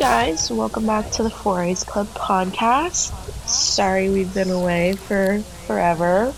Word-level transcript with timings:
guys, 0.00 0.50
welcome 0.50 0.86
back 0.86 1.10
to 1.10 1.22
the 1.22 1.28
Four 1.28 1.60
Eyes 1.60 1.84
Club 1.84 2.06
podcast. 2.14 3.12
Sorry 3.46 4.08
we've 4.08 4.32
been 4.32 4.48
away 4.48 4.94
for 4.94 5.40
forever. 5.66 6.32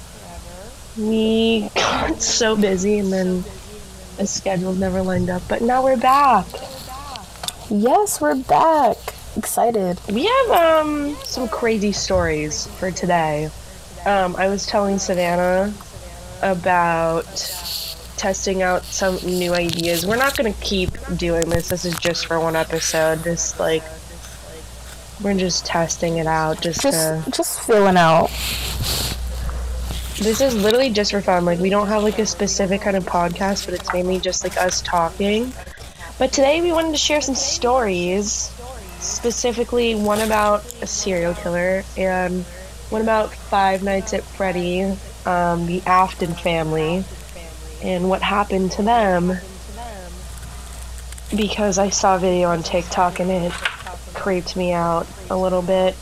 We 0.98 1.70
got 1.76 2.20
so 2.20 2.56
busy 2.56 2.98
and 2.98 3.12
then 3.12 3.44
the 4.16 4.26
schedule 4.26 4.74
never 4.74 5.00
lined 5.00 5.30
up, 5.30 5.42
but 5.48 5.62
now 5.62 5.84
we're 5.84 5.96
back. 5.96 6.44
Yes, 7.70 8.20
we're 8.20 8.34
back. 8.34 8.96
Excited. 9.36 10.00
We 10.08 10.24
have 10.24 10.50
um 10.50 11.14
some 11.22 11.46
crazy 11.46 11.92
stories 11.92 12.66
for 12.66 12.90
today. 12.90 13.48
Um, 14.04 14.34
I 14.34 14.48
was 14.48 14.66
telling 14.66 14.98
Savannah 14.98 15.72
about 16.42 17.26
testing 18.22 18.62
out 18.62 18.84
some 18.84 19.16
new 19.24 19.52
ideas. 19.52 20.06
We're 20.06 20.14
not 20.16 20.36
gonna 20.36 20.52
keep 20.60 20.90
doing 21.16 21.50
this. 21.50 21.68
This 21.70 21.84
is 21.84 21.98
just 21.98 22.26
for 22.26 22.38
one 22.38 22.54
episode. 22.54 23.18
This 23.24 23.58
like 23.58 23.82
we're 25.20 25.34
just 25.34 25.66
testing 25.66 26.18
it 26.18 26.28
out. 26.28 26.60
Just 26.60 26.82
Just 26.82 27.24
to, 27.24 27.30
just 27.32 27.66
feeling 27.66 27.96
out. 27.96 28.28
this 30.20 30.40
is 30.40 30.54
literally 30.54 30.90
just 30.90 31.10
for 31.10 31.20
fun. 31.20 31.44
Like 31.44 31.58
we 31.58 31.68
don't 31.68 31.88
have 31.88 32.04
like 32.04 32.20
a 32.20 32.26
specific 32.26 32.82
kind 32.82 32.96
of 32.96 33.04
podcast, 33.04 33.64
but 33.64 33.74
it's 33.74 33.92
mainly 33.92 34.20
just 34.20 34.44
like 34.44 34.56
us 34.56 34.80
talking. 34.82 35.52
But 36.20 36.32
today 36.32 36.62
we 36.62 36.70
wanted 36.70 36.92
to 36.92 36.98
share 36.98 37.20
some 37.20 37.34
stories, 37.34 38.52
specifically 39.00 39.96
one 39.96 40.20
about 40.20 40.64
a 40.80 40.86
serial 40.86 41.34
killer 41.34 41.82
and 41.96 42.44
one 42.90 43.02
about 43.02 43.34
Five 43.34 43.82
Nights 43.82 44.12
at 44.14 44.22
Freddy, 44.22 44.82
um, 45.26 45.66
the 45.66 45.82
Afton 45.86 46.34
family, 46.34 47.04
and 47.82 48.08
what 48.08 48.22
happened 48.22 48.72
to 48.72 48.82
them. 48.82 49.36
Because 51.34 51.78
I 51.78 51.88
saw 51.88 52.16
a 52.16 52.18
video 52.18 52.50
on 52.50 52.62
TikTok 52.62 53.18
and 53.20 53.30
it 53.30 53.52
creeped 54.14 54.54
me 54.56 54.72
out 54.72 55.06
a 55.30 55.36
little 55.36 55.62
bit 55.62 55.96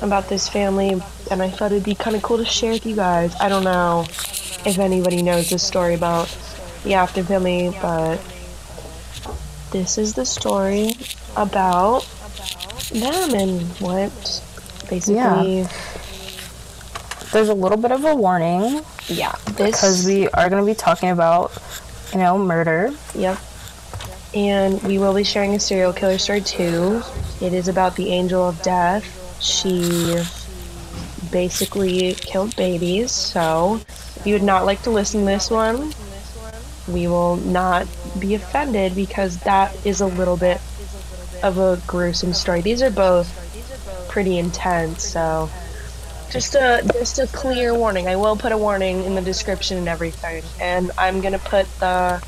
about 0.00 0.28
this 0.28 0.48
family, 0.48 1.00
and 1.30 1.42
I 1.42 1.48
thought 1.48 1.72
it'd 1.72 1.84
be 1.84 1.94
kind 1.94 2.14
of 2.14 2.22
cool 2.22 2.38
to 2.38 2.44
share 2.44 2.72
with 2.72 2.86
you 2.86 2.94
guys. 2.94 3.34
I 3.40 3.48
don't 3.48 3.64
know 3.64 4.04
if 4.08 4.78
anybody 4.78 5.22
knows 5.22 5.50
this 5.50 5.62
story 5.62 5.94
about 5.94 6.28
the 6.84 6.94
Afton 6.94 7.24
family, 7.24 7.76
but 7.82 8.20
this 9.72 9.98
is 9.98 10.14
the 10.14 10.24
story 10.24 10.92
about 11.36 12.06
them 12.92 13.34
and 13.34 13.62
what 13.80 14.12
basically. 14.88 15.60
Yeah, 15.60 15.68
There's 17.32 17.48
a 17.48 17.54
little 17.54 17.78
bit 17.78 17.92
of 17.92 18.04
a 18.04 18.14
warning 18.14 18.82
this 19.08 19.56
because 19.56 20.06
we 20.06 20.28
are 20.28 20.48
going 20.48 20.62
to 20.62 20.66
be 20.66 20.74
talking 20.74 21.10
about, 21.10 21.52
you 22.12 22.18
know, 22.18 22.38
murder. 22.38 22.92
Yep. 23.14 23.38
And 24.34 24.82
we 24.82 24.98
will 24.98 25.14
be 25.14 25.24
sharing 25.24 25.54
a 25.54 25.60
serial 25.60 25.92
killer 25.92 26.18
story 26.18 26.40
too. 26.40 27.02
It 27.40 27.52
is 27.52 27.68
about 27.68 27.96
the 27.96 28.10
angel 28.10 28.48
of 28.48 28.60
death. 28.62 29.04
She 29.42 30.16
basically 31.30 32.14
killed 32.14 32.54
babies, 32.56 33.12
so 33.12 33.80
if 34.16 34.22
you 34.24 34.34
would 34.34 34.42
not 34.42 34.64
like 34.64 34.82
to 34.82 34.90
listen 34.90 35.20
to 35.20 35.26
this 35.26 35.50
one, 35.50 35.92
we 36.88 37.08
will 37.08 37.36
not 37.36 37.86
be 38.18 38.34
offended 38.34 38.94
because 38.94 39.38
that 39.40 39.74
is 39.84 40.00
a 40.00 40.06
little 40.06 40.36
bit 40.36 40.60
of 41.42 41.58
a 41.58 41.80
gruesome 41.86 42.32
story. 42.32 42.60
These 42.60 42.82
are 42.82 42.90
both 42.90 43.28
pretty 44.08 44.38
intense, 44.38 45.04
so 45.04 45.50
just 46.36 46.54
a 46.54 46.86
just 46.92 47.18
a 47.18 47.26
clear 47.28 47.74
warning. 47.74 48.08
I 48.08 48.16
will 48.16 48.36
put 48.36 48.52
a 48.52 48.58
warning 48.58 49.04
in 49.04 49.14
the 49.14 49.22
description 49.22 49.78
and 49.78 49.88
everything, 49.88 50.44
and 50.60 50.90
I'm 50.98 51.22
gonna 51.22 51.38
put 51.38 51.66
the 51.80 52.22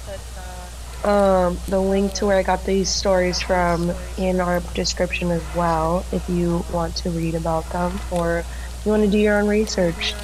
um, 1.05 1.59
the 1.69 1.79
link 1.79 2.15
to 2.15 2.27
where 2.27 2.39
I 2.39 2.43
got 2.43 2.65
these 2.65 2.89
stories 2.89 3.39
from 3.43 3.93
in 4.17 4.41
our 4.41 4.61
description 4.73 5.31
as 5.31 5.43
well, 5.55 6.07
if 6.11 6.27
you 6.27 6.65
want 6.73 6.97
to 6.97 7.11
read 7.11 7.35
about 7.35 7.69
them 7.71 8.01
or 8.11 8.45
you 8.85 8.91
want 8.91 9.05
to 9.05 9.11
do 9.11 9.19
your 9.19 9.39
own 9.39 9.47
research. 9.47 10.15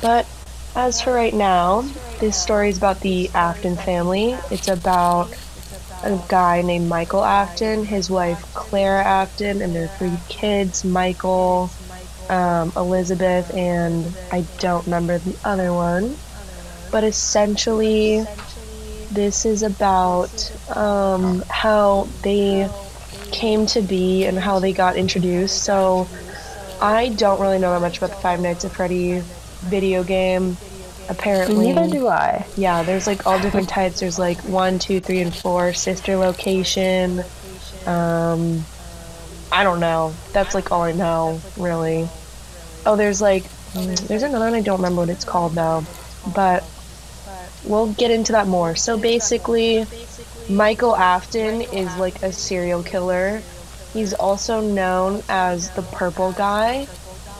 But 0.00 0.28
as 0.76 1.00
for 1.00 1.12
right 1.12 1.34
now, 1.34 1.82
this 2.20 2.40
story 2.40 2.68
is 2.68 2.78
about 2.78 3.00
the 3.00 3.30
Afton 3.34 3.76
family. 3.76 4.36
It's 4.52 4.68
about 4.68 5.34
a 6.04 6.22
guy 6.28 6.62
named 6.62 6.88
Michael 6.88 7.24
Afton, 7.24 7.84
his 7.84 8.08
wife 8.08 8.40
Clara 8.54 9.02
Afton, 9.02 9.60
and 9.60 9.74
their 9.74 9.88
three 9.88 10.18
kids 10.28 10.84
Michael, 10.84 11.70
um, 12.28 12.72
Elizabeth, 12.76 13.52
and 13.54 14.06
I 14.32 14.44
don't 14.58 14.84
remember 14.84 15.18
the 15.18 15.36
other 15.44 15.72
one. 15.72 16.16
But 16.90 17.04
essentially, 17.04 18.24
this 19.10 19.44
is 19.46 19.62
about 19.62 20.52
um, 20.76 21.42
how 21.48 22.08
they 22.22 22.68
came 23.32 23.66
to 23.66 23.82
be 23.82 24.24
and 24.26 24.38
how 24.38 24.58
they 24.60 24.72
got 24.72 24.96
introduced. 24.96 25.62
So 25.64 26.06
I 26.80 27.08
don't 27.08 27.40
really 27.40 27.58
know 27.58 27.72
that 27.72 27.80
much 27.80 27.98
about 27.98 28.10
the 28.10 28.16
Five 28.16 28.40
Nights 28.40 28.64
at 28.64 28.72
Freddy 28.72 29.22
video 29.62 30.04
game. 30.04 30.56
Apparently, 31.08 31.72
Neither 31.72 31.90
do 31.90 32.08
I. 32.08 32.46
yeah, 32.56 32.82
there's 32.82 33.06
like 33.06 33.26
all 33.26 33.38
different 33.38 33.68
types. 33.68 34.00
There's 34.00 34.18
like 34.18 34.38
one, 34.42 34.78
two, 34.78 35.00
three, 35.00 35.20
and 35.20 35.34
four. 35.34 35.74
Sister 35.74 36.16
location. 36.16 37.22
Um, 37.86 38.64
I 39.54 39.62
don't 39.62 39.78
know. 39.78 40.12
That's 40.32 40.52
like 40.52 40.72
all 40.72 40.82
I 40.82 40.90
know, 40.90 41.40
really. 41.56 42.08
Oh, 42.84 42.96
there's 42.96 43.22
like, 43.22 43.44
there's 43.72 44.24
another 44.24 44.46
one 44.46 44.54
I 44.54 44.60
don't 44.60 44.78
remember 44.78 45.02
what 45.02 45.08
it's 45.10 45.24
called 45.24 45.52
though, 45.52 45.84
but 46.34 46.64
we'll 47.64 47.92
get 47.92 48.10
into 48.10 48.32
that 48.32 48.48
more. 48.48 48.74
So 48.74 48.98
basically, 48.98 49.86
Michael 50.50 50.96
Afton 50.96 51.62
is 51.62 51.96
like 51.96 52.20
a 52.24 52.32
serial 52.32 52.82
killer. 52.82 53.42
He's 53.92 54.12
also 54.12 54.60
known 54.60 55.22
as 55.28 55.70
the 55.70 55.82
Purple 55.82 56.32
Guy. 56.32 56.88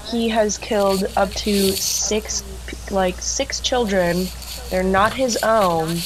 He 0.07 0.29
has 0.29 0.57
killed 0.57 1.07
up 1.17 1.31
to 1.33 1.73
six, 1.73 2.45
like 2.93 3.21
six 3.21 3.59
children. 3.59 4.29
They're 4.71 4.85
not 4.85 5.15
his 5.15 5.37
own. 5.43 5.97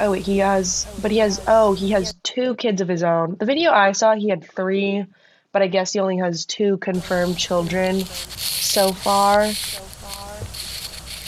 Oh, 0.00 0.10
wait, 0.10 0.26
he 0.26 0.38
has, 0.38 0.86
but 1.00 1.10
he 1.10 1.18
has, 1.18 1.40
oh, 1.46 1.74
he 1.74 1.90
has 1.92 2.14
two 2.22 2.56
kids 2.56 2.80
of 2.80 2.88
his 2.88 3.02
own. 3.02 3.36
The 3.38 3.46
video 3.46 3.70
I 3.70 3.92
saw, 3.92 4.14
he 4.14 4.28
had 4.28 4.44
three, 4.44 5.06
but 5.52 5.62
I 5.62 5.68
guess 5.68 5.92
he 5.92 6.00
only 6.00 6.18
has 6.18 6.44
two 6.44 6.78
confirmed 6.78 7.38
children 7.38 8.00
so 8.04 8.92
far. 8.92 9.46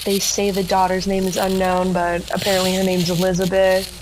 They 0.04 0.18
say 0.18 0.50
the 0.50 0.64
daughter's 0.64 1.06
name 1.06 1.24
is 1.24 1.36
unknown, 1.36 1.92
but 1.92 2.28
apparently 2.34 2.74
her 2.74 2.82
name's 2.82 3.08
Elizabeth. 3.08 3.92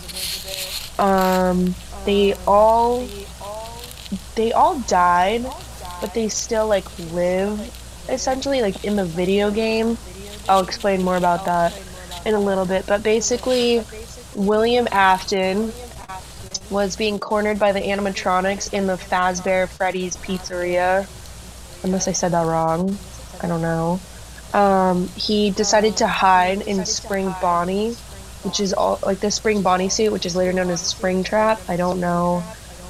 Um, 0.98 1.74
they 2.06 2.34
all, 2.46 3.06
they 4.34 4.52
all 4.52 4.78
died, 4.80 5.44
but 6.00 6.14
they 6.14 6.28
still 6.28 6.66
like 6.68 6.86
live, 7.12 7.60
essentially 8.08 8.62
like 8.62 8.84
in 8.84 8.96
the 8.96 9.04
video 9.04 9.50
game. 9.50 9.98
I'll 10.48 10.62
explain 10.62 11.02
more 11.02 11.16
about 11.16 11.44
that 11.44 11.78
in 12.24 12.34
a 12.34 12.40
little 12.40 12.64
bit, 12.64 12.86
but 12.86 13.02
basically, 13.02 13.82
William 14.34 14.88
Afton 14.90 15.72
was 16.70 16.96
being 16.96 17.18
cornered 17.18 17.58
by 17.58 17.72
the 17.72 17.80
animatronics 17.80 18.72
in 18.72 18.86
the 18.86 18.94
Fazbear 18.94 19.68
Freddy's 19.68 20.16
Pizzeria. 20.16 21.06
Unless 21.82 22.08
I 22.08 22.12
said 22.12 22.32
that 22.32 22.46
wrong. 22.46 22.96
I 23.42 23.48
don't 23.48 23.62
know. 23.62 24.00
Um, 24.54 25.08
he 25.08 25.50
decided 25.50 25.98
to 25.98 26.06
hide 26.06 26.62
in 26.62 26.84
Spring 26.86 27.34
Bonnie, 27.42 27.94
which 28.42 28.60
is 28.60 28.72
all 28.72 28.98
like 29.04 29.20
the 29.20 29.30
Spring 29.30 29.62
Bonnie 29.62 29.88
suit, 29.88 30.12
which 30.12 30.26
is 30.26 30.36
later 30.36 30.52
known 30.52 30.70
as 30.70 30.80
Springtrap. 30.80 31.68
I 31.68 31.76
don't 31.76 32.00
know 32.00 32.40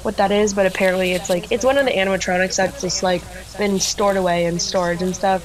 what 0.03 0.17
that 0.17 0.31
is, 0.31 0.53
but 0.53 0.67
apparently 0.67 1.13
it's 1.13 1.29
like 1.29 1.51
it's 1.51 1.65
one 1.65 1.77
of 1.77 1.85
the 1.85 1.91
animatronics 1.91 2.57
that's 2.57 2.81
just 2.81 3.01
like 3.01 3.23
been 3.57 3.79
stored 3.79 4.17
away 4.17 4.45
in 4.45 4.59
storage 4.59 5.01
and 5.01 5.15
stuff. 5.15 5.43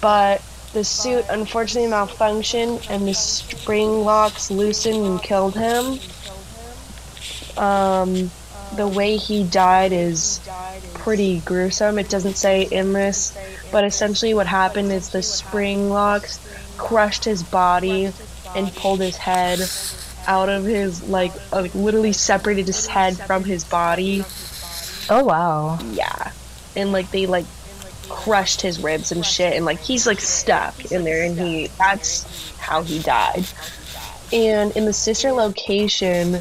But 0.00 0.40
the 0.72 0.84
suit 0.84 1.24
unfortunately 1.28 1.90
malfunctioned 1.90 2.88
and 2.90 3.06
the 3.06 3.14
spring 3.14 4.04
locks 4.04 4.50
loosened 4.50 5.04
and 5.04 5.22
killed 5.22 5.54
him. 5.54 5.98
Um, 7.56 8.30
the 8.76 8.86
way 8.86 9.16
he 9.16 9.44
died 9.44 9.92
is 9.92 10.40
pretty 10.94 11.40
gruesome. 11.40 11.98
It 11.98 12.08
doesn't 12.08 12.36
say 12.36 12.62
in 12.62 12.92
this, 12.92 13.36
but 13.72 13.84
essentially 13.84 14.34
what 14.34 14.46
happened 14.46 14.92
is 14.92 15.10
the 15.10 15.22
spring 15.22 15.90
locks 15.90 16.38
crushed 16.78 17.24
his 17.24 17.42
body 17.42 18.12
and 18.54 18.74
pulled 18.76 19.00
his 19.00 19.16
head 19.16 19.60
out 20.26 20.48
of 20.48 20.64
his 20.64 21.02
like 21.08 21.32
uh, 21.52 21.62
like 21.62 21.74
literally 21.74 22.12
separated 22.12 22.66
his 22.66 22.86
head 22.86 23.16
from 23.16 23.44
his 23.44 23.64
body. 23.64 24.24
Oh 25.08 25.24
wow. 25.24 25.78
Yeah. 25.90 26.32
And 26.76 26.92
like 26.92 27.10
they 27.10 27.26
like 27.26 27.46
crushed 28.10 28.60
his 28.60 28.82
ribs 28.82 29.12
and 29.12 29.24
shit 29.24 29.54
and 29.54 29.64
like 29.64 29.80
he's 29.80 30.06
like 30.06 30.20
stuck 30.20 30.92
in 30.92 31.04
there 31.04 31.24
and 31.24 31.40
he 31.40 31.68
that's 31.78 32.56
how 32.58 32.82
he 32.82 32.98
died. 32.98 33.46
And 34.32 34.76
in 34.76 34.84
the 34.84 34.92
sister 34.92 35.32
location, 35.32 36.40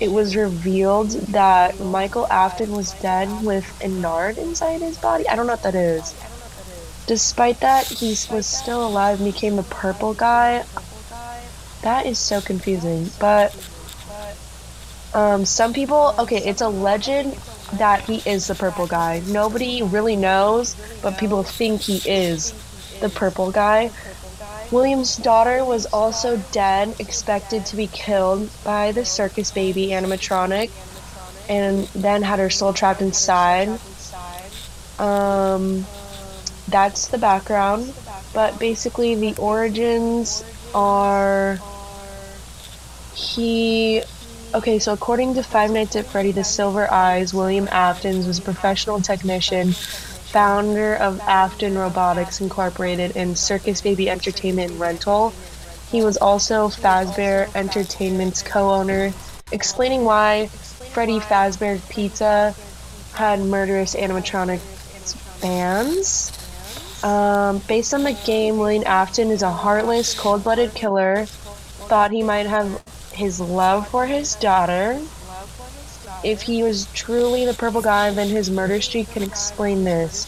it 0.00 0.10
was 0.10 0.36
revealed 0.36 1.10
that 1.10 1.80
Michael 1.80 2.26
Afton 2.28 2.72
was 2.72 2.92
dead 3.00 3.28
with 3.42 3.64
Ennard 3.82 4.38
inside 4.38 4.80
his 4.80 4.98
body. 4.98 5.28
I 5.28 5.36
don't 5.36 5.46
know 5.46 5.54
what 5.54 5.62
that 5.64 5.74
is. 5.74 6.14
Despite 7.06 7.60
that, 7.60 7.86
he 7.86 8.16
was 8.30 8.46
still 8.46 8.86
alive 8.86 9.20
and 9.20 9.32
became 9.32 9.56
the 9.56 9.62
purple 9.62 10.14
guy. 10.14 10.64
That 11.82 12.06
is 12.06 12.18
so 12.18 12.40
confusing. 12.40 13.10
But 13.20 13.54
um, 15.14 15.44
some 15.44 15.72
people, 15.72 16.14
okay, 16.18 16.38
it's 16.38 16.60
a 16.60 16.68
legend 16.68 17.38
that 17.74 18.02
he 18.02 18.22
is 18.28 18.46
the 18.46 18.54
purple 18.54 18.86
guy. 18.86 19.22
Nobody 19.26 19.82
really 19.82 20.16
knows, 20.16 20.76
but 21.02 21.18
people 21.18 21.42
think 21.42 21.82
he 21.82 22.00
is 22.08 22.52
the 23.00 23.08
purple 23.08 23.50
guy. 23.50 23.90
William's 24.70 25.16
daughter 25.16 25.64
was 25.64 25.86
also 25.86 26.36
dead, 26.50 26.94
expected 26.98 27.66
to 27.66 27.76
be 27.76 27.86
killed 27.86 28.50
by 28.64 28.92
the 28.92 29.04
circus 29.04 29.50
baby 29.50 29.88
animatronic, 29.88 30.70
and 31.48 31.86
then 31.88 32.22
had 32.22 32.38
her 32.38 32.50
soul 32.50 32.72
trapped 32.72 33.00
inside. 33.00 33.68
Um, 34.98 35.86
that's 36.68 37.08
the 37.08 37.18
background, 37.18 37.92
but 38.32 38.58
basically, 38.58 39.14
the 39.14 39.36
origins 39.36 40.44
are 40.74 41.58
he. 43.14 44.02
Okay, 44.54 44.78
so 44.78 44.92
according 44.92 45.34
to 45.34 45.42
Five 45.42 45.70
Nights 45.70 45.96
at 45.96 46.06
Freddy, 46.06 46.32
the 46.32 46.44
Silver 46.44 46.90
Eyes, 46.90 47.34
William 47.34 47.66
Aftons 47.66 48.26
was 48.26 48.38
a 48.38 48.42
professional 48.42 49.00
technician 49.00 49.72
founder 49.72 50.94
of 50.94 51.20
Afton 51.20 51.76
Robotics 51.76 52.40
Incorporated 52.40 53.16
and 53.16 53.36
Circus 53.36 53.80
Baby 53.82 54.08
Entertainment 54.08 54.72
Rental. 54.78 55.32
He 55.90 56.02
was 56.02 56.16
also 56.16 56.68
Fazbear 56.68 57.54
Entertainment's 57.54 58.42
co-owner, 58.42 59.12
explaining 59.52 60.04
why 60.04 60.46
Freddy 60.46 61.18
Fazbear 61.18 61.86
Pizza 61.90 62.54
had 63.14 63.40
murderous 63.40 63.94
animatronic 63.94 64.60
fans. 65.40 66.32
Um, 67.04 67.58
based 67.68 67.92
on 67.92 68.04
the 68.04 68.18
game, 68.24 68.58
William 68.58 68.84
Afton 68.86 69.30
is 69.30 69.42
a 69.42 69.50
heartless, 69.50 70.18
cold-blooded 70.18 70.74
killer. 70.74 71.26
Thought 71.26 72.10
he 72.10 72.22
might 72.22 72.46
have 72.46 72.82
his 73.16 73.40
love 73.40 73.88
for 73.88 74.06
his 74.06 74.34
daughter, 74.36 75.00
if 76.22 76.42
he 76.42 76.62
was 76.62 76.86
truly 76.92 77.44
the 77.44 77.54
purple 77.54 77.82
guy, 77.82 78.10
then 78.10 78.28
his 78.28 78.50
murder 78.50 78.80
streak 78.80 79.10
can 79.10 79.22
explain 79.22 79.84
this. 79.84 80.26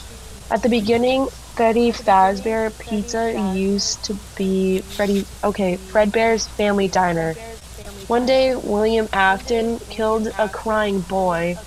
At 0.51 0.63
the 0.63 0.69
beginning, 0.69 1.27
Freddy 1.27 1.93
Fazbear 1.93 2.71
Pizza 2.79 3.53
used 3.55 4.05
to 4.05 4.15
be 4.37 4.81
Freddy. 4.81 5.27
Okay, 5.43 5.77
Fredbear's 5.77 6.47
family 6.47 6.89
diner. 6.89 7.35
One 8.07 8.27
day, 8.27 8.55
William 8.55 9.09
Afton 9.13 9.79
killed 9.91 10.29
a 10.39 10.49
crying 10.49 11.01
boy. 11.01 11.59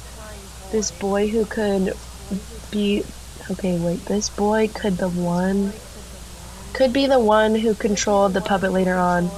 This 0.71 0.91
boy 0.91 1.27
who 1.27 1.45
could 1.45 1.93
be. 2.71 3.03
Okay, 3.51 3.77
wait. 3.77 4.05
This 4.05 4.29
boy 4.29 4.69
could 4.69 4.97
the 4.97 5.09
one. 5.09 5.73
Could 6.73 6.93
be 6.93 7.05
the 7.05 7.19
one 7.19 7.53
who 7.53 7.75
controlled 7.75 8.33
the 8.33 8.41
puppet 8.41 8.71
later 8.71 8.95
on. 8.95 9.29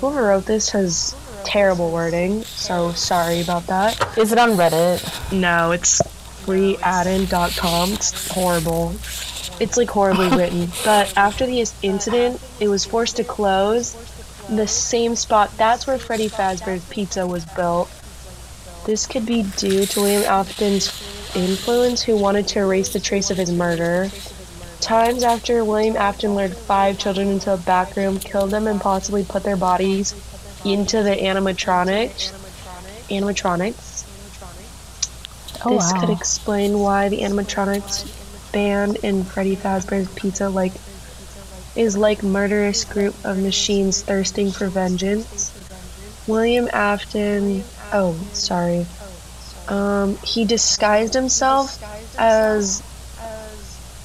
Whoever 0.00 0.24
wrote 0.24 0.46
this 0.46 0.70
has 0.70 1.14
terrible 1.44 1.90
wording, 1.90 2.42
so 2.42 2.92
sorry 2.92 3.40
about 3.40 3.66
that. 3.66 4.18
Is 4.18 4.32
it 4.32 4.38
on 4.38 4.50
Reddit? 4.50 5.32
No, 5.32 5.72
it's 5.72 6.00
freeadden.com. 6.44 7.92
It's 7.92 8.28
horrible. 8.30 8.90
It's 9.60 9.76
like 9.76 9.90
horribly 9.90 10.28
written. 10.36 10.68
But 10.84 11.16
after 11.16 11.46
the 11.46 11.64
incident, 11.82 12.40
it 12.60 12.68
was 12.68 12.84
forced 12.84 13.16
to 13.16 13.24
close. 13.24 13.92
The 14.48 14.66
same 14.66 15.14
spot, 15.14 15.56
that's 15.56 15.86
where 15.86 15.98
Freddy 15.98 16.28
Fazbear's 16.28 16.84
Pizza 16.86 17.26
was 17.26 17.44
built. 17.44 17.88
This 18.84 19.06
could 19.06 19.24
be 19.24 19.44
due 19.56 19.86
to 19.86 20.00
William 20.00 20.24
Afton's 20.24 21.36
influence, 21.36 22.02
who 22.02 22.16
wanted 22.16 22.48
to 22.48 22.58
erase 22.58 22.92
the 22.92 23.00
trace 23.00 23.30
of 23.30 23.36
his 23.36 23.52
murder. 23.52 24.10
Times 24.80 25.22
after 25.22 25.64
William 25.64 25.96
Afton 25.96 26.34
lured 26.34 26.56
five 26.56 26.98
children 26.98 27.28
into 27.28 27.52
a 27.54 27.56
back 27.56 27.96
room, 27.96 28.18
killed 28.18 28.50
them, 28.50 28.66
and 28.66 28.80
possibly 28.80 29.24
put 29.24 29.44
their 29.44 29.56
bodies 29.56 30.12
into 30.64 31.02
the 31.02 31.10
animatronics. 31.10 32.32
Animatronics. 33.08 34.04
Oh, 35.64 35.74
this 35.74 35.92
wow. 35.92 36.00
could 36.00 36.10
explain 36.10 36.78
why 36.78 37.08
the 37.08 37.20
animatronics 37.20 38.52
band 38.52 38.96
in 38.96 39.24
Freddy 39.24 39.56
Fazbear's 39.56 40.12
Pizza 40.14 40.48
like 40.48 40.72
is 41.74 41.96
like 41.96 42.22
murderous 42.22 42.84
group 42.84 43.14
of 43.24 43.38
machines 43.38 44.02
thirsting 44.02 44.50
for 44.50 44.68
vengeance. 44.68 45.52
William 46.26 46.68
Afton. 46.72 47.64
Oh, 47.92 48.14
sorry. 48.32 48.86
Um, 49.68 50.16
he 50.18 50.44
disguised 50.44 51.14
himself 51.14 51.82
as 52.18 52.82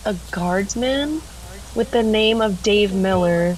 a 0.06 0.16
guardsman 0.32 1.22
with 1.76 1.92
the 1.92 2.04
name 2.04 2.42
of 2.42 2.64
Dave 2.64 2.94
Miller 2.94 3.58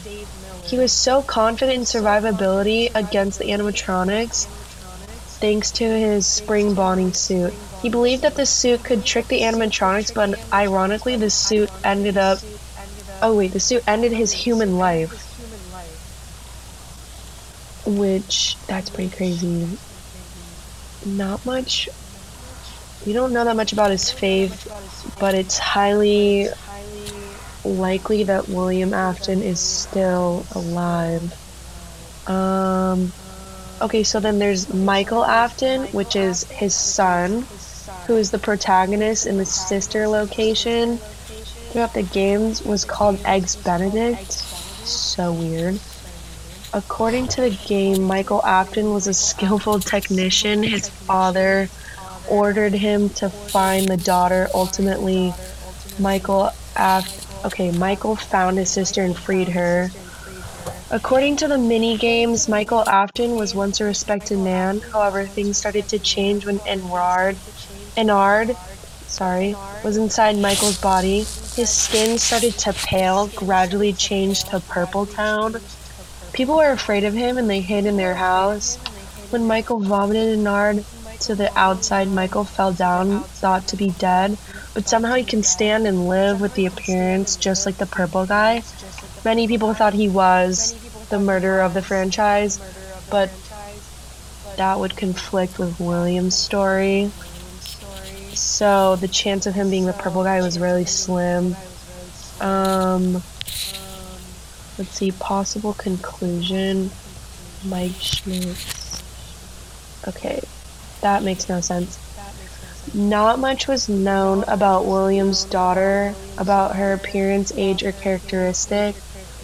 he 0.70 0.78
was 0.78 0.92
so 0.92 1.24
confident 1.24 1.80
in 1.80 1.84
survivability 1.84 2.92
against 2.94 3.40
the 3.40 3.46
animatronics 3.46 4.46
thanks 5.40 5.72
to 5.72 5.86
his 5.86 6.28
Spring 6.28 6.76
Bonnie 6.76 7.14
suit. 7.14 7.54
He 7.82 7.90
believed 7.90 8.24
that 8.24 8.36
the 8.36 8.46
suit 8.46 8.84
could 8.84 9.06
trick 9.06 9.28
the 9.30 9.42
animatronics, 9.42 10.14
but 10.14 10.38
ironically, 10.52 11.16
the 11.16 11.30
suit 11.30 11.72
ended 11.84 12.18
up. 12.18 12.40
Oh, 13.22 13.36
wait, 13.36 13.54
the 13.54 13.60
suit 13.60 13.84
ended 13.88 14.12
his 14.12 14.32
human 14.32 14.78
life. 14.78 15.26
Which, 17.88 18.58
that's 18.68 18.90
pretty 18.90 19.16
crazy. 19.16 19.68
Not 21.06 21.46
much. 21.46 21.90
We 23.06 23.14
don't 23.14 23.32
know 23.32 23.46
that 23.46 23.56
much 23.56 23.72
about 23.72 23.92
his 23.92 24.12
faith, 24.12 24.68
but 25.20 25.34
it's 25.34 25.58
highly 25.58 26.50
likely 27.70 28.24
that 28.24 28.50
William 28.50 28.94
Afton 28.94 29.42
is 29.42 29.60
still 29.60 30.46
alive. 30.54 31.34
Um, 32.28 33.12
okay, 33.82 34.04
so 34.04 34.20
then 34.20 34.40
there's 34.40 34.74
Michael 34.74 35.26
Afton, 35.26 35.86
which 35.88 36.16
is 36.16 36.44
his 36.44 36.76
son, 36.76 37.46
who 38.08 38.18
is 38.18 38.32
the 38.32 38.40
protagonist 38.40 39.28
in 39.28 39.38
the 39.38 39.46
sister 39.46 40.08
location 40.08 41.00
throughout 41.70 41.94
the 41.94 42.04
games 42.04 42.64
was 42.64 42.84
called 42.86 43.20
Eggs 43.26 43.56
Benedict. 43.56 44.32
So 44.32 45.32
weird. 45.32 45.80
According 46.74 47.28
to 47.30 47.42
the 47.42 47.58
game, 47.68 48.04
Michael 48.04 48.44
Afton 48.44 48.94
was 48.94 49.08
a 49.08 49.14
skillful 49.30 49.80
technician. 49.80 50.64
His 50.64 50.90
father 50.90 51.70
ordered 52.30 52.74
him 52.74 53.10
to 53.10 53.30
find 53.30 53.88
the 53.88 53.98
daughter. 53.98 54.48
Ultimately, 54.54 55.34
Michael 56.00 56.52
Afton 56.76 57.29
Okay, 57.46 57.72
Michael 57.72 58.16
found 58.16 58.58
his 58.58 58.70
sister 58.70 59.04
and 59.04 59.18
freed 59.18 59.48
her. 59.50 59.90
According 60.92 61.38
to 61.38 61.48
the 61.48 61.58
mini 61.58 61.98
games, 61.98 62.50
Michael 62.50 62.88
Afton 62.88 63.36
was 63.36 63.56
once 63.56 63.80
a 63.80 63.86
respected 63.86 64.40
man. 64.40 64.82
However, 64.82 65.26
things 65.26 65.58
started 65.58 65.88
to 65.90 66.00
change 66.00 66.46
when 66.46 66.60
Ennard, 66.66 67.38
Ennard, 67.96 68.58
sorry, 69.08 69.56
was 69.84 69.98
inside 69.98 70.38
Michael's 70.38 70.82
body. 70.82 71.20
His 71.56 71.70
skin 71.70 72.18
started 72.18 72.54
to 72.60 72.74
pale, 72.74 73.28
gradually 73.28 73.94
changed 73.94 74.48
to 74.50 74.60
purple 74.60 75.06
tone. 75.06 75.56
People 76.34 76.58
were 76.58 76.72
afraid 76.72 77.04
of 77.04 77.14
him 77.14 77.38
and 77.38 77.50
they 77.50 77.62
hid 77.62 77.86
in 77.86 77.96
their 77.96 78.16
house. 78.16 78.78
When 79.30 79.46
Michael 79.46 79.80
vomited 79.80 80.40
Ennard 80.40 80.84
to 81.22 81.36
the 81.36 81.52
outside, 81.58 82.08
Michael 82.08 82.44
fell 82.44 82.74
down, 82.74 83.22
thought 83.22 83.68
to 83.68 83.78
be 83.78 83.92
dead 83.92 84.38
but 84.74 84.88
somehow 84.88 85.16
he 85.16 85.24
can 85.24 85.44
stand 85.44 85.88
and 85.88 86.08
live 86.08 86.40
with 86.40 86.54
the 86.54 86.66
appearance 86.66 87.36
just 87.36 87.66
like 87.66 87.78
the 87.78 87.86
purple 87.86 88.26
guy. 88.26 88.64
Many 89.26 89.48
people 89.48 89.74
thought 89.74 89.94
he 89.94 90.08
was 90.08 90.74
the 91.10 91.20
murderer 91.20 91.62
of 91.62 91.74
the 91.74 91.82
franchise, 91.82 92.60
but 93.10 93.30
that 94.58 94.80
would 94.80 94.96
conflict 94.96 95.58
with 95.58 95.80
William's 95.80 96.36
story. 96.36 97.12
So 98.34 98.96
the 98.96 99.08
chance 99.08 99.48
of 99.48 99.54
him 99.54 99.70
being 99.70 99.86
the 99.86 99.94
purple 99.94 100.24
guy 100.24 100.42
was 100.42 100.60
really 100.60 100.86
slim. 100.86 101.56
Um, 102.40 103.16
let's 104.78 104.92
see, 104.92 105.12
possible 105.12 105.74
conclusion. 105.74 106.92
Mike 107.66 107.96
Schmidt. 108.00 108.56
Okay, 110.08 110.42
that 111.02 111.24
makes 111.24 111.50
no 111.50 111.62
sense. 111.62 111.98
Not 112.94 113.40
much 113.40 113.68
was 113.68 113.90
known 113.90 114.44
about 114.48 114.86
William's 114.86 115.46
daughter, 115.46 116.16
about 116.38 116.76
her 116.76 116.94
appearance, 116.94 117.52
age, 117.56 117.84
or 117.84 117.92
characteristic, 117.92 118.96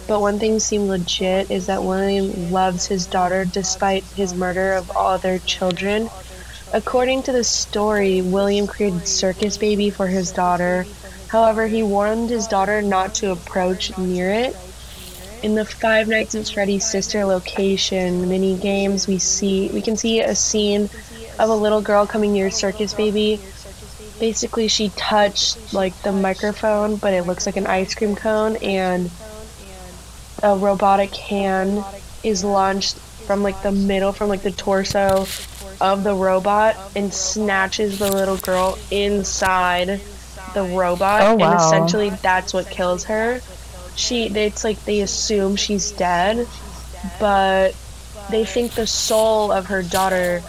but 0.06 0.20
one 0.20 0.38
thing 0.38 0.58
seemed 0.58 0.88
legit 0.88 1.50
is 1.50 1.66
that 1.66 1.82
William 1.82 2.50
loves 2.50 2.86
his 2.86 3.06
daughter 3.06 3.44
despite 3.44 4.04
his 4.14 4.34
murder 4.34 4.72
of 4.72 4.90
all 4.96 5.18
their 5.18 5.38
children. 5.38 6.10
According 6.72 7.24
to 7.24 7.32
the 7.32 7.44
story, 7.44 8.22
William 8.22 8.66
created 8.66 9.06
Circus 9.06 9.56
Baby 9.56 9.90
for 9.90 10.06
his 10.06 10.32
daughter. 10.32 10.86
However, 11.28 11.66
he 11.66 11.82
warned 11.82 12.30
his 12.30 12.46
daughter 12.46 12.82
not 12.82 13.14
to 13.16 13.32
approach 13.32 13.96
near 13.98 14.30
it. 14.30 14.56
In 15.42 15.54
the 15.54 15.64
Five 15.64 16.08
Nights 16.08 16.34
at 16.34 16.48
Freddy's 16.48 16.84
sister 16.86 17.24
location 17.24 18.28
mini 18.28 18.56
games, 18.56 19.06
we 19.06 19.18
see 19.18 19.70
we 19.72 19.82
can 19.82 19.96
see 19.96 20.20
a 20.20 20.34
scene 20.34 20.88
of 21.38 21.50
a 21.50 21.54
little 21.54 21.80
girl 21.80 22.06
coming 22.06 22.32
near 22.32 22.50
Circus 22.50 22.94
Baby. 22.94 23.40
Basically, 24.18 24.68
she 24.68 24.90
touched 24.90 25.74
like 25.74 26.00
the 26.02 26.12
microphone, 26.12 26.96
but 26.96 27.12
it 27.12 27.26
looks 27.26 27.46
like 27.46 27.56
an 27.56 27.66
ice 27.66 27.94
cream 27.94 28.16
cone, 28.16 28.56
and 28.56 29.10
a 30.42 30.56
robotic 30.56 31.14
hand 31.14 31.84
is 32.22 32.44
launched 32.44 32.96
from 33.26 33.42
like 33.42 33.60
the 33.62 33.72
middle, 33.72 34.12
from 34.12 34.28
like 34.28 34.42
the 34.42 34.50
torso 34.50 35.26
of 35.80 36.04
the 36.04 36.14
robot 36.14 36.76
and 36.94 37.12
snatches 37.12 37.98
the 37.98 38.10
little 38.10 38.38
girl 38.38 38.78
inside 38.90 40.00
the 40.54 40.62
robot 40.62 41.20
Oh, 41.22 41.38
and 41.38 41.60
essentially 41.60 42.10
that's 42.22 42.54
what 42.54 42.70
kills 42.70 43.04
her. 43.04 43.40
She 43.94 44.26
it's 44.26 44.64
like 44.64 44.82
they 44.84 45.00
assume 45.00 45.56
she's 45.56 45.92
dead, 45.92 46.46
but 47.20 47.74
they 48.30 48.44
think 48.44 48.72
the 48.72 48.86
soul 48.86 49.52
of 49.52 49.66
her 49.66 49.82
daughter 49.82 50.42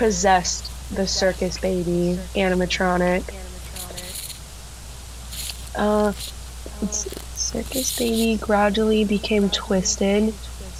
possessed 0.00 0.64
the 0.96 1.06
circus 1.06 1.58
baby 1.58 2.18
animatronic. 2.34 3.22
Uh, 5.76 6.12
circus 6.90 7.98
baby 7.98 8.38
gradually 8.40 9.04
became 9.04 9.50
twisted. 9.50 10.32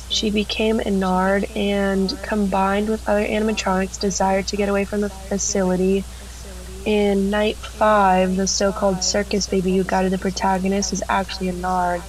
She 0.09 0.31
became 0.31 0.81
Ennard 0.81 1.55
and 1.55 2.19
combined 2.23 2.89
with 2.89 3.07
other 3.07 3.23
animatronics 3.23 4.01
desired 4.01 4.47
to 4.47 4.57
get 4.57 4.71
away 4.71 4.87
from 4.87 5.03
the 5.03 5.11
facility. 5.11 6.03
In 6.87 7.29
night 7.29 7.57
five, 7.57 8.37
the 8.37 8.47
so-called 8.47 9.05
circus 9.05 9.47
baby 9.47 9.77
who 9.77 9.85
guided 9.85 10.13
the 10.13 10.19
protagonist 10.19 10.93
was 10.93 11.03
actually 11.11 11.51
Ennard. 11.51 12.01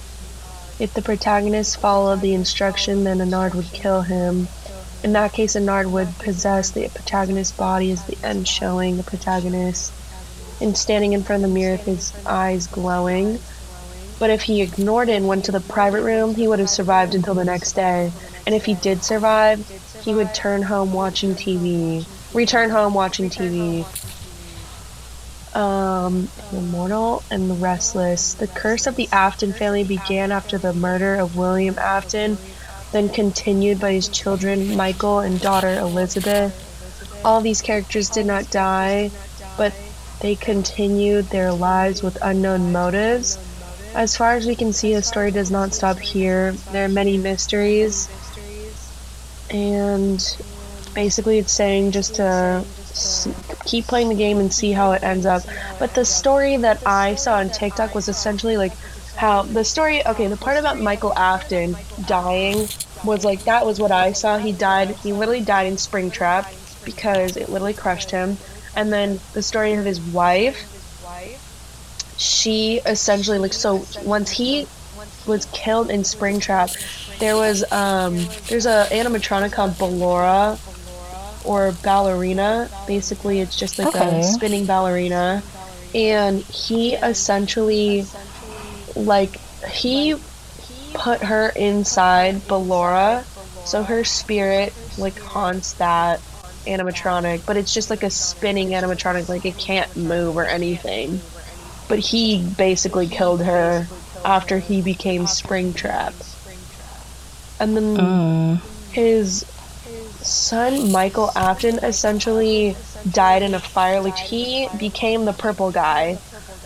If 0.78 0.94
the 0.94 1.02
protagonist 1.02 1.76
followed 1.76 2.22
the 2.22 2.32
instruction, 2.32 3.04
then 3.04 3.20
Ennard 3.20 3.52
would 3.52 3.66
kill 3.66 4.00
him. 4.00 4.48
In 5.02 5.12
that 5.14 5.32
case, 5.32 5.56
Ennard 5.56 5.90
would 5.90 6.16
possess 6.18 6.70
the 6.70 6.88
protagonist's 6.88 7.56
body 7.56 7.90
as 7.90 8.04
the 8.04 8.16
end 8.22 8.46
showing 8.46 8.96
the 8.96 9.02
protagonist 9.02 9.92
and 10.60 10.76
standing 10.76 11.12
in 11.12 11.24
front 11.24 11.42
of 11.42 11.50
the 11.50 11.54
mirror 11.54 11.72
with 11.72 11.84
his 11.84 12.12
eyes 12.24 12.68
glowing. 12.68 13.40
But 14.20 14.30
if 14.30 14.42
he 14.42 14.62
ignored 14.62 15.08
it 15.08 15.14
and 15.14 15.26
went 15.26 15.46
to 15.46 15.52
the 15.52 15.60
private 15.60 16.02
room, 16.02 16.36
he 16.36 16.46
would 16.46 16.60
have 16.60 16.70
survived 16.70 17.16
until 17.16 17.34
the 17.34 17.44
next 17.44 17.72
day. 17.72 18.12
And 18.46 18.54
if 18.54 18.64
he 18.64 18.74
did 18.74 19.02
survive, 19.02 19.66
he 20.04 20.14
would 20.14 20.32
turn 20.34 20.62
home 20.62 20.92
watching 20.92 21.34
TV. 21.34 22.06
Return 22.32 22.70
home 22.70 22.94
watching 22.94 23.30
TV. 23.30 23.84
Um, 25.56 26.28
Immortal 26.52 27.24
and 27.30 27.50
the 27.50 27.54
Restless. 27.54 28.34
The 28.34 28.46
curse 28.46 28.86
of 28.86 28.94
the 28.94 29.08
Afton 29.12 29.52
family 29.52 29.84
began 29.84 30.30
after 30.30 30.56
the 30.56 30.72
murder 30.72 31.16
of 31.16 31.36
William 31.36 31.76
Afton, 31.78 32.38
then 32.92 33.08
continued 33.08 33.80
by 33.80 33.92
his 33.92 34.08
children 34.08 34.76
Michael 34.76 35.20
and 35.20 35.40
daughter 35.40 35.74
Elizabeth. 35.78 36.54
All 37.24 37.40
these 37.40 37.62
characters 37.62 38.10
did 38.10 38.26
not 38.26 38.50
die, 38.50 39.10
but 39.56 39.72
they 40.20 40.34
continued 40.36 41.26
their 41.26 41.52
lives 41.52 42.02
with 42.02 42.18
unknown 42.22 42.72
motives. 42.72 43.38
As 43.94 44.16
far 44.16 44.34
as 44.34 44.46
we 44.46 44.54
can 44.54 44.72
see, 44.72 44.94
the 44.94 45.02
story 45.02 45.30
does 45.30 45.50
not 45.50 45.74
stop 45.74 45.98
here. 45.98 46.52
There 46.72 46.84
are 46.84 46.88
many 46.88 47.18
mysteries, 47.18 48.08
and 49.50 50.22
basically, 50.94 51.38
it's 51.38 51.52
saying 51.52 51.92
just 51.92 52.16
to 52.16 52.64
keep 53.64 53.86
playing 53.86 54.08
the 54.08 54.14
game 54.14 54.38
and 54.38 54.52
see 54.52 54.72
how 54.72 54.92
it 54.92 55.02
ends 55.02 55.26
up. 55.26 55.42
But 55.78 55.94
the 55.94 56.04
story 56.04 56.56
that 56.58 56.86
I 56.86 57.14
saw 57.14 57.36
on 57.36 57.50
TikTok 57.50 57.94
was 57.94 58.08
essentially 58.08 58.56
like 58.56 58.72
how 59.22 59.42
the 59.42 59.64
story. 59.64 60.04
Okay, 60.06 60.26
the 60.26 60.36
part 60.36 60.58
about 60.58 60.80
Michael 60.80 61.16
Afton 61.16 61.76
dying 62.04 62.68
was 63.04 63.24
like 63.24 63.44
that 63.44 63.64
was 63.64 63.80
what 63.80 63.92
I 63.92 64.12
saw. 64.12 64.38
He 64.38 64.52
died. 64.52 64.90
He 65.02 65.12
literally 65.12 65.42
died 65.42 65.66
in 65.68 65.74
Springtrap 65.76 66.46
because 66.84 67.36
it 67.36 67.48
literally 67.48 67.74
crushed 67.74 68.10
him. 68.10 68.38
And 68.74 68.92
then 68.92 69.20
the 69.32 69.42
story 69.42 69.74
of 69.74 69.84
his 69.84 70.00
wife 70.00 70.68
she 72.16 72.80
essentially 72.86 73.38
like 73.38 73.52
so 73.52 73.86
once 74.04 74.30
he 74.30 74.66
was 75.26 75.46
killed 75.46 75.90
in 75.90 76.02
Springtrap, 76.02 76.76
there 77.18 77.36
was 77.36 77.64
um 77.72 78.30
there's 78.48 78.66
a 78.66 78.88
animatronic 78.90 79.52
called 79.52 79.78
Ballora 79.78 80.58
or 81.44 81.72
ballerina. 81.72 82.70
Basically, 82.86 83.40
it's 83.40 83.56
just 83.56 83.78
like 83.78 83.94
Okay. 83.94 84.18
a 84.18 84.22
spinning 84.22 84.66
ballerina, 84.66 85.42
and 85.94 86.40
he 86.42 86.94
essentially 86.94 88.06
like 88.94 89.42
he 89.66 90.16
put 90.94 91.24
her 91.24 91.48
inside 91.50 92.46
Ballora, 92.46 93.26
so 93.62 93.82
her 93.84 94.04
spirit 94.04 94.76
like 94.96 95.18
haunts 95.20 95.74
that 95.74 96.22
animatronic, 96.66 97.44
but 97.46 97.56
it's 97.56 97.72
just 97.72 97.90
like 97.90 98.02
a 98.02 98.10
spinning 98.10 98.70
animatronic, 98.70 99.28
like 99.28 99.44
it 99.44 99.58
can't 99.58 99.94
move 99.96 100.36
or 100.36 100.46
anything. 100.46 101.22
But 101.88 102.00
he 102.00 102.44
basically 102.56 103.08
killed 103.08 103.42
her 103.42 103.92
after 104.24 104.58
he 104.58 104.82
became 104.82 105.24
Springtrap. 105.24 106.14
And 107.58 107.76
then 107.76 107.96
Mm. 107.96 108.62
his 108.88 109.44
son 110.22 110.90
Michael 110.90 111.32
Afton 111.36 111.80
essentially 111.84 112.78
died 113.08 113.42
in 113.42 113.54
a 113.54 113.60
fire. 113.60 114.02
Like 114.02 114.18
he 114.18 114.68
became 114.76 115.24
the 115.24 115.32
purple 115.32 115.70
guy, 115.70 116.20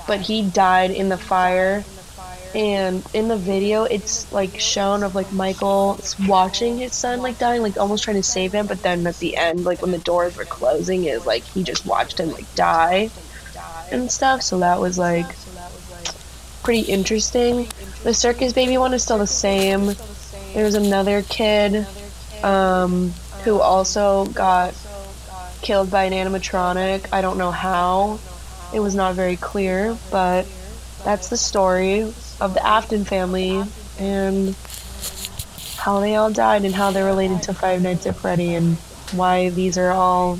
but 0.06 0.20
he 0.20 0.50
died 0.50 0.90
in 0.90 1.08
the 1.08 1.18
fire. 1.18 1.88
And 2.56 3.04
in 3.12 3.28
the 3.28 3.36
video, 3.36 3.84
it's 3.84 4.32
like 4.32 4.58
shown 4.58 5.02
of 5.02 5.14
like 5.14 5.30
Michael 5.30 6.00
watching 6.26 6.78
his 6.78 6.94
son 6.94 7.20
like 7.20 7.38
dying, 7.38 7.60
like 7.60 7.76
almost 7.76 8.04
trying 8.04 8.16
to 8.16 8.22
save 8.22 8.52
him. 8.54 8.66
But 8.66 8.82
then 8.82 9.06
at 9.06 9.18
the 9.18 9.36
end, 9.36 9.64
like 9.64 9.82
when 9.82 9.90
the 9.90 9.98
doors 9.98 10.38
were 10.38 10.46
closing, 10.46 11.04
is 11.04 11.26
like 11.26 11.42
he 11.42 11.62
just 11.62 11.84
watched 11.84 12.18
him 12.18 12.30
like 12.30 12.52
die 12.54 13.10
and 13.92 14.10
stuff. 14.10 14.40
So 14.40 14.60
that 14.60 14.80
was 14.80 14.96
like 14.96 15.26
pretty 16.62 16.90
interesting. 16.90 17.68
The 18.04 18.14
circus 18.14 18.54
baby 18.54 18.78
one 18.78 18.94
is 18.94 19.02
still 19.02 19.18
the 19.18 19.26
same. 19.26 19.94
There's 20.54 20.76
another 20.76 21.20
kid 21.20 21.86
um, 22.42 23.12
who 23.44 23.60
also 23.60 24.24
got 24.28 24.74
killed 25.60 25.90
by 25.90 26.04
an 26.04 26.14
animatronic. 26.14 27.06
I 27.12 27.20
don't 27.20 27.36
know 27.36 27.50
how. 27.50 28.18
It 28.72 28.80
was 28.80 28.94
not 28.94 29.14
very 29.14 29.36
clear, 29.36 29.98
but 30.10 30.46
that's 31.04 31.28
the 31.28 31.36
story 31.36 32.14
of 32.40 32.54
the 32.54 32.64
Afton 32.66 33.04
family 33.04 33.62
and 33.98 34.54
how 35.78 36.00
they 36.00 36.16
all 36.16 36.30
died 36.30 36.64
and 36.64 36.74
how 36.74 36.90
they're 36.90 37.04
related 37.04 37.42
to 37.44 37.54
Five 37.54 37.82
Nights 37.82 38.06
at 38.06 38.16
Freddy 38.16 38.54
and 38.54 38.76
why 39.12 39.50
these 39.50 39.78
are 39.78 39.90
all 39.90 40.36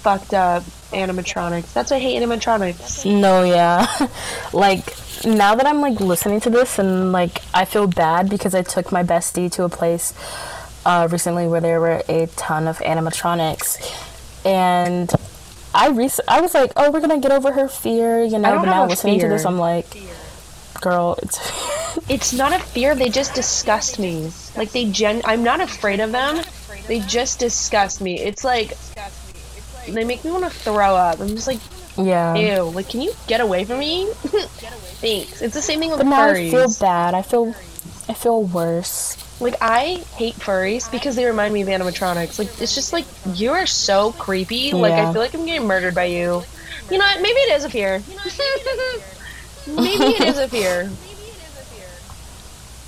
fucked 0.00 0.32
up 0.32 0.62
animatronics. 0.92 1.72
That's 1.72 1.90
why 1.90 1.98
I 1.98 2.00
hate 2.00 2.22
animatronics. 2.22 3.04
No, 3.20 3.42
yeah. 3.42 3.86
like 4.52 4.94
now 5.24 5.54
that 5.54 5.66
I'm 5.66 5.80
like 5.80 6.00
listening 6.00 6.40
to 6.40 6.50
this 6.50 6.78
and 6.78 7.12
like 7.12 7.42
I 7.52 7.64
feel 7.64 7.86
bad 7.86 8.30
because 8.30 8.54
I 8.54 8.62
took 8.62 8.90
my 8.92 9.02
bestie 9.02 9.50
to 9.52 9.64
a 9.64 9.68
place 9.68 10.14
uh, 10.86 11.08
recently 11.10 11.46
where 11.46 11.60
there 11.60 11.80
were 11.80 12.02
a 12.08 12.26
ton 12.36 12.66
of 12.66 12.78
animatronics, 12.78 13.76
and 14.46 15.10
I 15.74 15.88
rec- 15.90 16.26
I 16.26 16.40
was 16.40 16.54
like, 16.54 16.72
oh, 16.76 16.90
we're 16.90 17.00
gonna 17.00 17.20
get 17.20 17.32
over 17.32 17.52
her 17.52 17.68
fear, 17.68 18.22
you 18.22 18.38
know. 18.38 18.50
don't 18.50 18.60
But 18.60 18.68
have 18.68 18.76
now 18.76 18.86
listening 18.86 19.20
to 19.20 19.28
this, 19.28 19.42
fear. 19.42 19.50
I'm 19.50 19.58
like, 19.58 19.86
girl, 20.80 21.16
it's 21.22 21.38
It's 22.08 22.32
not 22.32 22.52
a 22.52 22.58
fear, 22.58 22.94
they 22.94 23.08
just 23.08 23.34
disgust 23.34 23.98
me. 23.98 24.30
Like 24.56 24.72
they 24.72 24.90
gen 24.90 25.22
I'm 25.24 25.42
not 25.42 25.60
afraid 25.60 26.00
of 26.00 26.12
them. 26.12 26.42
They 26.86 27.00
just 27.00 27.38
disgust 27.38 28.00
me. 28.00 28.20
It's 28.20 28.44
like 28.44 28.76
they 29.88 30.04
make 30.04 30.24
me 30.24 30.30
want 30.30 30.44
to 30.44 30.50
throw 30.50 30.94
up. 30.94 31.20
I'm 31.20 31.28
just 31.28 31.46
like, 31.46 31.60
yeah. 31.96 32.34
ew. 32.34 32.62
Like, 32.64 32.88
can 32.88 33.00
you 33.00 33.12
get 33.26 33.40
away 33.40 33.64
from 33.64 33.78
me? 33.78 34.06
Thanks. 35.00 35.42
It's 35.42 35.54
the 35.54 35.62
same 35.62 35.80
thing 35.80 35.90
with 35.90 35.98
But 35.98 36.06
now 36.06 36.28
I 36.28 36.50
feel 36.50 36.72
bad. 36.80 37.14
I 37.14 37.22
feel 37.22 37.54
I 38.08 38.14
feel 38.14 38.42
worse. 38.42 39.16
Like 39.40 39.54
I 39.60 40.04
hate 40.14 40.34
furries 40.34 40.90
because 40.90 41.16
they 41.16 41.24
remind 41.24 41.54
me 41.54 41.62
of 41.62 41.68
animatronics. 41.68 42.38
Like 42.38 42.60
it's 42.60 42.74
just 42.74 42.92
like 42.92 43.06
you 43.34 43.52
are 43.52 43.66
so 43.66 44.12
creepy. 44.12 44.72
Like 44.72 44.92
I 44.92 45.12
feel 45.12 45.22
like 45.22 45.34
I'm 45.34 45.46
getting 45.46 45.66
murdered 45.66 45.94
by 45.94 46.04
you. 46.04 46.42
You 46.90 46.98
know 46.98 47.04
what? 47.04 47.22
Maybe 47.22 47.38
it 47.38 47.56
is 47.56 47.64
a 47.64 47.70
fear. 47.70 48.02
Maybe 49.76 50.04
it 50.04 50.20
is 50.20 50.38
a 50.38 50.48
fear. 50.56 50.90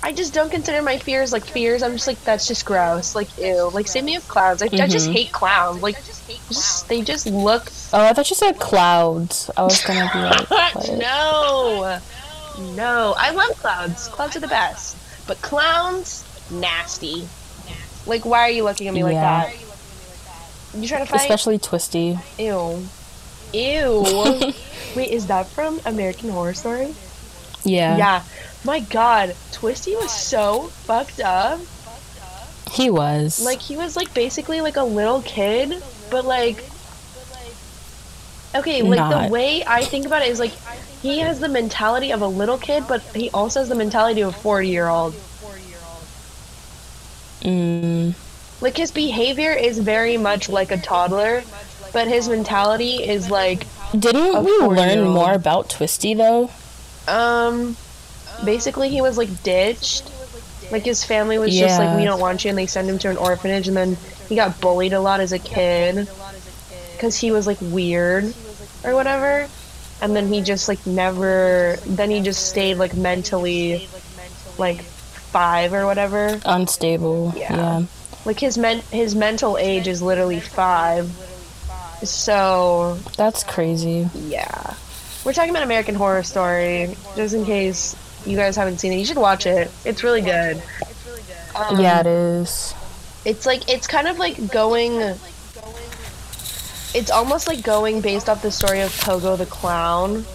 I 0.03 0.11
just 0.11 0.33
don't 0.33 0.51
consider 0.51 0.81
my 0.81 0.97
fears 0.97 1.31
like 1.31 1.45
fears. 1.45 1.81
I'm 1.81 1.93
just 1.93 2.07
like 2.07 2.21
that's 2.25 2.45
just 2.45 2.65
gross. 2.65 3.15
Like 3.15 3.37
ew. 3.37 3.69
Like 3.73 3.87
same 3.87 4.03
thing 4.03 4.15
with 4.15 4.27
clowns. 4.27 4.61
I, 4.61 4.65
I 4.65 4.87
just 4.87 5.05
mm-hmm. 5.05 5.13
hate 5.13 5.31
clowns. 5.31 5.81
Like 5.81 5.95
just 6.03 6.89
they 6.89 7.01
just 7.01 7.25
look. 7.25 7.71
Oh, 7.93 8.03
I 8.03 8.11
thought 8.11 8.29
you 8.29 8.35
said 8.35 8.59
clouds. 8.59 9.49
I 9.55 9.63
was 9.63 9.81
gonna 9.81 10.09
be 10.11 10.19
like, 10.19 10.49
no, 10.99 11.99
no. 12.75 13.15
I 13.17 13.31
love 13.31 13.51
clowns. 13.59 14.09
Clowns 14.09 14.35
are 14.35 14.41
the 14.41 14.47
best. 14.47 14.97
But 15.25 15.41
clowns, 15.41 16.25
nasty. 16.51 17.25
Like 18.05 18.25
why 18.25 18.41
are 18.41 18.51
you 18.51 18.63
looking 18.65 18.89
at 18.89 18.93
me 18.93 19.05
like 19.05 19.13
Yeah. 19.13 19.45
that? 19.45 19.55
You 20.75 20.87
trying 20.87 21.05
to 21.05 21.11
fight? 21.11 21.21
especially 21.21 21.59
twisty. 21.59 22.19
Ew. 22.37 22.85
Ew. 23.53 24.53
Wait, 24.95 25.09
is 25.11 25.27
that 25.27 25.47
from 25.47 25.79
American 25.85 26.29
Horror 26.29 26.53
Story? 26.53 26.93
Yeah. 27.63 27.97
Yeah. 27.97 28.23
My 28.65 28.79
god, 28.79 29.35
Twisty 29.51 29.95
was 29.95 30.11
so 30.11 30.63
fucked 30.85 31.19
up. 31.19 31.59
He 32.71 32.89
was. 32.89 33.43
Like 33.43 33.59
he 33.59 33.77
was 33.77 33.95
like 33.95 34.13
basically 34.13 34.61
like 34.61 34.77
a 34.77 34.83
little 34.83 35.21
kid, 35.21 35.81
but 36.09 36.25
like 36.25 36.63
Okay, 38.55 38.83
like 38.83 38.99
Not. 38.99 39.27
the 39.27 39.33
way 39.33 39.63
I 39.65 39.83
think 39.83 40.05
about 40.05 40.21
it 40.21 40.29
is 40.29 40.39
like 40.39 40.53
he 41.01 41.19
has 41.19 41.39
the 41.39 41.49
mentality 41.49 42.11
of 42.11 42.21
a 42.21 42.27
little 42.27 42.57
kid, 42.57 42.85
but 42.87 43.01
he 43.15 43.29
also 43.31 43.59
has 43.59 43.69
the 43.69 43.75
mentality 43.75 44.21
of 44.21 44.33
a 44.35 44.37
40-year-old. 44.37 45.15
mm, 47.41 48.13
Like 48.61 48.77
his 48.77 48.91
behavior 48.91 49.51
is 49.51 49.79
very 49.79 50.17
much 50.17 50.49
like 50.49 50.71
a 50.71 50.77
toddler, 50.77 51.43
but 51.91 52.07
his 52.07 52.29
mentality 52.29 53.03
is 53.03 53.29
like 53.29 53.65
Didn't 53.97 54.43
we 54.43 54.51
learn 54.51 54.75
four-year-old. 54.75 55.13
more 55.13 55.33
about 55.33 55.69
Twisty 55.69 56.13
though? 56.13 56.49
um 57.07 57.75
basically 58.45 58.89
he 58.89 59.01
was 59.01 59.17
like 59.17 59.43
ditched. 59.43 60.09
Like 60.71 60.83
his 60.83 61.03
family 61.03 61.37
was 61.37 61.53
just 61.55 61.79
like 61.79 61.97
we 61.97 62.05
don't 62.05 62.19
want 62.19 62.43
you 62.43 62.49
and 62.49 62.57
they 62.57 62.65
send 62.65 62.89
him 62.89 62.97
to 62.99 63.09
an 63.09 63.17
orphanage 63.17 63.67
and 63.67 63.75
then 63.77 63.97
he 64.29 64.35
got 64.35 64.59
bullied 64.61 64.93
a 64.93 64.99
lot 64.99 65.19
as 65.19 65.31
a 65.31 65.39
kid 65.39 66.07
cuz 66.97 67.17
he 67.17 67.31
was 67.31 67.45
like 67.45 67.57
weird 67.61 68.33
or 68.83 68.95
whatever. 68.95 69.47
And 70.01 70.15
then 70.15 70.27
he 70.27 70.41
just 70.41 70.67
like 70.67 70.85
never 70.87 71.77
then 71.85 72.09
he 72.09 72.21
just 72.21 72.47
stayed 72.49 72.75
like 72.75 72.95
mentally 72.95 73.87
like 74.57 74.81
5 74.81 75.73
or 75.73 75.85
whatever. 75.85 76.39
Unstable. 76.45 77.33
Yeah. 77.35 77.55
Yeah. 77.55 77.83
Like 78.25 78.39
his 78.39 78.57
men 78.57 78.81
his 78.91 79.13
mental 79.13 79.57
age 79.57 79.87
is 79.87 80.01
literally 80.01 80.39
5. 80.39 81.11
So, 82.05 82.97
That's 83.17 83.43
crazy. 83.43 84.09
Yeah. 84.13 84.73
We're 85.25 85.33
talking 85.33 85.51
about 85.51 85.63
American 85.63 85.95
Horror 85.95 86.23
Story, 86.23 86.95
just 87.15 87.33
in 87.33 87.45
case 87.45 87.95
you 88.25 88.35
guys 88.37 88.55
haven't 88.55 88.79
seen 88.79 88.91
it. 88.93 88.97
You 88.97 89.05
should 89.05 89.17
watch 89.17 89.45
it. 89.45 89.71
It's 89.85 90.03
really 90.03 90.21
good. 90.21 90.61
It's 90.81 91.05
really 91.07 91.21
good. 91.21 91.55
Um, 91.55 91.79
yeah, 91.79 92.01
it 92.01 92.07
is. 92.07 92.73
It's 93.25 93.45
like 93.45 93.69
it's 93.69 93.87
kind 93.87 94.07
of 94.07 94.19
like 94.19 94.51
going. 94.51 94.99
It's 96.95 97.09
almost 97.09 97.47
like 97.47 97.63
going 97.63 98.01
based 98.01 98.29
off 98.29 98.41
the 98.41 98.51
story 98.51 98.81
of 98.81 98.91
Pogo 98.91 99.37
the 99.37 99.45
Clown. 99.45 100.25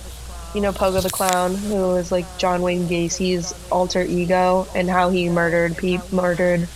You 0.54 0.62
know 0.62 0.72
Pogo 0.72 1.02
the 1.02 1.10
Clown, 1.10 1.54
who 1.54 1.96
is 1.96 2.10
like 2.10 2.25
John 2.38 2.62
Wayne 2.62 2.88
Gacy's 2.88 3.52
alter 3.70 4.02
ego, 4.02 4.66
and 4.75 4.88
how 4.88 5.10
he 5.10 5.28
murdered 5.28 5.76
pe- 5.76 5.98
murdered 6.10 6.66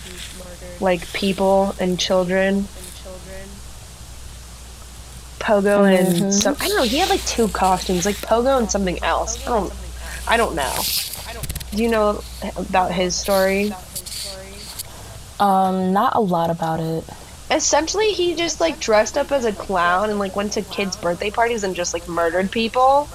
like 0.79 1.11
people 1.13 1.75
and 1.79 1.99
children. 1.99 2.67
Pogo 5.43 5.83
and 5.85 6.07
Mhm. 6.15 6.33
some 6.33 6.55
I 6.61 6.67
don't 6.69 6.77
know. 6.77 6.83
He 6.83 6.97
had 6.97 7.09
like 7.09 7.23
two 7.25 7.47
costumes, 7.49 8.05
like 8.05 8.15
Pogo 8.17 8.57
and 8.57 8.71
something 8.71 8.97
else. 9.03 9.37
I 9.45 9.49
don't. 9.49 9.73
I 10.27 10.37
don't 10.37 10.55
know. 10.55 10.71
Do 11.75 11.83
you 11.83 11.89
know 11.89 12.23
about 12.55 12.91
his 12.91 13.13
story? 13.15 13.73
Um, 15.39 15.91
not 15.91 16.15
a 16.15 16.19
lot 16.21 16.49
about 16.49 16.79
it. 16.79 17.03
essentially 17.51 18.13
he 18.13 18.33
just 18.35 18.59
like 18.61 18.79
dressed 18.79 19.17
up 19.17 19.31
as 19.31 19.43
a 19.45 19.51
clown 19.51 20.09
and 20.09 20.17
like 20.17 20.35
went 20.35 20.53
to 20.53 20.61
kids 20.61 20.95
birthday 20.95 21.29
parties 21.29 21.63
and 21.63 21.75
just 21.75 21.93
like 21.93 22.07
murdered 22.07 22.49
people 22.49 23.07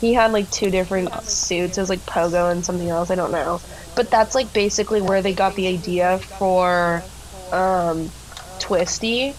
he 0.00 0.12
had 0.14 0.30
like 0.30 0.48
two 0.50 0.70
different 0.70 1.10
suits 1.24 1.76
it 1.76 1.80
was 1.80 1.88
like 1.90 2.04
pogo 2.06 2.52
and 2.52 2.64
something 2.64 2.90
else 2.90 3.10
i 3.10 3.14
don't 3.16 3.32
know 3.32 3.60
but 3.96 4.08
that's 4.10 4.34
like 4.36 4.52
basically 4.52 5.00
where 5.00 5.20
they 5.22 5.32
got 5.32 5.54
the 5.56 5.66
idea 5.66 6.18
for 6.38 7.02
um 7.50 8.08
twisty 8.60 9.34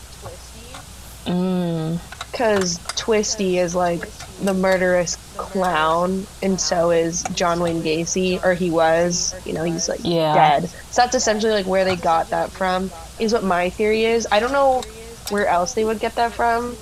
Mm. 1.25 2.00
because 2.32 2.80
twisty 2.96 3.58
is 3.60 3.75
like 3.75 4.08
the 4.44 4.54
murderous 4.54 5.18
clown 5.38 6.25
and 6.42 6.60
so 6.60 6.90
is 6.90 7.22
john 7.36 7.60
wayne 7.60 7.84
gacy 7.84 8.44
or 8.44 8.54
he 8.56 8.72
was. 8.72 9.36
You 9.46 9.54
know 9.54 9.63
he's 9.63 9.88
like 9.88 10.00
Yeah. 10.04 10.34
dead. 10.60 10.70
So 10.70 11.01
that's 11.04 11.13
essentially 11.16 11.51
like 11.54 11.68
where 11.68 11.86
they 11.86 11.96
got 11.96 12.30
that 12.32 12.50
from 12.51 12.90
is 13.20 13.34
what 13.34 13.44
my 13.44 13.70
theory 13.70 14.06
is. 14.06 14.28
I 14.32 14.40
don't 14.40 14.51
know 14.51 14.82
where 15.30 15.48
else 15.48 15.74
they 15.75 15.86
would 15.86 16.00
get 16.00 16.16
that 16.16 16.34
from 16.34 16.75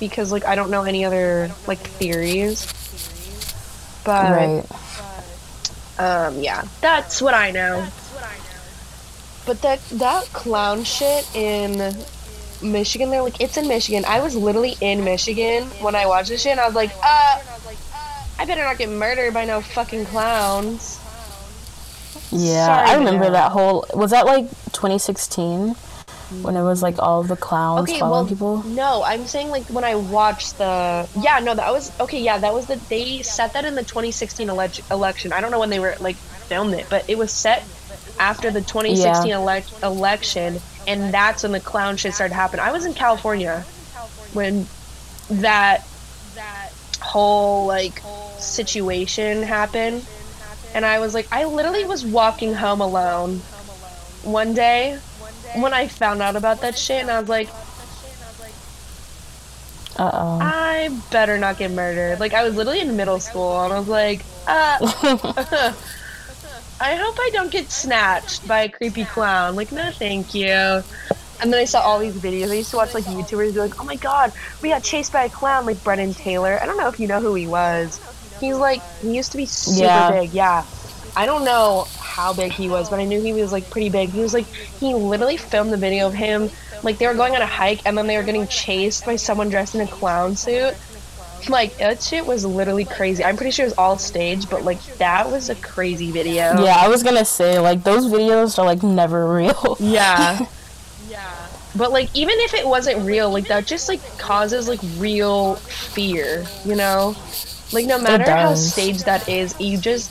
because 0.00 0.30
like 0.30 0.46
i 0.46 0.54
don't 0.54 0.70
know 0.70 0.84
any 0.84 1.04
other 1.04 1.50
like 1.66 1.78
theories. 1.80 2.66
But 4.04 4.30
right. 5.98 6.26
um 6.28 6.38
yeah. 6.40 6.62
That's 6.80 7.20
what 7.20 7.34
i 7.34 7.50
know. 7.50 7.86
But 9.46 9.62
that 9.62 9.80
that 9.92 10.24
clown 10.26 10.84
shit 10.84 11.26
in 11.34 11.96
michigan 12.62 13.10
they're 13.10 13.22
like 13.22 13.40
it's 13.40 13.56
in 13.56 13.68
michigan 13.68 14.04
i 14.06 14.20
was 14.20 14.34
literally 14.34 14.76
in 14.80 15.04
michigan 15.04 15.64
when 15.80 15.94
i 15.94 16.06
watched 16.06 16.28
this 16.28 16.42
shit 16.42 16.52
and 16.52 16.60
i 16.60 16.66
was 16.66 16.74
like 16.74 16.90
uh 17.02 17.40
i 18.38 18.44
better 18.46 18.62
not 18.62 18.76
get 18.78 18.88
murdered 18.88 19.32
by 19.34 19.44
no 19.44 19.60
fucking 19.60 20.04
clowns 20.06 20.98
Yeah, 22.30 22.66
Sorry 22.66 22.90
I 22.90 22.94
remember 22.96 23.24
know. 23.26 23.30
that 23.32 23.52
whole. 23.52 23.86
Was 23.94 24.10
that 24.10 24.26
like 24.26 24.44
2016 24.72 25.74
when 26.42 26.56
it 26.56 26.62
was 26.62 26.82
like 26.82 26.98
all 26.98 27.22
the 27.22 27.36
clowns 27.36 27.88
okay 27.88 28.00
following 28.00 28.36
well 28.38 28.58
people? 28.60 28.62
no 28.74 29.02
i'm 29.02 29.26
saying 29.26 29.48
like 29.48 29.64
when 29.70 29.82
i 29.82 29.94
watched 29.94 30.58
the 30.58 31.08
yeah 31.18 31.38
no 31.38 31.54
that 31.54 31.72
was 31.72 31.90
okay 32.00 32.20
yeah 32.20 32.36
that 32.36 32.52
was 32.52 32.66
the 32.66 32.76
they 32.90 33.22
set 33.22 33.54
that 33.54 33.64
in 33.64 33.74
the 33.74 33.82
2016 33.82 34.46
elec 34.48 34.90
election 34.90 35.32
i 35.32 35.40
don't 35.40 35.50
know 35.50 35.58
when 35.58 35.70
they 35.70 35.78
were 35.80 35.94
like 36.00 36.16
filmed 36.16 36.74
it 36.74 36.84
but 36.90 37.08
it 37.08 37.16
was 37.16 37.32
set 37.32 37.62
after 38.20 38.50
the 38.50 38.60
2016 38.60 39.32
elec 39.32 39.82
election 39.82 40.60
and 40.88 41.12
that's 41.14 41.42
when 41.42 41.52
the 41.52 41.60
clown 41.60 41.96
shit 41.96 42.14
started 42.14 42.34
happening 42.34 42.64
i 42.64 42.72
was 42.72 42.84
in 42.86 42.94
california 42.94 43.60
when 44.32 44.66
that 45.30 45.86
whole 47.00 47.66
like 47.66 48.02
situation 48.38 49.42
happened 49.42 50.04
and 50.74 50.84
i 50.84 50.98
was 50.98 51.14
like 51.14 51.28
i 51.30 51.44
literally 51.44 51.84
was 51.84 52.04
walking 52.04 52.54
home 52.54 52.80
alone 52.80 53.36
one 54.24 54.54
day 54.54 54.98
when 55.56 55.72
i 55.74 55.86
found 55.86 56.22
out 56.22 56.34
about 56.36 56.60
that 56.62 56.76
shit 56.76 57.02
and 57.02 57.10
i 57.10 57.20
was 57.20 57.28
like 57.28 57.48
Uh 59.98 60.10
oh. 60.12 60.38
I 60.40 60.90
better 61.10 61.38
not 61.38 61.58
get 61.58 61.72
murdered. 61.72 62.20
Like 62.20 62.32
I 62.32 62.44
was 62.44 62.54
literally 62.54 62.78
in 62.78 62.96
middle 62.96 63.18
school 63.18 63.64
and 63.64 63.72
I 63.72 63.78
was 63.80 63.88
like, 63.88 64.22
uh 64.46 65.72
I 66.80 66.94
hope 66.94 67.16
I 67.18 67.30
don't 67.32 67.50
get 67.50 67.70
snatched 67.70 68.46
by 68.46 68.62
a 68.62 68.68
creepy 68.68 69.04
clown. 69.04 69.56
Like, 69.56 69.72
no 69.72 69.90
thank 69.90 70.34
you. 70.34 70.46
And 71.40 71.52
then 71.52 71.54
I 71.54 71.64
saw 71.64 71.80
all 71.80 71.98
these 71.98 72.14
videos. 72.14 72.50
I 72.50 72.54
used 72.54 72.70
to 72.70 72.76
watch 72.76 72.94
like 72.94 73.04
YouTubers 73.04 73.54
be 73.54 73.60
like, 73.60 73.80
Oh 73.80 73.84
my 73.84 73.96
god, 73.96 74.32
we 74.62 74.70
got 74.70 74.82
chased 74.82 75.12
by 75.12 75.24
a 75.24 75.28
clown 75.28 75.66
like 75.66 75.82
Brennen 75.84 76.14
Taylor. 76.14 76.58
I 76.60 76.66
don't 76.66 76.76
know 76.76 76.88
if 76.88 76.98
you 76.98 77.06
know 77.06 77.20
who 77.20 77.34
he 77.34 77.46
was. 77.46 78.00
He's 78.40 78.56
like 78.56 78.82
he 79.00 79.16
used 79.16 79.32
to 79.32 79.36
be 79.36 79.46
super 79.46 79.84
Yeah. 79.84 80.10
big, 80.10 80.32
yeah. 80.32 80.64
I 81.16 81.26
don't 81.26 81.44
know 81.44 81.86
how 81.98 82.32
big 82.32 82.52
he 82.52 82.68
was, 82.68 82.90
but 82.90 82.98
I 83.00 83.04
knew 83.04 83.20
he 83.20 83.32
was 83.32 83.52
like 83.52 83.70
pretty 83.70 83.90
big. 83.90 84.10
He 84.10 84.20
was 84.20 84.34
like 84.34 84.46
he 84.46 84.94
literally 84.94 85.36
filmed 85.36 85.72
the 85.72 85.76
video 85.76 86.06
of 86.06 86.14
him 86.14 86.50
like 86.82 86.98
they 86.98 87.06
were 87.06 87.14
going 87.14 87.34
on 87.34 87.42
a 87.42 87.46
hike 87.46 87.82
and 87.86 87.96
then 87.98 88.06
they 88.06 88.16
were 88.16 88.22
getting 88.22 88.46
chased 88.46 89.04
by 89.04 89.16
someone 89.16 89.48
dressed 89.48 89.74
in 89.74 89.80
a 89.80 89.86
clown 89.86 90.36
suit. 90.36 90.74
Like 91.48 91.76
that 91.78 92.02
shit 92.02 92.26
was 92.26 92.44
literally 92.44 92.84
crazy. 92.84 93.24
I'm 93.24 93.36
pretty 93.36 93.50
sure 93.52 93.64
it 93.64 93.68
was 93.68 93.78
all 93.78 93.98
staged, 93.98 94.50
but 94.50 94.64
like 94.64 94.82
that 94.98 95.30
was 95.30 95.48
a 95.50 95.54
crazy 95.56 96.10
video. 96.10 96.62
Yeah, 96.62 96.76
I 96.78 96.88
was 96.88 97.02
gonna 97.02 97.24
say 97.24 97.58
like 97.58 97.84
those 97.84 98.06
videos 98.06 98.58
are 98.58 98.64
like 98.64 98.82
never 98.82 99.32
real. 99.34 99.76
Yeah. 99.80 100.46
yeah. 101.10 101.46
But 101.76 101.92
like 101.92 102.10
even 102.14 102.34
if 102.40 102.54
it 102.54 102.66
wasn't 102.66 103.04
real, 103.06 103.30
like 103.30 103.48
that 103.48 103.66
just 103.66 103.88
like 103.88 104.00
causes 104.18 104.68
like 104.68 104.80
real 104.98 105.56
fear, 105.56 106.44
you 106.64 106.74
know? 106.74 107.16
Like 107.72 107.86
no 107.86 107.98
matter 107.98 108.30
how 108.30 108.54
staged 108.54 109.04
that 109.04 109.28
is, 109.28 109.58
you 109.60 109.78
just 109.78 110.10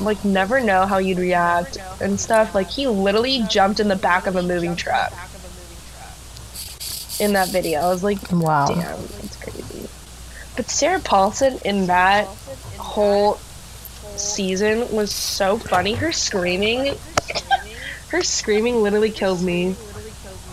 like 0.00 0.24
never 0.24 0.60
know 0.60 0.86
how 0.86 0.98
you'd 0.98 1.18
react 1.18 1.78
and 2.00 2.18
stuff. 2.20 2.54
Like 2.54 2.68
he 2.70 2.86
literally 2.86 3.42
jumped 3.48 3.80
in 3.80 3.88
the 3.88 3.96
back 3.96 4.26
of 4.26 4.36
a 4.36 4.42
moving 4.42 4.76
truck 4.76 5.12
in 7.20 7.32
that 7.32 7.48
video. 7.48 7.80
I 7.80 7.88
was 7.88 8.02
like, 8.04 8.18
Wow. 8.30 8.66
damn, 8.66 9.00
that's 9.00 9.36
crazy. 9.36 9.88
But 10.58 10.70
Sarah 10.70 10.98
Paulson 10.98 11.60
in 11.64 11.86
that 11.86 12.26
whole 12.78 13.36
season 14.16 14.90
was 14.90 15.14
so 15.14 15.56
funny. 15.56 15.94
Her 15.94 16.10
screaming, 16.10 16.96
her 18.08 18.24
screaming 18.24 18.82
literally 18.82 19.12
killed 19.12 19.40
me. 19.40 19.76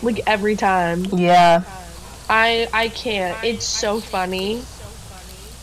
Like 0.04 0.20
every 0.28 0.54
time. 0.54 1.06
Yeah. 1.06 1.64
I 2.30 2.68
I 2.72 2.88
can't. 2.88 3.36
It's 3.42 3.64
so 3.64 3.98
funny. 3.98 4.62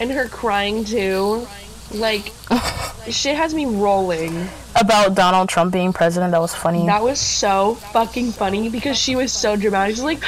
And 0.02 0.12
her 0.12 0.28
crying 0.28 0.84
too. 0.84 1.48
Like 1.94 2.34
shit 3.10 3.38
has 3.38 3.54
me 3.54 3.66
rolling. 3.66 4.50
About 4.76 5.14
Donald 5.14 5.50
Trump 5.50 5.72
being 5.72 5.94
president, 5.94 6.32
that 6.32 6.42
was 6.42 6.54
funny. 6.54 6.86
That 6.88 7.04
was 7.04 7.20
so 7.20 7.76
fucking 7.76 8.32
funny 8.32 8.70
because 8.70 8.98
she 8.98 9.16
was 9.16 9.32
so 9.32 9.56
dramatic. 9.56 9.96
She's 9.96 10.04
like, 10.04 10.20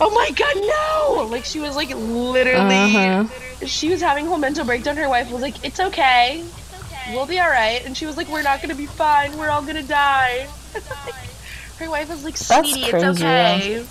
"Oh 0.00 0.10
my 0.10 0.30
god, 0.32 0.56
no!" 0.56 1.24
Like 1.24 1.44
she 1.44 1.58
was 1.60 1.74
like 1.74 1.88
literally. 1.94 2.74
Mhm. 2.74 3.30
She 3.66 3.88
was 3.88 4.00
having 4.00 4.26
a 4.26 4.28
whole 4.28 4.38
mental 4.38 4.64
breakdown. 4.66 4.96
Her 4.96 5.08
wife 5.08 5.30
was 5.30 5.40
like, 5.40 5.64
"It's 5.64 5.80
okay, 5.80 6.44
we'll 7.12 7.26
be 7.26 7.40
all 7.40 7.48
right," 7.48 7.84
and 7.86 7.96
she 7.96 8.04
was 8.04 8.16
like, 8.18 8.28
"We're 8.28 8.42
not 8.42 8.60
gonna 8.60 8.74
be 8.74 8.86
fine. 8.86 9.36
We're 9.38 9.48
all 9.48 9.62
gonna 9.62 9.82
die." 9.82 10.46
Her 11.78 11.88
wife 11.88 12.08
was 12.10 12.24
like, 12.24 12.36
"Sweetie, 12.36 12.84
it's 12.84 13.20
okay. 13.20 13.86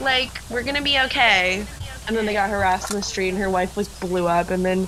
Like 0.00 0.30
we're 0.48 0.62
gonna 0.62 0.82
be 0.82 0.98
okay." 1.00 1.66
And 2.08 2.16
then 2.16 2.24
they 2.24 2.32
got 2.32 2.48
harassed 2.50 2.90
in 2.90 2.96
the 2.96 3.02
street, 3.02 3.30
and 3.30 3.38
her 3.38 3.50
wife 3.50 3.76
like 3.76 3.88
blew 4.00 4.28
up, 4.28 4.50
and 4.50 4.64
then, 4.64 4.86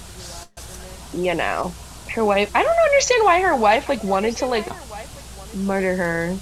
you 1.12 1.34
know, 1.34 1.72
her 2.10 2.24
wife. 2.24 2.50
I 2.54 2.62
don't 2.62 2.78
understand 2.78 3.24
why 3.24 3.40
her 3.40 3.56
wife 3.56 3.88
like 3.88 4.02
wanted 4.04 4.36
to 4.38 4.46
like 4.46 4.66
murder 5.54 5.96
her. 5.96 6.36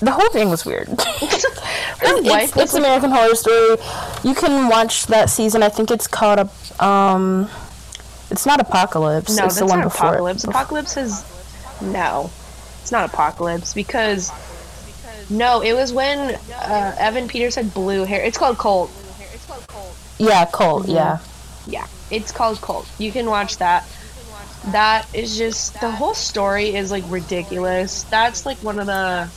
The 0.00 0.10
whole 0.10 0.28
thing 0.30 0.50
was 0.50 0.66
weird. 0.66 0.88
Her 0.88 2.18
It's, 2.18 2.28
wife 2.28 2.56
it's, 2.56 2.74
American 2.74 3.10
Horror 3.10 3.34
Story. 3.36 3.76
You 4.24 4.34
can 4.34 4.68
watch 4.68 5.06
that 5.06 5.30
season. 5.30 5.62
I 5.62 5.68
think 5.68 5.90
it's 5.90 6.06
called 6.06 6.40
a 6.40 6.84
um. 6.84 7.48
It's 8.30 8.44
not 8.44 8.60
Apocalypse. 8.60 9.36
No, 9.36 9.46
it's 9.46 9.58
the 9.58 9.66
one 9.66 9.78
not 9.78 9.84
before. 9.84 10.08
Apocalypse. 10.08 10.44
Apocalypse 10.44 10.96
is 10.96 11.24
no. 11.80 12.30
It's 12.82 12.92
not 12.92 13.08
apocalypse 13.08 13.72
because 13.72 14.30
no, 15.30 15.62
it 15.62 15.72
was 15.72 15.92
when 15.92 16.38
uh, 16.54 16.96
Evan 16.98 17.28
Peters 17.28 17.54
had 17.54 17.72
blue 17.72 18.04
hair. 18.04 18.22
It's 18.22 18.36
called 18.36 18.58
Cult. 18.58 18.90
Yeah, 20.18 20.44
Cult. 20.52 20.86
Yeah. 20.86 21.18
Yeah, 21.66 21.86
it's 22.10 22.32
called 22.32 22.60
Cult. 22.60 22.86
You 22.98 23.12
can 23.12 23.26
watch 23.26 23.58
that. 23.58 23.88
That 24.68 25.06
is 25.14 25.36
just 25.36 25.80
the 25.80 25.90
whole 25.90 26.14
story 26.14 26.74
is 26.74 26.90
like 26.90 27.04
ridiculous. 27.08 28.04
That's 28.04 28.46
like 28.46 28.58
one 28.58 28.78
of 28.78 28.86
the 28.86 29.28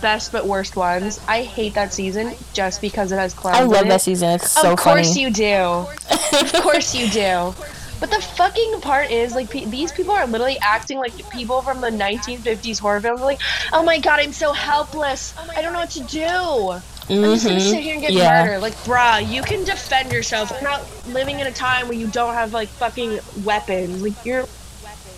best 0.00 0.32
but 0.32 0.46
worst 0.46 0.76
ones. 0.76 1.20
I 1.28 1.42
hate 1.42 1.74
that 1.74 1.92
season 1.92 2.34
just 2.52 2.80
because 2.80 3.12
it 3.12 3.16
has 3.16 3.34
clowns. 3.34 3.58
I 3.58 3.62
love 3.62 3.86
that 3.88 4.02
season. 4.02 4.30
It's 4.30 4.50
so 4.50 4.72
of 4.72 4.78
course 4.78 5.08
funny. 5.08 5.22
you 5.22 5.30
do. 5.30 5.86
of 6.10 6.52
course 6.62 6.94
you 6.94 7.08
do. 7.08 7.54
But 7.98 8.10
the 8.10 8.20
fucking 8.20 8.80
part 8.82 9.10
is 9.10 9.34
like 9.34 9.50
pe- 9.50 9.64
these 9.64 9.90
people 9.90 10.12
are 10.12 10.26
literally 10.26 10.58
acting 10.60 10.98
like 10.98 11.30
people 11.30 11.62
from 11.62 11.80
the 11.80 11.88
1950s 11.90 12.78
horror 12.78 13.00
films. 13.00 13.22
Like, 13.22 13.40
oh 13.72 13.82
my 13.82 13.98
god, 13.98 14.20
I'm 14.20 14.32
so 14.32 14.52
helpless. 14.52 15.34
I 15.56 15.62
don't 15.62 15.72
know 15.72 15.80
what 15.80 15.90
to 15.90 16.02
do. 16.02 16.82
I'm 17.08 17.22
just 17.22 17.46
gonna 17.46 17.60
sit 17.60 17.82
here 17.82 17.92
and 17.94 18.02
get 18.02 18.10
Mm-hmm. 18.10 18.18
Yeah. 18.18 18.44
murdered. 18.44 18.60
Like, 18.62 18.74
bruh, 18.84 19.26
you 19.32 19.42
can 19.42 19.64
defend 19.64 20.12
yourself. 20.12 20.50
We're 20.50 20.60
not 20.62 20.82
living 21.08 21.38
in 21.40 21.46
a 21.46 21.52
time 21.52 21.88
where 21.88 21.96
you 21.96 22.08
don't 22.08 22.34
have 22.34 22.52
like 22.52 22.68
fucking 22.68 23.20
weapons. 23.44 24.02
Like, 24.02 24.24
you're, 24.24 24.46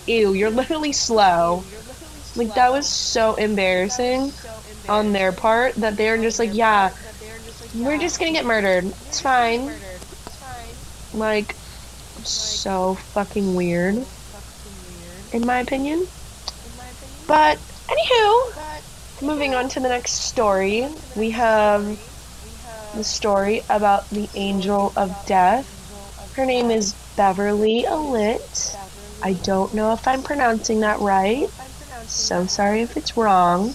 ew, 0.07 0.33
you're 0.35 0.51
literally 0.51 0.93
slow. 0.93 1.65
Like, 2.37 2.55
that 2.55 2.71
was 2.73 2.87
so 2.87 3.35
embarrassing 3.37 4.33
on 4.89 5.13
their 5.13 5.33
part 5.33 5.75
that 5.77 5.97
they're 5.97 6.19
just 6.19 6.39
like, 6.39 6.51
yeah, 6.53 6.91
we're 7.75 7.99
just 7.99 8.19
gonna 8.19 8.33
get 8.33 8.45
murdered. 8.45 8.85
It's 8.85 9.21
fine. 9.21 9.71
Like, 11.15 11.55
so 12.25 12.95
fucking 12.95 13.55
weird, 13.55 14.05
in 15.33 15.47
my 15.47 15.61
opinion. 15.61 16.07
But, 17.27 17.59
anywho, 17.89 18.53
moving 19.23 19.55
on 19.55 19.69
to 19.71 19.81
the 19.81 19.89
next 19.89 20.13
story, 20.13 20.89
we 21.17 21.31
have 21.31 21.85
the 22.95 23.05
story 23.05 23.63
about 23.69 24.09
the 24.11 24.29
Angel 24.35 24.93
of 24.97 25.15
Death. 25.27 25.75
Her 26.35 26.47
name 26.47 26.71
is 26.71 26.95
Beverley 27.17 27.85
Allitt. 27.87 28.77
I 29.23 29.33
don't 29.33 29.75
know 29.75 29.93
if 29.93 30.07
I'm 30.07 30.23
pronouncing 30.23 30.81
that 30.81 31.01
right. 31.01 31.49
So 32.07 32.47
sorry 32.47 32.83
if 32.83 32.97
it's 32.97 33.17
wrong. 33.17 33.71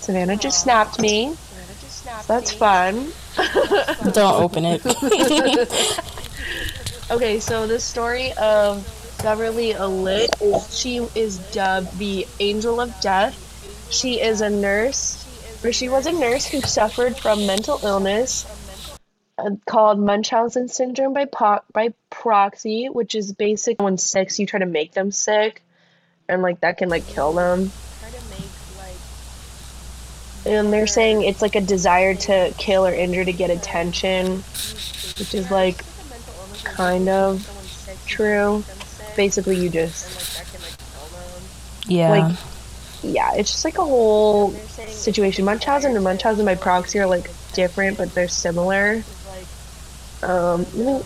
Savannah 0.00 0.36
just 0.36 0.62
snapped 0.62 1.00
me. 1.00 1.36
That's 2.28 2.52
fun. 2.52 3.12
Don't 4.12 4.42
open 4.42 4.64
it. 4.64 4.82
Okay, 7.08 7.38
so 7.38 7.68
the 7.68 7.78
story 7.78 8.32
of 8.32 8.82
Beverley 9.22 9.74
Allitt 9.74 10.28
she 10.76 10.96
is 11.14 11.38
dubbed 11.52 11.96
the 11.98 12.26
Angel 12.40 12.80
of 12.80 13.00
Death. 13.00 13.45
She 13.90 14.20
is 14.20 14.40
a 14.40 14.50
nurse, 14.50 15.24
or 15.64 15.72
she 15.72 15.88
was 15.88 16.06
a 16.06 16.12
nurse 16.12 16.46
who 16.46 16.60
suffered 16.60 17.16
from 17.16 17.46
mental 17.46 17.80
illness 17.82 18.44
uh, 19.38 19.50
called 19.66 19.98
Munchausen 19.98 20.68
syndrome 20.68 21.12
by 21.12 21.26
po- 21.26 21.62
by 21.72 21.92
proxy, 22.10 22.86
which 22.86 23.14
is 23.14 23.32
basically 23.32 23.84
when 23.84 23.98
sick, 23.98 24.36
you 24.38 24.46
try 24.46 24.60
to 24.60 24.66
make 24.66 24.92
them 24.92 25.10
sick, 25.10 25.62
and 26.28 26.42
like 26.42 26.60
that 26.60 26.78
can 26.78 26.88
like 26.88 27.06
kill 27.06 27.32
them. 27.32 27.70
And 30.44 30.72
they're 30.72 30.86
saying 30.86 31.22
it's 31.22 31.42
like 31.42 31.56
a 31.56 31.60
desire 31.60 32.14
to 32.14 32.54
kill 32.56 32.86
or 32.86 32.94
injure 32.94 33.24
to 33.24 33.32
get 33.32 33.50
attention, 33.50 34.44
which 35.18 35.34
is 35.34 35.50
like 35.50 35.84
kind 36.64 37.08
of 37.08 37.42
true. 38.06 38.64
Basically, 39.16 39.56
you 39.56 39.70
just 39.70 40.06
yeah. 41.88 42.10
Like- 42.10 42.36
yeah, 43.02 43.32
it's 43.34 43.50
just 43.52 43.64
like 43.64 43.78
a 43.78 43.84
whole 43.84 44.50
situation. 44.90 45.44
Munchausen 45.44 45.94
and 45.94 46.04
Munchausen 46.04 46.44
by 46.44 46.54
proxy 46.54 46.98
are 46.98 47.06
like 47.06 47.30
different, 47.52 47.96
but 47.98 48.12
they're 48.14 48.28
similar. 48.28 49.02
Um, 50.22 50.66
let 50.74 51.00
me- 51.00 51.02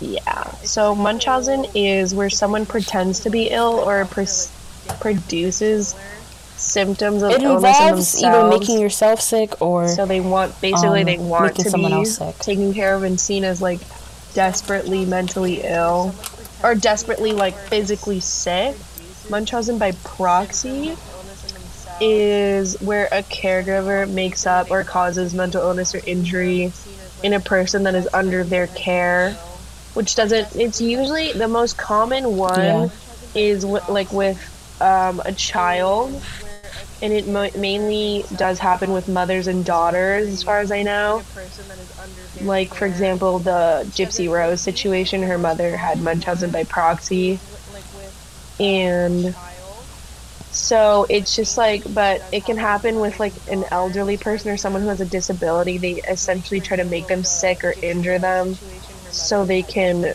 yeah. 0.00 0.44
So 0.64 0.94
Munchausen 0.94 1.66
is 1.74 2.14
where 2.14 2.30
someone 2.30 2.66
pretends 2.66 3.20
to 3.20 3.30
be 3.30 3.48
ill 3.48 3.74
or 3.74 4.04
pres- 4.04 4.50
produces 5.00 5.94
symptoms 6.56 7.22
of 7.22 7.32
it 7.32 7.42
illness 7.42 7.64
in 7.80 7.84
involves 7.88 8.22
either 8.24 8.48
making 8.48 8.80
yourself 8.80 9.20
sick 9.20 9.60
or 9.60 9.88
So 9.88 10.06
they 10.06 10.20
want 10.20 10.60
basically 10.60 11.00
um, 11.00 11.06
they 11.06 11.18
want 11.18 11.56
to 11.56 11.70
someone 11.70 11.90
be 11.92 11.96
else 11.98 12.16
sick. 12.18 12.38
taken 12.38 12.72
care 12.74 12.94
of 12.94 13.02
and 13.04 13.18
seen 13.20 13.44
as 13.44 13.60
like 13.62 13.80
desperately 14.34 15.04
mentally 15.04 15.60
ill 15.62 16.14
or 16.62 16.74
desperately 16.74 17.32
like 17.32 17.54
physically 17.54 18.20
sick. 18.20 18.76
Munchausen 19.28 19.78
by 19.78 19.92
proxy 20.04 20.96
is 22.00 22.80
where 22.80 23.06
a 23.12 23.22
caregiver 23.22 24.08
makes 24.10 24.46
up 24.46 24.70
or 24.70 24.82
causes 24.84 25.34
mental 25.34 25.62
illness 25.62 25.94
or 25.94 26.00
injury 26.06 26.72
in 27.22 27.32
a 27.32 27.40
person 27.40 27.84
that 27.84 27.94
is 27.94 28.08
under 28.12 28.42
their 28.44 28.66
care, 28.66 29.30
which 29.94 30.14
doesn't. 30.16 30.56
It's 30.56 30.80
usually 30.80 31.32
the 31.32 31.48
most 31.48 31.76
common 31.76 32.36
one 32.36 32.58
Yeah. 32.58 32.88
is 33.34 33.62
w- 33.62 33.82
like 33.88 34.12
with 34.12 34.38
um, 34.80 35.22
a 35.24 35.32
child 35.32 36.20
and 37.00 37.12
it 37.12 37.26
mo- 37.28 37.50
mainly 37.56 38.24
does 38.34 38.58
happen 38.58 38.92
with 38.92 39.08
mothers 39.08 39.46
and 39.46 39.64
daughters, 39.64 40.28
as 40.28 40.42
far 40.42 40.60
as 40.60 40.70
I 40.72 40.82
know. 40.82 41.22
Like, 42.40 42.74
for 42.74 42.86
example, 42.86 43.38
the 43.38 43.84
Gypsy 43.90 44.30
Rose 44.30 44.60
situation, 44.60 45.22
her 45.22 45.38
mother 45.38 45.76
had 45.76 46.00
Munchausen 46.00 46.50
by 46.50 46.64
proxy. 46.64 47.38
And 48.58 49.34
so 50.52 51.06
it's 51.08 51.34
just 51.34 51.56
like, 51.56 51.82
but 51.92 52.22
it 52.32 52.44
can 52.44 52.56
happen 52.56 53.00
with 53.00 53.18
like 53.18 53.32
an 53.50 53.64
elderly 53.70 54.16
person 54.16 54.50
or 54.50 54.56
someone 54.56 54.82
who 54.82 54.88
has 54.88 55.00
a 55.00 55.06
disability. 55.06 55.78
They 55.78 55.94
essentially 55.94 56.60
try 56.60 56.76
to 56.76 56.84
make 56.84 57.06
them 57.06 57.24
sick 57.24 57.64
or 57.64 57.74
injure 57.82 58.18
them 58.18 58.54
so 59.10 59.44
they 59.44 59.62
can 59.62 60.14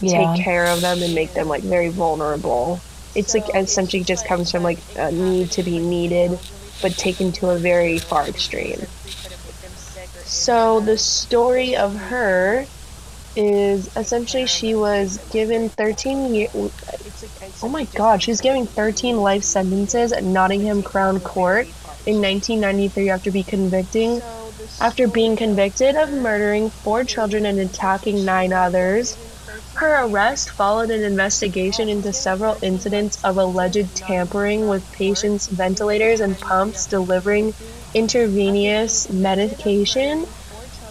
yeah. 0.00 0.34
take 0.34 0.44
care 0.44 0.66
of 0.66 0.80
them 0.80 1.02
and 1.02 1.14
make 1.14 1.34
them 1.34 1.48
like 1.48 1.62
very 1.62 1.88
vulnerable. 1.88 2.80
It's 3.14 3.34
like 3.34 3.54
essentially 3.54 4.02
just 4.02 4.26
comes 4.26 4.50
from 4.50 4.62
like 4.62 4.78
a 4.96 5.12
need 5.12 5.52
to 5.52 5.62
be 5.62 5.78
needed, 5.78 6.38
but 6.80 6.92
taken 6.92 7.32
to 7.32 7.50
a 7.50 7.58
very 7.58 7.98
far 7.98 8.26
extreme. 8.26 8.80
So 10.32 10.80
the 10.80 10.96
story 10.96 11.76
of 11.76 11.94
her 11.94 12.66
is 13.36 13.90
essentially 13.96 14.46
she 14.46 14.74
was 14.74 15.18
given 15.30 15.70
13 15.70 16.34
years. 16.34 16.50
Oh 17.62 17.68
my 17.68 17.84
God, 17.84 18.22
she 18.22 18.30
was 18.30 18.40
given 18.40 18.66
13 18.66 19.16
life 19.16 19.42
sentences 19.44 20.12
at 20.12 20.24
Nottingham 20.24 20.82
Crown 20.82 21.20
Court 21.20 21.66
in 22.06 22.20
1993 22.20 23.10
after 23.10 23.30
convicting 23.46 24.20
after 24.80 25.06
being 25.08 25.36
convicted 25.36 25.96
of 25.96 26.10
murdering 26.10 26.70
four 26.82 27.04
children 27.04 27.46
and 27.46 27.60
attacking 27.60 28.24
nine 28.24 28.52
others. 28.54 29.18
Her 29.82 30.04
arrest 30.04 30.50
followed 30.50 30.92
an 30.92 31.02
investigation 31.02 31.88
into 31.88 32.12
several 32.12 32.56
incidents 32.62 33.18
of 33.24 33.36
alleged 33.36 33.96
tampering 33.96 34.68
with 34.68 34.92
patients' 34.92 35.48
ventilators 35.48 36.20
and 36.20 36.38
pumps 36.38 36.86
delivering 36.86 37.52
intravenous 37.92 39.10
medication 39.10 40.24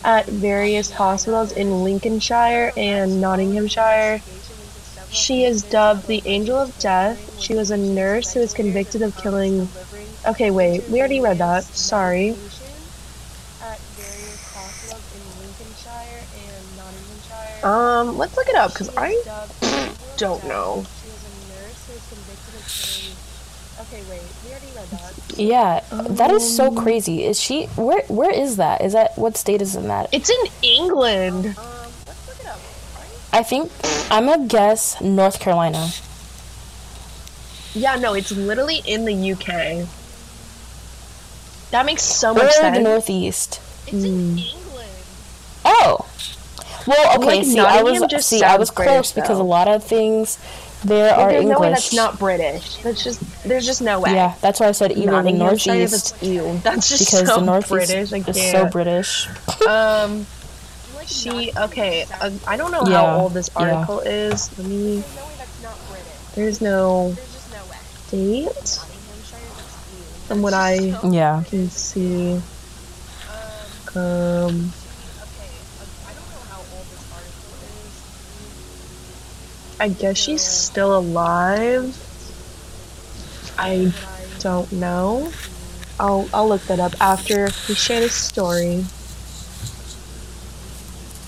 at 0.04 0.26
various 0.26 0.92
hospitals 0.92 1.54
in 1.54 1.86
Lincolnshire 1.86 2.74
and 2.76 3.22
Nottinghamshire. 3.22 4.20
She 5.10 5.46
is 5.46 5.64
dubbed 5.64 6.08
the 6.08 6.22
Angel 6.26 6.58
of 6.58 6.78
Death. 6.78 7.42
She 7.42 7.56
was 7.56 7.72
a 7.72 7.78
nurse 7.78 8.34
who 8.34 8.42
was 8.42 8.54
convicted 8.54 9.04
of 9.04 9.16
killing. 9.16 9.70
Okay, 10.28 10.52
wait, 10.52 10.90
we 10.90 11.00
already 11.00 11.22
read 11.22 11.38
that. 11.38 11.64
Sorry. 11.64 12.36
Um, 17.64 18.18
let's 18.18 18.36
look 18.36 18.48
it 18.48 18.56
up 18.56 18.72
because 18.72 18.96
I 18.98 19.16
don't 20.18 20.44
know. 20.48 20.86
Yeah, 25.38 25.82
that 25.92 26.32
is 26.32 26.56
so 26.56 26.72
crazy. 26.72 27.24
Is 27.24 27.40
she 27.40 27.66
where 27.76 28.04
where 28.08 28.32
is 28.32 28.58
that? 28.58 28.82
Is 28.82 28.94
that 28.94 29.18
what 29.18 29.38
state 29.38 29.62
is 29.62 29.76
in 29.76 29.88
that? 29.88 30.10
It's 30.12 30.30
in 30.30 30.52
England. 30.62 31.56
I 33.34 33.44
think 33.44 33.72
I'm 34.12 34.26
gonna 34.26 34.48
guess 34.48 35.00
North 35.02 35.40
Carolina. 35.40 35.90
Yeah, 37.74 37.96
no, 37.96 38.14
it's 38.14 38.32
literally 38.32 38.82
in 38.86 39.06
the 39.06 39.32
UK. 39.32 39.88
That 41.72 41.86
makes 41.86 42.04
so 42.04 42.34
much 42.34 42.44
Or 42.44 42.64
much 42.64 42.74
the. 42.74 42.82
Northeast. 42.82 43.62
It's 43.88 44.04
in 44.04 44.38
England. 44.38 44.92
Oh. 45.64 46.11
Well, 46.88 47.18
okay, 47.18 47.26
Like, 47.38 47.46
see 47.46 47.60
I 47.60 47.84
was 47.84 48.02
just 48.10 48.28
see 48.30 48.44
I 48.44 48.58
was 48.58 48.70
sounds 48.70 48.76
British, 48.76 48.94
close 48.94 49.12
because 49.14 49.40
a 49.40 49.44
lot 49.44 49.68
of 49.68 49.84
things 49.84 50.38
there 50.84 51.14
are 51.14 51.30
There's 51.30 51.44
English. 51.44 51.56
no 51.56 51.62
way 51.62 51.70
that's 51.70 51.94
not 51.94 52.18
British. 52.20 52.78
That's 52.78 53.04
just 53.04 53.44
there's 53.44 53.66
just 53.68 53.82
no 53.84 54.00
way. 54.00 54.14
Yeah, 54.14 54.34
that's 54.42 54.60
why 54.60 54.68
I 54.68 54.72
said 54.72 54.92
either 54.94 55.22
the 55.22 55.32
Northeast 55.32 55.92
that's 55.92 56.24
ew. 56.24 56.60
That's 56.64 56.90
just 56.90 57.06
because 57.06 57.28
so 57.28 57.36
the 57.40 57.46
Northeast 57.46 57.70
British. 57.70 58.12
Is 58.28 58.52
so 58.52 58.66
British. 58.68 59.28
Um, 59.68 60.26
She 61.08 61.52
okay. 61.58 62.06
Uh, 62.22 62.30
I 62.48 62.56
don't 62.58 62.72
know 62.72 62.84
Yeah, 62.88 62.94
how 63.06 63.20
old 63.22 63.34
this 63.34 63.50
yeah. 63.60 63.74
article 63.76 64.00
is. 64.02 64.56
Let 64.58 64.68
me. 64.68 65.04
There's 66.36 66.62
no 66.62 67.16
date 68.12 68.80
from 70.28 70.42
what 70.42 70.54
I 70.54 70.96
Yeah. 71.04 71.44
can 71.50 71.70
see. 71.70 72.40
Um. 73.96 74.72
I 79.82 79.90
guess 79.90 80.16
she's 80.16 80.44
still 80.44 80.96
alive. 80.96 81.98
I 83.58 83.92
don't 84.38 84.72
know. 84.72 85.32
I'll 86.00 86.30
I'll 86.32 86.48
look 86.48 86.62
that 86.66 86.80
up 86.80 86.94
after 87.02 87.46
we 87.68 87.74
share 87.74 88.00
this 88.00 88.14
story. 88.14 88.86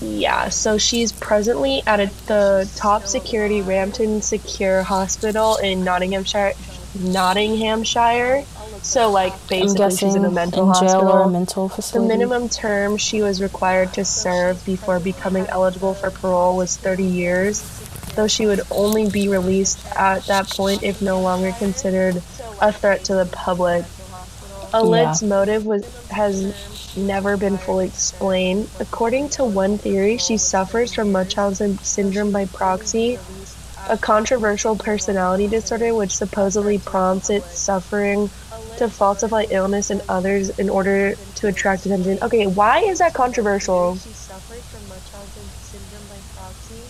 Yeah, 0.00 0.50
so 0.50 0.78
she's 0.78 1.10
presently 1.10 1.82
at 1.84 1.98
a, 1.98 2.06
the 2.26 2.70
top 2.76 3.08
security 3.08 3.60
Rampton 3.60 4.22
Secure 4.22 4.84
Hospital 4.84 5.56
in 5.56 5.82
Nottinghamshire. 5.82 6.52
Nottinghamshire. 7.00 8.44
So 8.82 9.10
like 9.10 9.32
basically 9.48 9.96
she's 9.96 10.14
in 10.14 10.24
a 10.24 10.30
mental 10.30 10.68
in 10.68 10.74
jail 10.74 10.90
hospital. 10.90 11.12
or 11.12 11.22
a 11.22 11.28
mental 11.28 11.68
The 11.68 12.00
minimum 12.00 12.48
term 12.48 12.98
she 12.98 13.22
was 13.22 13.42
required 13.42 13.94
to 13.94 14.04
serve 14.04 14.64
before 14.64 15.00
becoming 15.00 15.46
eligible 15.48 15.94
for 15.94 16.10
parole 16.10 16.56
was 16.56 16.76
30 16.76 17.04
years, 17.04 17.62
though 18.14 18.26
she 18.26 18.46
would 18.46 18.60
only 18.70 19.08
be 19.08 19.28
released 19.28 19.84
at 19.96 20.26
that 20.26 20.48
point 20.48 20.82
if 20.82 21.02
no 21.02 21.20
longer 21.20 21.52
considered 21.52 22.22
a 22.60 22.72
threat 22.72 23.04
to 23.04 23.14
the 23.14 23.26
public. 23.26 23.84
Allitt's 24.72 25.22
motive 25.22 25.64
was 25.66 25.84
has 26.08 26.96
never 26.96 27.36
been 27.36 27.58
fully 27.58 27.86
explained. 27.86 28.68
According 28.80 29.28
to 29.30 29.44
one 29.44 29.78
theory, 29.78 30.16
she 30.18 30.36
suffers 30.36 30.92
from 30.92 31.12
Munchausen 31.12 31.78
syndrome 31.78 32.32
by 32.32 32.46
proxy, 32.46 33.18
a 33.88 33.98
controversial 33.98 34.76
personality 34.76 35.46
disorder 35.46 35.94
which 35.94 36.16
supposedly 36.16 36.78
prompts 36.78 37.30
its 37.30 37.58
suffering 37.58 38.30
to 38.78 38.88
falsify 38.88 39.44
illness 39.50 39.90
in 39.90 40.00
others 40.08 40.50
in 40.58 40.68
order 40.68 41.14
to 41.36 41.46
attract 41.46 41.86
attention. 41.86 42.18
Okay, 42.22 42.46
why 42.46 42.80
is 42.80 42.98
that 42.98 43.14
controversial? 43.14 43.96
She 43.96 44.10
suffers 44.10 44.62
from 44.66 44.88
Munchausen 44.88 45.46
syndrome 45.62 46.06
by 46.08 46.18
proxy, 46.34 46.82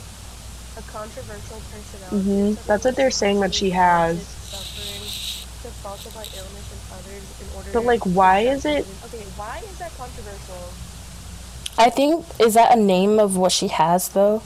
a 0.73 0.73
controversial 0.86 1.60
personality. 1.70 2.16
Mm-hmm. 2.16 2.66
That's 2.66 2.84
what 2.84 2.96
they're 2.96 3.10
saying 3.10 3.40
that 3.40 3.54
she 3.54 3.70
has. 3.70 4.30
But 7.72 7.84
like, 7.84 8.04
why 8.04 8.40
is 8.40 8.64
it? 8.64 8.86
Okay, 9.06 9.24
why 9.36 9.58
is 9.58 9.78
that 9.78 9.92
controversial? 9.96 10.72
I 11.76 11.90
think 11.90 12.24
is 12.38 12.54
that 12.54 12.76
a 12.76 12.80
name 12.80 13.18
of 13.18 13.36
what 13.36 13.50
she 13.50 13.68
has 13.68 14.08
though? 14.10 14.42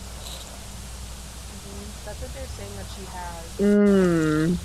That's 2.05 2.23
what 2.23 2.33
they're 2.33 2.47
saying 2.47 2.77
that 2.77 2.87
she 2.97 3.05
has. 3.13 3.59
Mmm. 3.59 4.57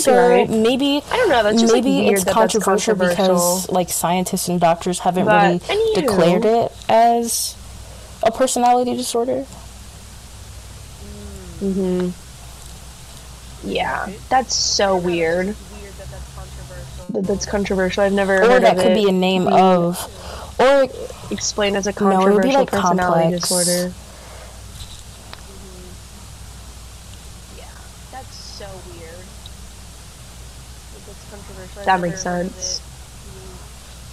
so 0.00 0.28
right. 0.28 0.48
maybe 0.48 1.02
I 1.10 1.16
don't 1.16 1.28
know. 1.30 1.42
That's 1.42 1.60
just 1.60 1.72
maybe 1.72 2.02
like, 2.04 2.12
it's 2.12 2.24
that 2.24 2.34
that's 2.34 2.58
controversial, 2.58 2.94
because 2.94 3.68
like 3.70 3.88
scientists 3.88 4.48
and 4.48 4.60
doctors 4.60 5.00
haven't 5.00 5.24
But, 5.24 5.68
really 5.68 5.94
declared 5.94 6.44
it 6.44 6.72
as 6.88 7.56
a 8.22 8.30
personality 8.30 8.94
disorder. 8.94 9.46
Mm-hmm. 11.64 12.10
Yeah, 13.70 14.12
that's 14.28 14.54
so 14.54 14.96
weird. 14.96 15.56
That 17.10 17.24
that's 17.24 17.46
controversial. 17.46 18.04
I've 18.04 18.12
never 18.12 18.42
Or 18.42 18.46
heard 18.46 18.62
that 18.64 18.76
of 18.76 18.82
could 18.82 18.92
it 18.92 18.94
be 18.94 19.08
a 19.08 19.12
name 19.12 19.48
of 19.48 19.98
or 20.58 20.86
explained 21.30 21.76
as 21.76 21.86
a 21.86 21.92
No, 22.00 22.26
it 22.26 22.32
would 22.32 22.42
be, 22.42 22.52
controversial 22.52 22.60
like, 22.60 22.70
personality 22.70 23.22
complex. 23.22 23.48
disorder. 23.48 23.92
Yeah, 27.56 27.64
that's 28.10 28.34
so 28.36 28.66
weird. 28.86 29.26
That 31.84 32.00
makes 32.00 32.22
sense. 32.22 32.80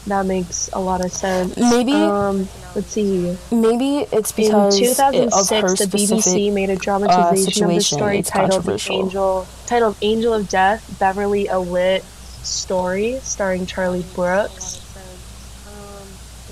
That 0.07 0.25
makes 0.25 0.69
a 0.73 0.79
lot 0.79 1.03
of 1.05 1.11
sense. 1.11 1.55
Maybe- 1.57 1.93
Um, 1.93 2.47
let's 2.75 2.87
see. 2.91 3.37
maybe 3.51 4.07
it's 4.11 4.31
In 4.31 4.45
because 4.45 4.73
of 4.75 4.79
2006, 4.79 5.61
her 5.61 5.75
the 5.85 5.97
BBC 5.97 6.49
made 6.51 6.69
a 6.71 6.75
dramatization 6.75 7.65
of 7.65 7.75
the 7.75 7.81
story 7.81 8.17
It's 8.19 8.29
titled 8.29 8.51
controversial. 8.51 8.95
"Angel," 8.95 9.47
titled 9.67 9.95
"Angel 10.01 10.33
of 10.33 10.49
Death: 10.49 10.83
Beverley 10.99 11.45
Allitt 11.45 12.01
Story," 12.43 13.19
starring 13.23 13.65
Charlie 13.67 14.05
Brooks. 14.15 14.79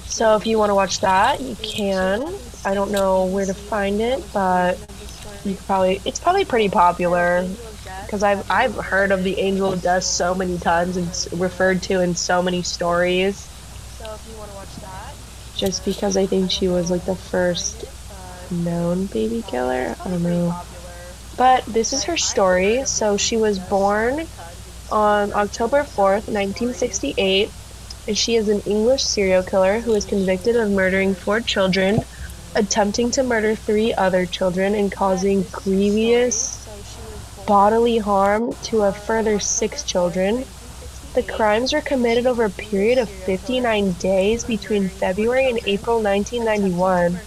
So 0.06 0.36
if 0.36 0.46
you 0.46 0.58
want 0.58 0.70
to 0.70 0.76
watch 0.76 1.00
that, 1.02 1.40
you 1.42 1.56
can. 1.62 2.28
I 2.66 2.74
don't 2.74 2.92
know 2.92 3.26
where 3.26 3.46
to 3.46 3.54
find 3.54 4.02
it, 4.02 4.22
but 4.34 4.78
you 5.46 5.56
could 5.56 5.66
probably 5.66 6.02
it's 6.06 6.20
probably 6.20 6.46
pretty 6.46 6.70
popular 6.70 7.48
because 8.10 8.24
I've 8.24 8.50
I've 8.50 8.74
heard 8.74 9.12
of 9.12 9.24
the 9.24 9.38
Angel 9.38 9.72
of 9.72 9.84
Death 9.84 10.04
so 10.04 10.34
many 10.34 10.58
times 10.58 10.98
and 10.98 11.08
it's 11.10 11.32
referred 11.32 11.84
to 11.84 12.02
in 12.02 12.16
so 12.16 12.42
many 12.42 12.64
stories. 12.64 13.38
So 13.38 14.12
if 14.16 14.28
you 14.32 14.36
want 14.40 14.50
to 14.50 14.56
watch 14.56 14.76
that, 14.78 15.14
just 15.56 15.86
because 15.86 16.18
I 16.18 16.26
think 16.26 16.50
she 16.50 16.68
was 16.68 16.90
like 16.90 17.06
the 17.06 17.16
first 17.16 17.86
known 18.52 19.06
baby 19.06 19.44
killer, 19.46 19.96
I 20.04 20.10
don't 20.10 20.24
know. 20.24 20.60
But 21.38 21.66
this 21.66 21.94
is 21.94 22.06
her 22.06 22.18
story. 22.18 22.84
So 22.88 23.16
she 23.16 23.38
was 23.38 23.60
born 23.60 24.26
on 24.92 25.32
October 25.34 25.84
4th, 25.84 26.26
1968, 26.26 27.52
and 28.08 28.18
she 28.18 28.38
is 28.38 28.50
an 28.50 28.62
English 28.62 29.04
serial 29.04 29.44
killer 29.44 29.82
who 29.82 29.94
is 29.94 30.06
convicted 30.06 30.56
of 30.56 30.72
murdering 30.72 31.14
four 31.14 31.42
children, 31.42 32.04
attempting 32.56 33.12
to 33.12 33.24
murder 33.24 33.54
three 33.54 33.94
other 33.94 34.26
children, 34.26 34.74
and 34.74 34.92
causing 34.92 35.44
grievous 35.52 36.59
bodily 37.50 37.98
harm 37.98 38.56
to 38.62 38.84
a 38.84 38.94
further 38.94 39.40
six 39.40 39.84
children. 39.84 40.46
The 41.16 41.24
crimes 41.24 41.74
were 41.74 41.82
committed 41.82 42.28
over 42.28 42.46
a 42.46 42.52
period 42.52 43.00
of 43.00 43.12
59 43.12 43.94
days 43.94 44.46
between 44.46 44.90
February 44.90 45.50
and 45.50 45.60
April 45.66 46.02
1991 46.04 47.22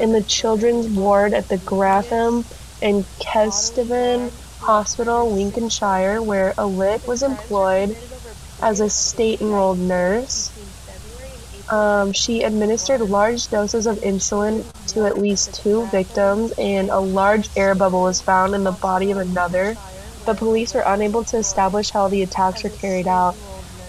in 0.00 0.12
the 0.12 0.24
children's 0.24 0.88
ward 0.88 1.34
at 1.34 1.48
the 1.48 1.58
Grantham 1.58 2.46
and 2.82 3.06
Kesteven 3.20 4.32
Hospital, 4.58 5.34
Lincolnshire, 5.34 6.22
where 6.22 6.54
Allitt 6.58 7.06
was 7.06 7.22
employed 7.22 7.96
as 8.62 8.80
a 8.80 8.90
state 8.90 9.42
enrolled 9.42 9.80
nurse. 9.80 10.53
Um, 11.70 12.12
she 12.12 12.42
administered 12.42 13.00
large 13.00 13.48
doses 13.48 13.86
of 13.86 13.98
insulin 14.04 14.64
to 14.88 15.06
at 15.06 15.18
least 15.18 15.60
two 15.62 15.88
victims, 15.90 16.52
and 16.58 16.90
a 16.90 17.00
large 17.00 17.50
air 17.56 17.74
bubble 17.74 18.02
was 18.02 18.22
found 18.22 18.54
in 18.54 18.64
the 18.64 18.72
body 18.72 19.10
of 19.12 19.18
another. 19.18 19.78
The 20.26 20.34
police 20.34 20.74
were 20.74 20.84
unable 20.86 21.24
to 21.26 21.38
establish 21.38 21.90
how 21.92 22.08
the 22.08 22.22
attacks 22.22 22.64
were 22.64 22.70
carried 22.70 23.08
out. 23.08 23.38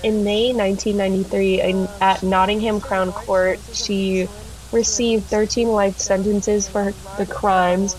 In 0.04 0.24
May 0.24 0.54
1993, 0.54 1.62
in, 1.62 1.94
at 2.02 2.24
Nottingham 2.24 2.82
Crown 2.82 3.14
Court, 3.14 3.62
she 3.74 4.30
received 4.72 5.30
13 5.30 5.70
life 5.70 5.98
sentences 6.00 6.70
for 6.70 6.96
the 7.18 7.28
crimes. 7.28 7.98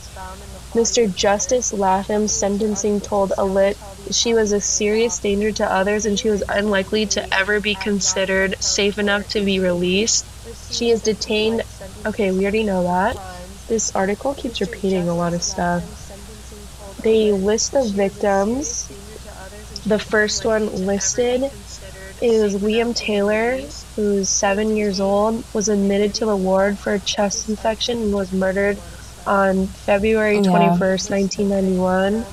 Mr. 0.75 1.13
Justice 1.13 1.73
Latham's 1.73 2.35
sentencing 2.39 3.01
told 3.01 3.33
Allitt 3.39 3.77
she 4.13 4.35
was 4.35 4.53
a 4.53 4.61
serious 4.61 5.19
danger 5.21 5.51
to 5.53 5.65
others 5.73 6.07
and 6.07 6.19
she 6.19 6.29
was 6.31 6.43
unlikely 6.49 7.07
to 7.07 7.35
ever 7.35 7.61
be 7.61 7.75
considered 7.75 8.57
safe 8.61 8.99
enough 8.99 9.27
to 9.29 9.45
be 9.45 9.59
released. 9.59 10.27
She 10.71 10.91
is 10.91 11.03
detained. 11.03 11.65
Okay, 12.05 12.31
we 12.33 12.43
already 12.43 12.65
know 12.65 12.83
that. 12.85 13.17
This 13.69 13.91
article 13.95 14.35
keeps 14.35 14.61
repeating 14.61 15.09
a 15.09 15.15
lot 15.17 15.35
of 15.35 15.43
stuff. 15.43 15.83
They 17.03 17.33
list 17.33 17.73
the 17.73 17.93
victims. 17.95 18.89
The 19.87 19.99
first 19.99 20.45
one 20.45 20.67
listed 20.67 21.43
is 22.23 22.55
Liam 22.57 22.95
Taylor, 22.95 23.59
who's 23.97 24.31
seven 24.31 24.77
years 24.77 25.01
old, 25.01 25.45
was 25.53 25.69
admitted 25.69 26.15
to 26.15 26.27
the 26.27 26.37
ward 26.37 26.79
for 26.79 26.95
a 26.95 27.01
chest 27.01 27.49
infection 27.49 27.99
and 28.03 28.13
was 28.13 28.33
murdered 28.33 28.81
on 29.27 29.69
February 29.69 30.37
Yeah. 30.39 30.51
21st, 30.51 31.11
1991. 31.11 32.27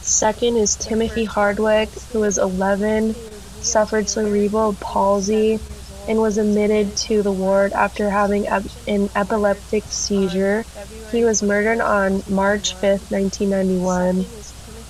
Second 0.00 0.56
is 0.56 0.76
Timothy 0.76 1.24
Hardwick, 1.24 1.90
who 2.12 2.20
was 2.20 2.38
11, 2.38 3.16
suffered 3.60 4.08
cerebral 4.08 4.74
palsy, 4.80 5.60
and 6.06 6.18
was 6.20 6.38
admitted 6.38 6.96
to 6.96 7.22
the 7.22 7.32
ward 7.32 7.72
after 7.72 8.10
having 8.10 8.48
ep- 8.48 8.66
an 8.86 9.08
epileptic 9.16 9.84
seizure. 9.90 10.66
He 11.10 11.24
was 11.24 11.42
murdered 11.42 11.80
on 11.80 12.22
March 12.28 12.76
5th, 12.80 13.10
1991. 13.10 14.26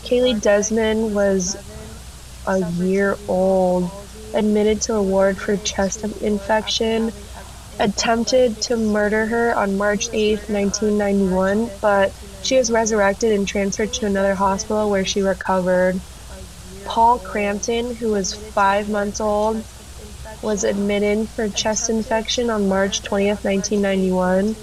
Kaylee 0.05 0.41
Desmond 0.41 1.13
was 1.15 1.57
a 2.47 2.59
year 2.61 3.19
old, 3.29 3.91
admitted 4.33 4.83
to 4.83 4.95
a 4.95 5.03
ward 5.03 5.41
for 5.41 5.57
chest 5.57 6.05
infection, 6.21 7.13
attempted 7.79 8.61
to 8.63 8.77
murder 8.77 9.27
her 9.27 9.57
on 9.59 9.77
March 9.77 10.09
8th, 10.13 10.43
1991, 10.49 11.71
but 11.81 12.15
she 12.41 12.57
was 12.57 12.71
resurrected 12.71 13.33
and 13.33 13.47
transferred 13.49 13.93
to 13.95 14.07
another 14.07 14.35
hospital 14.35 14.91
where 14.91 15.05
she 15.05 15.23
recovered. 15.23 16.03
Paul 16.85 17.21
Crampton, 17.21 17.95
who 17.97 18.11
was 18.11 18.39
five 18.55 18.89
months 18.89 19.21
old, 19.21 19.65
was 20.43 20.65
admitted 20.65 21.31
for 21.35 21.49
chest 21.51 21.91
infection 21.91 22.51
on 22.51 22.69
March 22.69 23.03
20th, 23.03 23.41
1991. 23.43 24.57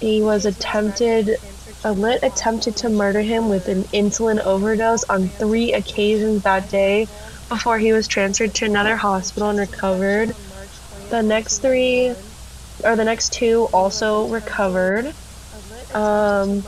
He 0.00 0.22
was 0.22 0.44
attempted, 0.44 1.38
Allitt 1.84 2.20
attempted 2.22 2.76
to 2.78 2.90
murder 2.90 3.20
him 3.22 3.48
with 3.48 3.68
an 3.68 3.84
insulin 3.94 4.40
overdose 4.44 5.04
on 5.08 5.32
three 5.38 5.72
occasions 5.72 6.42
that 6.42 6.68
day 6.68 7.08
before 7.48 7.78
he 7.78 7.92
was 7.92 8.08
transferred 8.08 8.54
to 8.56 8.66
another 8.66 8.96
hospital 8.96 9.50
and 9.50 9.58
recovered. 9.58 10.34
The 11.10 11.22
next 11.22 11.58
three, 11.58 12.14
or 12.84 12.96
the 12.96 13.04
next 13.04 13.32
two, 13.32 13.68
also 13.72 14.28
recovered. 14.28 15.12
Um, 15.94 16.62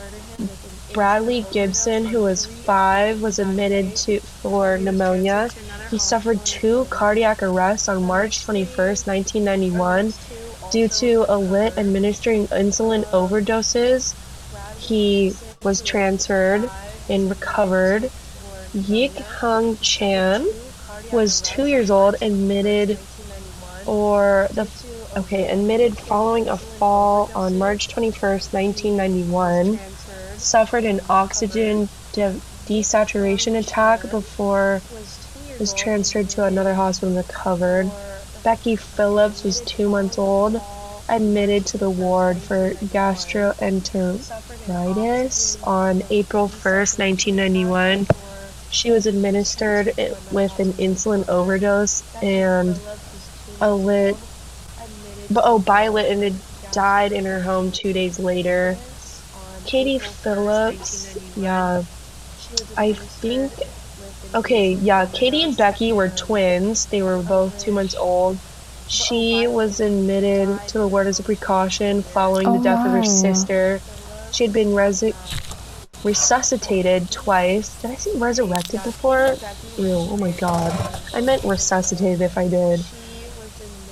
Bradley 0.92 1.44
Gibson, 1.52 2.04
who 2.04 2.22
was 2.22 2.46
five, 2.46 3.20
was 3.22 3.38
admitted 3.38 3.94
to 3.96 4.20
for 4.20 4.78
pneumonia. 4.78 5.50
He 5.90 5.98
suffered 5.98 6.44
two 6.44 6.86
cardiac 6.86 7.42
arrests 7.42 7.88
on 7.88 8.02
March 8.04 8.46
21st, 8.46 9.06
1991, 9.06 10.12
due 10.70 10.88
to 10.88 11.26
Allitt 11.28 11.76
administering 11.76 12.48
insulin 12.48 13.04
overdoses. 13.06 14.14
He 14.78 15.34
was 15.62 15.82
transferred 15.82 16.68
and 17.08 17.28
recovered. 17.28 18.04
Yik 18.74 19.20
Hung 19.20 19.76
Chan 19.78 20.46
was 21.12 21.40
two 21.40 21.66
years 21.66 21.90
old, 21.90 22.16
admitted 22.22 22.98
or 23.86 24.48
the 24.52 24.70
okay, 25.16 25.46
admitted 25.46 26.00
following 26.00 26.48
a 26.48 26.58
fall 26.58 27.30
on 27.34 27.58
March 27.58 27.88
21st, 27.88 28.52
1991 28.52 29.80
suffered 30.36 30.84
an 30.84 31.00
oxygen 31.08 31.90
de- 32.12 32.40
desaturation 32.66 33.58
attack 33.58 34.08
before 34.08 34.82
was 35.58 35.74
transferred 35.74 36.28
to 36.30 36.44
another 36.44 36.74
hospital 36.74 37.08
and 37.08 37.16
recovered. 37.16 37.92
Becky 38.42 38.76
Phillips 38.76 39.44
was 39.44 39.60
two 39.60 39.88
months 39.88 40.18
old, 40.18 40.56
admitted 41.08 41.66
to 41.66 41.78
the 41.78 41.90
ward 41.90 42.42
for 42.42 42.74
gastroenteritis 42.74 45.56
on 45.62 46.02
April 46.10 46.48
1st, 46.48 46.98
1991. 46.98 48.06
She 48.68 48.90
was 48.90 49.06
administered 49.06 49.92
with 50.30 50.58
an 50.58 50.74
insulin 50.74 51.24
overdose 51.28 52.02
and 52.22 52.80
Allitt, 53.60 54.16
but 55.30 55.44
oh, 55.46 55.58
Violet, 55.58 56.10
and 56.10 56.22
it 56.22 56.32
died 56.72 57.12
in 57.12 57.24
her 57.24 57.40
home 57.40 57.72
two 57.72 57.92
days 57.92 58.18
later. 58.18 58.76
Katie 59.64 59.98
Phillips, 59.98 61.16
yeah, 61.36 61.82
I 62.76 62.92
think. 62.94 63.52
Okay, 64.34 64.72
yeah, 64.72 65.06
Katie 65.06 65.42
and 65.42 65.56
Becky 65.56 65.92
were 65.92 66.08
twins. 66.08 66.86
They 66.86 67.02
were 67.02 67.18
both 67.22 67.58
two 67.60 67.72
months 67.72 67.94
old. 67.94 68.38
She 68.88 69.46
was 69.46 69.80
admitted 69.80 70.66
to 70.68 70.78
the 70.78 70.88
ward 70.88 71.06
as 71.06 71.20
a 71.20 71.22
precaution 71.22 72.02
following 72.02 72.52
the 72.52 72.58
Oh, 72.58 72.62
death 72.62 72.86
of 72.86 72.92
her 72.92 73.04
sister. 73.04 73.80
She 74.32 74.44
had 74.44 74.52
been 74.52 74.68
resi- 74.68 75.14
resuscitated 76.04 77.10
twice. 77.10 77.80
Did 77.82 77.92
I 77.92 77.94
say 77.94 78.16
resurrected 78.16 78.82
before? 78.82 79.36
Ew, 79.78 79.92
oh 79.92 80.16
my 80.16 80.32
god. 80.32 80.72
I 81.14 81.20
meant 81.20 81.44
resuscitated 81.44 82.20
if 82.20 82.36
I 82.36 82.48
did. 82.48 82.80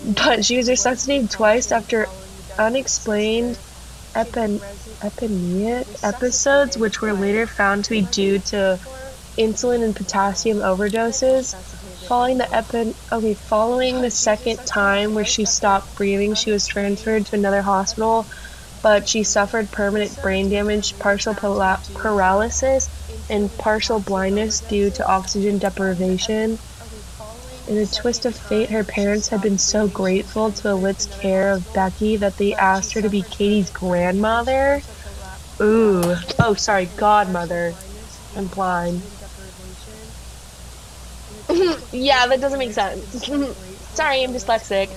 But 0.01 0.45
she 0.45 0.57
was 0.57 0.69
resuscitated 0.69 1.31
twice 1.31 1.73
after 1.73 2.09
unexplained 2.59 3.59
apnea 4.17 5.85
episodes, 6.03 6.77
which 6.79 7.01
were 7.01 7.15
later 7.15 7.47
found 7.47 7.85
to 7.85 7.91
be 7.91 8.03
due 8.03 8.41
to 8.41 8.81
insulin 9.39 9.85
and 9.85 9.97
potassium 9.97 10.59
overdoses. 10.59 11.55
Following 12.09 12.39
the 12.39 12.49
epin- 12.53 12.97
okay, 13.13 13.35
following 13.35 14.01
the 14.01 14.11
second 14.11 14.65
time 14.65 15.15
where 15.15 15.25
she 15.25 15.45
stopped 15.45 15.95
breathing, 15.97 16.35
she 16.35 16.51
was 16.51 16.67
transferred 16.67 17.27
to 17.27 17.37
another 17.37 17.63
hospital, 17.63 18.29
but 18.83 19.09
she 19.09 19.25
suffered 19.25 19.73
permanent 19.73 20.21
brain 20.21 20.49
damage, 20.49 20.99
partial 20.99 21.35
pala- 21.35 21.83
paralysis, 21.95 22.91
and 23.29 23.57
partial 23.59 24.01
blindness 24.01 24.63
due 24.63 24.91
to 24.93 25.07
oxygen 25.07 25.59
deprivation. 25.59 26.61
In 27.69 27.77
a 27.77 27.87
twist 27.87 28.25
of 28.25 28.35
fate, 28.35 28.71
her 28.71 28.83
parents 28.83 29.29
had 29.29 29.43
been 29.43 29.59
so 29.59 29.89
grateful 29.89 30.51
to 30.51 30.69
Allitt's 30.69 31.05
care 31.21 31.51
of 31.53 31.71
Becky 31.75 32.17
that 32.17 32.39
they 32.39 32.55
asked 32.55 32.95
her 32.95 33.03
to 33.03 33.11
be 33.11 33.21
Katie's 33.21 33.69
grandmother. 33.71 34.81
Ooh. 35.61 36.17
Oh, 36.39 36.55
sorry, 36.55 36.89
godmother. 36.97 37.75
I'm 38.35 38.47
blind. 38.47 39.03
yeah, 41.93 42.27
that 42.27 42.41
doesn't 42.41 42.59
make 42.59 42.73
sense. 42.73 43.05
sorry, 43.95 44.23
I'm 44.23 44.33
dyslexic. 44.33 44.89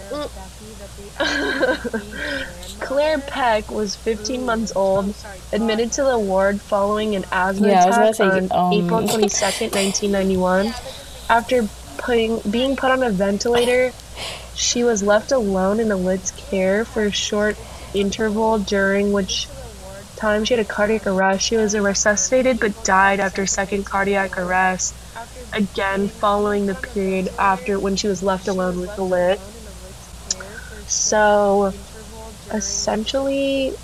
Claire 2.79 3.19
Peck 3.19 3.69
was 3.69 3.97
15 3.97 4.45
months 4.45 4.71
old, 4.75 5.13
admitted 5.51 5.91
to 5.93 6.03
the 6.03 6.17
ward 6.17 6.61
following 6.61 7.15
an 7.15 7.25
asthma 7.33 7.67
Yeah, 7.67 7.87
attack 7.89 8.15
say, 8.15 8.23
on 8.23 8.51
um, 8.51 8.73
April 8.73 9.01
22nd, 9.01 9.75
1991. 9.75 10.73
After 11.29 11.67
putting 12.05 12.41
being 12.49 12.75
put 12.75 12.91
on 12.91 13.03
a 13.03 13.11
ventilator, 13.11 13.93
she 14.53 14.83
was 14.83 15.03
left 15.03 15.31
alone 15.31 15.79
in 15.79 15.89
Allitt's 15.89 16.31
care 16.31 16.85
for 16.85 17.05
a 17.05 17.11
short 17.11 17.59
interval 17.93 18.59
during 18.59 19.11
which 19.11 19.49
time 20.15 20.43
she 20.45 20.53
had 20.55 20.61
a 20.61 20.65
cardiac 20.67 21.07
arrest. 21.07 21.45
She 21.45 21.57
was 21.57 21.77
resuscitated 21.77 22.59
but 22.59 22.81
died 22.83 23.19
after 23.19 23.45
second 23.47 23.85
cardiac 23.85 24.37
arrest. 24.37 24.97
Again, 25.53 26.09
following 26.09 26.65
the 26.67 26.75
period 26.75 27.29
after 27.37 27.79
when 27.79 27.95
she 27.97 28.07
was 28.07 28.23
left 28.23 28.47
alone 28.47 28.79
with 28.79 28.95
Allitt. 28.97 29.39
So, 30.85 31.73
essentially, 32.51 33.77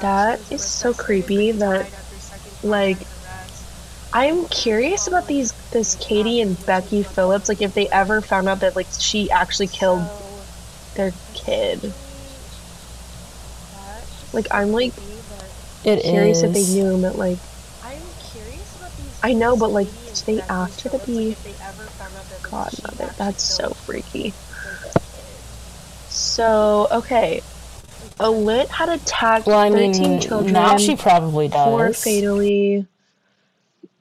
that 0.00 0.42
is 0.50 0.64
so 0.64 0.94
creepy 0.94 1.52
that, 1.52 1.88
like, 2.62 3.08
I'm 4.14 4.46
curious 4.46 5.08
about 5.08 5.26
these 5.26 5.50
this 5.72 5.96
Katie 5.96 6.40
and 6.40 6.64
Becky 6.66 7.02
Phillips. 7.02 7.48
Like, 7.48 7.60
if 7.60 7.74
they 7.74 7.88
ever 7.88 8.20
found 8.20 8.48
out 8.48 8.60
that 8.60 8.76
like 8.76 8.86
she 8.96 9.28
actually 9.28 9.66
killed 9.66 10.02
their 10.94 11.12
kid. 11.34 11.92
Like, 14.32 14.46
I'm 14.52 14.70
like 14.70 14.92
It 15.84 16.02
curious 16.02 16.44
if 16.44 16.52
they 16.52 16.64
knew 16.64 16.94
him. 16.94 17.00
That 17.02 17.18
like, 17.18 17.38
I 19.22 19.32
know, 19.32 19.56
but 19.56 19.72
like, 19.72 19.88
did 20.14 20.26
they 20.26 20.40
asked 20.42 20.82
her 20.82 20.90
to 20.90 20.98
be 21.04 21.36
godmother? 22.42 23.12
That's 23.18 23.42
so 23.42 23.70
freaky. 23.70 24.32
So 26.08 26.86
okay, 26.92 27.42
a 28.20 28.66
had 28.68 28.88
attacked 28.90 29.46
Well, 29.46 29.58
I 29.58 29.70
13 29.70 30.02
mean, 30.02 30.20
children 30.20 30.52
now 30.52 30.78
she 30.78 30.94
probably 30.94 31.48
more 31.48 31.88
does. 31.88 32.04
fatally 32.04 32.86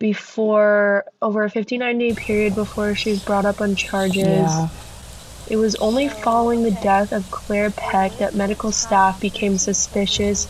before 0.04 1.06
over 1.22 1.46
a 1.46 1.50
59 1.50 1.98
day 1.98 2.12
period 2.12 2.56
before 2.56 2.94
she 2.94 3.12
was 3.12 3.24
brought 3.24 3.46
up 3.46 3.62
on 3.62 3.74
charges. 3.74 4.26
Yeah. 4.26 4.68
It 5.48 5.56
was 5.56 5.76
only 5.76 6.10
following 6.10 6.64
the 6.64 6.72
death 6.72 7.14
of 7.14 7.32
Claire 7.32 7.70
Peck 7.70 8.18
that 8.18 8.36
medical 8.36 8.74
staff 8.74 9.22
became 9.22 9.58
suspicious 9.58 10.46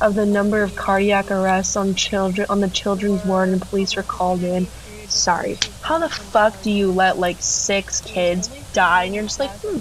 of 0.00 0.14
the 0.14 0.24
number 0.24 0.62
of 0.62 0.74
cardiac 0.74 1.30
arrests 1.30 1.76
on 1.76 1.94
children 1.94 2.46
on 2.48 2.60
the 2.60 2.68
children's 2.70 3.22
ward 3.26 3.50
and 3.50 3.60
police 3.60 3.94
were 3.94 4.02
called 4.02 4.42
in. 4.42 4.66
Sorry. 5.08 5.58
How 5.82 5.98
the 5.98 6.08
fuck 6.08 6.62
do 6.62 6.70
you 6.70 6.90
let 6.90 7.18
like 7.18 7.36
six 7.40 8.00
kids 8.00 8.48
die 8.72 9.04
and 9.04 9.14
you're 9.14 9.24
just 9.24 9.38
like, 9.38 9.50
hmm, 9.50 9.80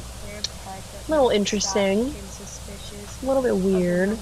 a 1.07 1.09
little 1.09 1.29
interesting. 1.29 2.13
A 3.21 3.25
little 3.25 3.41
bit 3.41 3.55
weird. 3.55 4.17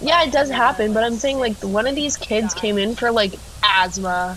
Yeah, 0.00 0.22
it 0.24 0.32
does 0.32 0.50
happen, 0.50 0.92
but 0.92 1.02
I'm 1.04 1.14
saying 1.16 1.38
like 1.38 1.56
one 1.58 1.86
of 1.86 1.94
these 1.94 2.16
kids 2.16 2.52
came 2.54 2.78
in 2.78 2.94
for 2.94 3.10
like 3.10 3.34
asthma 3.62 4.36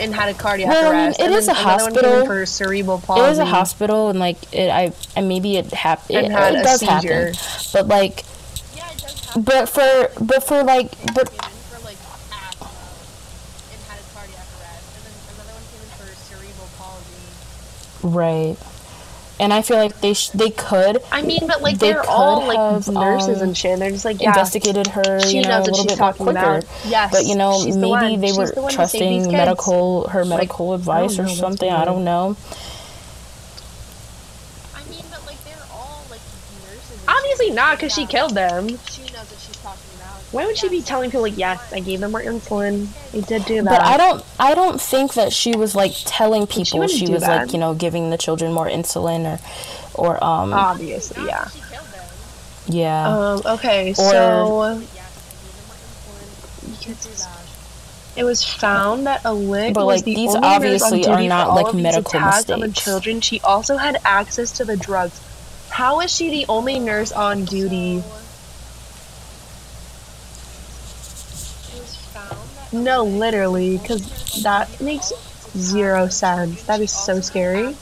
and 0.00 0.14
had 0.14 0.28
a 0.34 0.34
cardiac 0.38 0.68
Well, 0.70 0.88
I 0.88 0.92
mean, 0.94 1.06
arrest. 1.08 1.20
it 1.20 1.30
is 1.30 1.48
a 1.48 1.50
another 1.52 1.84
one 1.84 1.92
came 1.94 2.02
hospital. 2.04 2.26
for 2.26 2.46
cerebral 2.46 2.98
It 2.98 3.04
palsy. 3.04 3.22
was 3.22 3.38
a 3.38 3.44
hospital, 3.46 4.10
and 4.10 4.18
like 4.20 4.36
it, 4.52 4.70
I, 4.70 4.92
and 5.16 5.28
maybe 5.28 5.56
it 5.56 5.72
happened. 5.72 6.18
It, 6.18 6.30
had 6.30 6.54
it 6.54 6.62
does 6.62 6.80
seizure. 6.80 7.32
happen, 7.32 7.34
but 7.72 7.88
like, 7.88 8.24
but 9.36 9.68
for, 9.68 10.10
but 10.22 10.44
for 10.44 10.62
like, 10.62 10.90
but 11.14 11.28
for 11.30 11.78
like 11.84 11.96
asthma 12.30 12.70
and 13.72 13.80
had 13.88 13.98
a 13.98 14.06
cardiac 14.14 14.46
arrest, 14.60 14.96
and 14.96 15.04
then 15.04 15.14
another 15.34 15.52
one 15.52 15.64
came 15.72 15.82
in 15.82 15.90
for 15.98 16.14
cerebral 16.14 16.68
palsy. 16.78 17.20
right. 18.02 18.56
And 19.40 19.52
I 19.52 19.62
feel 19.62 19.76
like 19.78 20.00
they 20.00 20.14
sh- 20.14 20.28
they 20.30 20.50
could 20.50 20.98
I 21.10 21.22
mean, 21.22 21.46
but 21.48 21.62
like 21.62 21.78
They 21.78 21.88
they 21.88 21.94
are 21.94 22.04
all 22.06 22.46
like 22.46 22.86
nurses 22.86 23.42
um, 23.42 23.48
and 23.48 23.56
shit. 23.56 23.78
They're 23.78 23.90
just 23.90 24.04
like 24.04 24.20
yeah, 24.20 24.28
investigated 24.28 24.86
her, 24.88 25.20
she 25.20 25.38
you 25.38 25.42
know, 25.42 25.58
knows 25.58 25.68
a 25.68 25.70
what 25.70 25.80
little 25.80 25.84
she's 25.84 25.92
bit 25.92 25.98
more 25.98 26.12
talking 26.12 26.26
quicker. 26.26 26.38
about. 26.38 26.64
Yes, 26.86 27.10
But 27.12 27.24
you 27.26 27.34
know, 27.34 27.60
she's 27.64 27.74
the 27.74 27.80
maybe 27.80 27.90
one. 27.90 28.20
they 28.20 28.26
She's 28.28 28.38
were 28.38 28.46
the 28.46 28.62
one 28.62 28.70
to 28.72 28.86
save 28.86 29.24
trusting 29.24 29.32
medical 29.32 30.08
her 30.08 30.24
medical 30.24 30.74
advice 30.74 31.18
or 31.18 31.28
something. 31.28 31.70
I 31.70 31.84
don't 31.84 32.04
know. 32.04 32.36
I 34.74 34.84
mean, 34.90 35.04
but 35.10 35.24
like 35.26 35.42
they're 35.44 35.66
all 35.72 36.04
like 36.10 36.20
nurses. 36.70 37.04
Obviously 37.08 37.50
not, 37.50 37.76
because 37.78 37.92
she 37.92 38.06
killed 38.06 38.34
them. 38.34 38.68
She 38.90 39.02
knows 39.12 39.28
what 39.30 39.38
she's 39.40 39.56
talking 39.56 39.90
about. 39.96 40.21
Why 40.32 40.46
would 40.46 40.56
she 40.56 40.68
be 40.70 40.80
telling 40.80 41.10
people 41.10 41.22
like, 41.22 41.36
yes, 41.36 41.72
I 41.72 41.80
gave 41.80 42.00
them 42.00 42.12
more 42.12 42.22
insulin. 42.22 42.88
I 43.12 43.20
did 43.20 43.44
do 43.44 43.62
that. 43.62 43.64
But 43.64 43.82
I 43.82 43.96
don't 43.98 44.24
I 44.40 44.54
don't 44.54 44.80
think 44.80 45.14
that 45.14 45.32
she 45.32 45.54
was 45.56 45.74
like 45.74 45.92
telling 46.06 46.46
people 46.46 46.80
wouldn't 46.80 46.98
she, 46.98 47.12
was 47.12 47.20
that. 47.22 47.42
like, 47.42 47.52
you 47.52 47.58
know, 47.58 47.74
giving 47.74 48.08
the 48.08 48.16
children 48.16 48.52
more 48.52 48.66
insulin 48.66 49.26
or 49.26 49.38
or 49.94 50.24
um 50.24 50.54
Obviously, 50.54 51.26
yeah. 51.26 51.48
yeah. 52.66 53.08
Um, 53.08 53.42
okay, 53.44 53.90
Or- 53.90 53.94
so 53.94 54.82
it 58.16 58.24
was 58.24 58.44
found 58.44 59.06
that 59.06 59.20
a 59.24 59.28
Allitt 59.28 59.74
But, 59.74 59.86
was 59.86 59.96
like, 59.98 60.04
the 60.04 60.14
these 60.14 60.34
only 60.34 60.40
nurse 60.40 60.82
on 60.82 60.94
obviously 60.94 61.06
are 61.06 61.22
not, 61.22 61.44
for 61.44 61.50
all 61.50 61.56
like, 61.56 61.66
of 61.66 61.76
these 61.76 61.82
medical 61.82 62.18
attacks 62.18 62.50
on 62.50 62.60
the 62.60 62.70
children. 62.70 63.20
She 63.20 63.40
also 63.40 63.76
had 63.76 63.98
access 64.04 64.52
to 64.52 64.64
the 64.64 64.76
drugs. 64.76 65.20
How 65.70 66.00
is 66.00 66.10
she 66.10 66.30
the 66.30 66.46
only 66.48 66.78
nurse 66.78 67.12
on 67.12 67.44
duty? 67.44 68.02
No, 72.72 73.04
literally, 73.04 73.78
because 73.78 74.42
that 74.42 74.80
makes 74.80 75.12
zero 75.56 76.08
sense. 76.08 76.62
That 76.64 76.80
is 76.80 76.90
so 76.90 77.20
scary. 77.20 77.74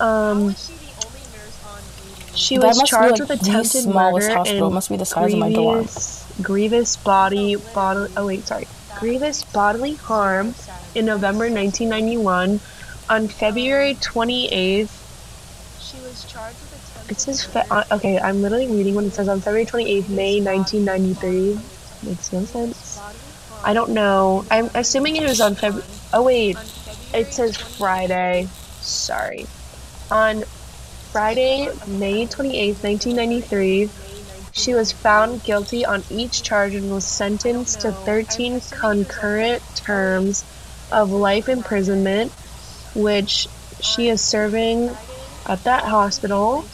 Um, 0.00 0.54
she 2.34 2.58
was 2.58 2.82
charged 2.84 3.20
like, 3.20 3.28
with 3.28 3.28
the 3.28 3.34
attempted 3.50 3.86
murder 3.86 4.28
hospital. 4.36 4.66
and 4.66 4.74
must 4.74 4.90
be 4.90 4.96
the 4.96 5.04
size 5.04 5.32
of 5.32 5.38
my 5.40 5.52
dorm. 5.52 5.78
grievous, 5.78 6.26
grievous 6.42 6.96
body 6.96 7.56
bodily. 7.74 8.08
Oh 8.16 8.26
wait, 8.26 8.46
sorry, 8.46 8.68
grievous 8.98 9.44
bodily 9.44 9.94
harm 9.96 10.54
in 10.94 11.04
November 11.04 11.50
1991. 11.50 12.60
On 13.10 13.28
February 13.28 13.94
28th, 13.94 14.90
she 15.80 15.96
was 16.00 16.24
charged. 16.24 16.56
It 17.08 17.20
says 17.20 17.42
fe- 17.44 17.64
uh, 17.70 17.84
okay. 17.92 18.18
I'm 18.18 18.42
literally 18.42 18.68
reading 18.68 18.94
what 18.94 19.04
it 19.04 19.14
says 19.14 19.28
on 19.28 19.40
February 19.40 19.66
28th, 19.66 20.08
May 20.08 20.40
1993. 20.40 21.58
Makes 22.02 22.32
no 22.32 22.44
sense. 22.44 23.00
I 23.64 23.72
don't 23.72 23.90
know. 23.90 24.44
I'm 24.50 24.70
assuming 24.74 25.16
it 25.16 25.28
was 25.28 25.40
on 25.40 25.54
February. 25.54 25.88
Oh 26.12 26.22
wait, 26.22 26.56
it 27.12 27.32
says 27.32 27.56
Friday. 27.56 28.48
Sorry. 28.80 29.46
On 30.10 30.42
Friday, 31.12 31.68
May 31.86 32.26
28th, 32.26 32.82
1993, 32.82 33.90
she 34.52 34.74
was 34.74 34.92
found 34.92 35.42
guilty 35.44 35.84
on 35.84 36.02
each 36.10 36.42
charge 36.42 36.74
and 36.74 36.90
was 36.90 37.04
sentenced 37.04 37.80
to 37.82 37.92
13 37.92 38.60
concurrent 38.70 39.62
terms 39.76 40.44
of 40.90 41.10
life 41.10 41.48
imprisonment, 41.48 42.32
which 42.94 43.48
she 43.80 44.08
is 44.08 44.20
serving 44.20 44.90
at 45.46 45.64
that 45.64 45.84
hospital. 45.84 46.64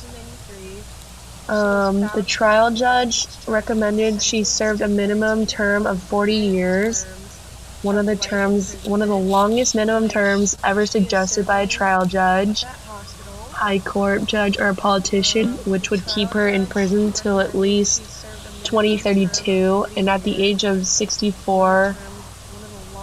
Um, 1.49 2.09
the 2.15 2.23
trial 2.23 2.71
judge 2.73 3.29
recommended 3.47 4.23
she 4.23 4.45
served 4.45 4.81
a 4.81 4.89
minimum 4.89 5.47
term 5.47 5.87
of 5.87 6.03
40 6.03 6.35
years. 6.35 7.07
One 7.83 7.99
of 7.99 8.07
the 8.07 8.17
terms, 8.17 8.77
one 8.83 9.03
of 9.03 9.09
the 9.09 9.17
longest 9.17 9.75
minimum 9.75 10.09
terms 10.09 10.57
ever 10.65 10.87
suggested 10.87 11.47
by 11.47 11.63
a 11.63 11.67
trial 11.67 12.07
judge, 12.07 12.67
high 13.51 13.81
court 13.81 14.27
judge, 14.27 14.59
or 14.59 14.69
a 14.69 14.75
politician, 14.77 15.59
which 15.65 15.91
would 15.91 16.07
keep 16.07 16.35
her 16.35 16.49
in 16.49 16.67
prison 16.67 17.13
till 17.13 17.41
at 17.41 17.55
least 17.55 18.09
2032. 18.65 19.87
And 19.97 20.09
at 20.11 20.25
the 20.25 20.43
age 20.43 20.65
of 20.65 20.87
64, 20.87 21.99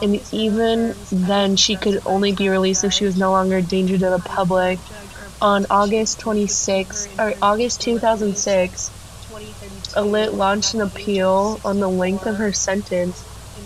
and 0.01 0.21
even 0.31 0.95
then, 1.11 1.55
she 1.55 1.77
could 1.77 2.01
only 2.05 2.33
be 2.33 2.49
released 2.49 2.83
if 2.83 2.93
she 2.93 3.05
was 3.05 3.17
no 3.17 3.31
longer 3.31 3.57
a 3.57 3.63
danger 3.63 3.97
to 3.97 4.09
the 4.09 4.21
public. 4.23 4.81
On 5.41 5.65
August 5.71 6.19
26, 6.19 7.09
or 7.19 7.35
August 7.41 7.81
2006, 7.81 8.91
Allitt 9.95 10.33
launched 10.33 10.75
an 10.75 10.81
appeal 10.81 11.59
on 11.65 11.79
the 11.79 11.89
length 11.89 12.27
of 12.27 12.37
her 12.37 12.53
sentence. 12.53 13.25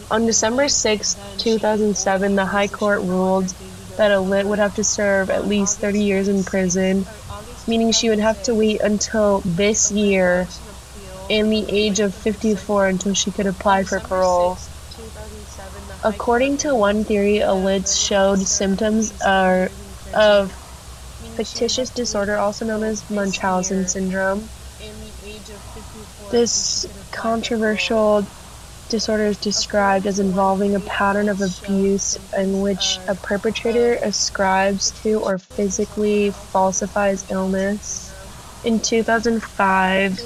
On 0.09 0.25
December 0.25 0.67
6, 0.69 1.17
2007, 1.37 2.35
the 2.35 2.45
High 2.45 2.67
Court 2.69 3.01
ruled 3.03 3.51
that 3.97 4.11
Allitt 4.11 4.45
would 4.47 4.59
have 4.59 4.75
to 4.75 4.83
serve 4.83 5.29
at 5.29 5.47
least 5.47 5.81
30 5.81 6.03
years 6.03 6.29
in 6.29 6.43
prison, 6.45 7.07
meaning 7.67 7.91
she 7.91 8.09
would 8.09 8.19
have 8.21 8.41
to 8.43 8.55
wait 8.55 8.81
until 8.81 9.41
this 9.45 9.91
year 9.91 10.47
and 11.29 11.51
the 11.51 11.65
age 11.69 11.99
of 11.99 12.15
54 12.15 12.87
until 12.87 13.13
she 13.13 13.31
could 13.31 13.47
apply 13.47 13.83
for 13.83 13.99
parole. 13.99 14.59
According 16.03 16.57
to 16.59 16.75
one 16.75 17.05
theory, 17.05 17.39
Allitt 17.41 17.87
showed 17.89 18.39
symptoms 18.47 19.13
are 19.25 19.71
of 20.13 20.53
fictitious 21.35 21.89
disorder, 21.89 22.37
also 22.37 22.65
known 22.65 22.83
as 22.83 23.09
Munchausen 23.09 23.87
syndrome. 23.87 24.49
This 26.31 26.85
controversial 27.11 28.27
disorder 28.89 29.25
is 29.27 29.37
described 29.37 30.07
as 30.07 30.19
involving 30.19 30.75
a 30.75 30.79
pattern 30.81 31.29
of 31.29 31.41
abuse 31.41 32.17
in 32.37 32.59
which 32.61 33.01
a 33.07 33.15
perpetrator 33.15 33.95
ascribes 33.95 34.91
to 35.03 35.19
or 35.19 35.37
physically 35.37 36.31
falsifies 36.31 37.25
illness. 37.29 38.15
In 38.63 38.79
2005, 38.79 40.19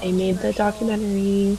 they 0.00 0.12
made 0.12 0.40
the 0.40 0.52
documentary. 0.52 1.58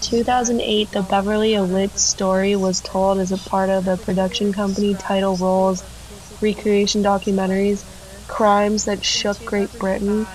2008, 0.00 0.92
the 0.92 1.02
Beverley 1.02 1.52
Allitt 1.54 1.98
story 1.98 2.56
was 2.56 2.80
told 2.80 3.20
as 3.20 3.32
a 3.32 3.38
part 3.38 3.70
of 3.70 3.84
the 3.84 3.96
production 3.96 4.52
company 4.52 4.94
Title 4.96 5.36
Roles 5.36 5.84
recreation 6.40 7.02
documentaries, 7.02 7.84
Crimes 8.32 8.86
That 8.86 9.04
Shook 9.04 9.44
Great 9.44 9.78
Britain, 9.78 10.26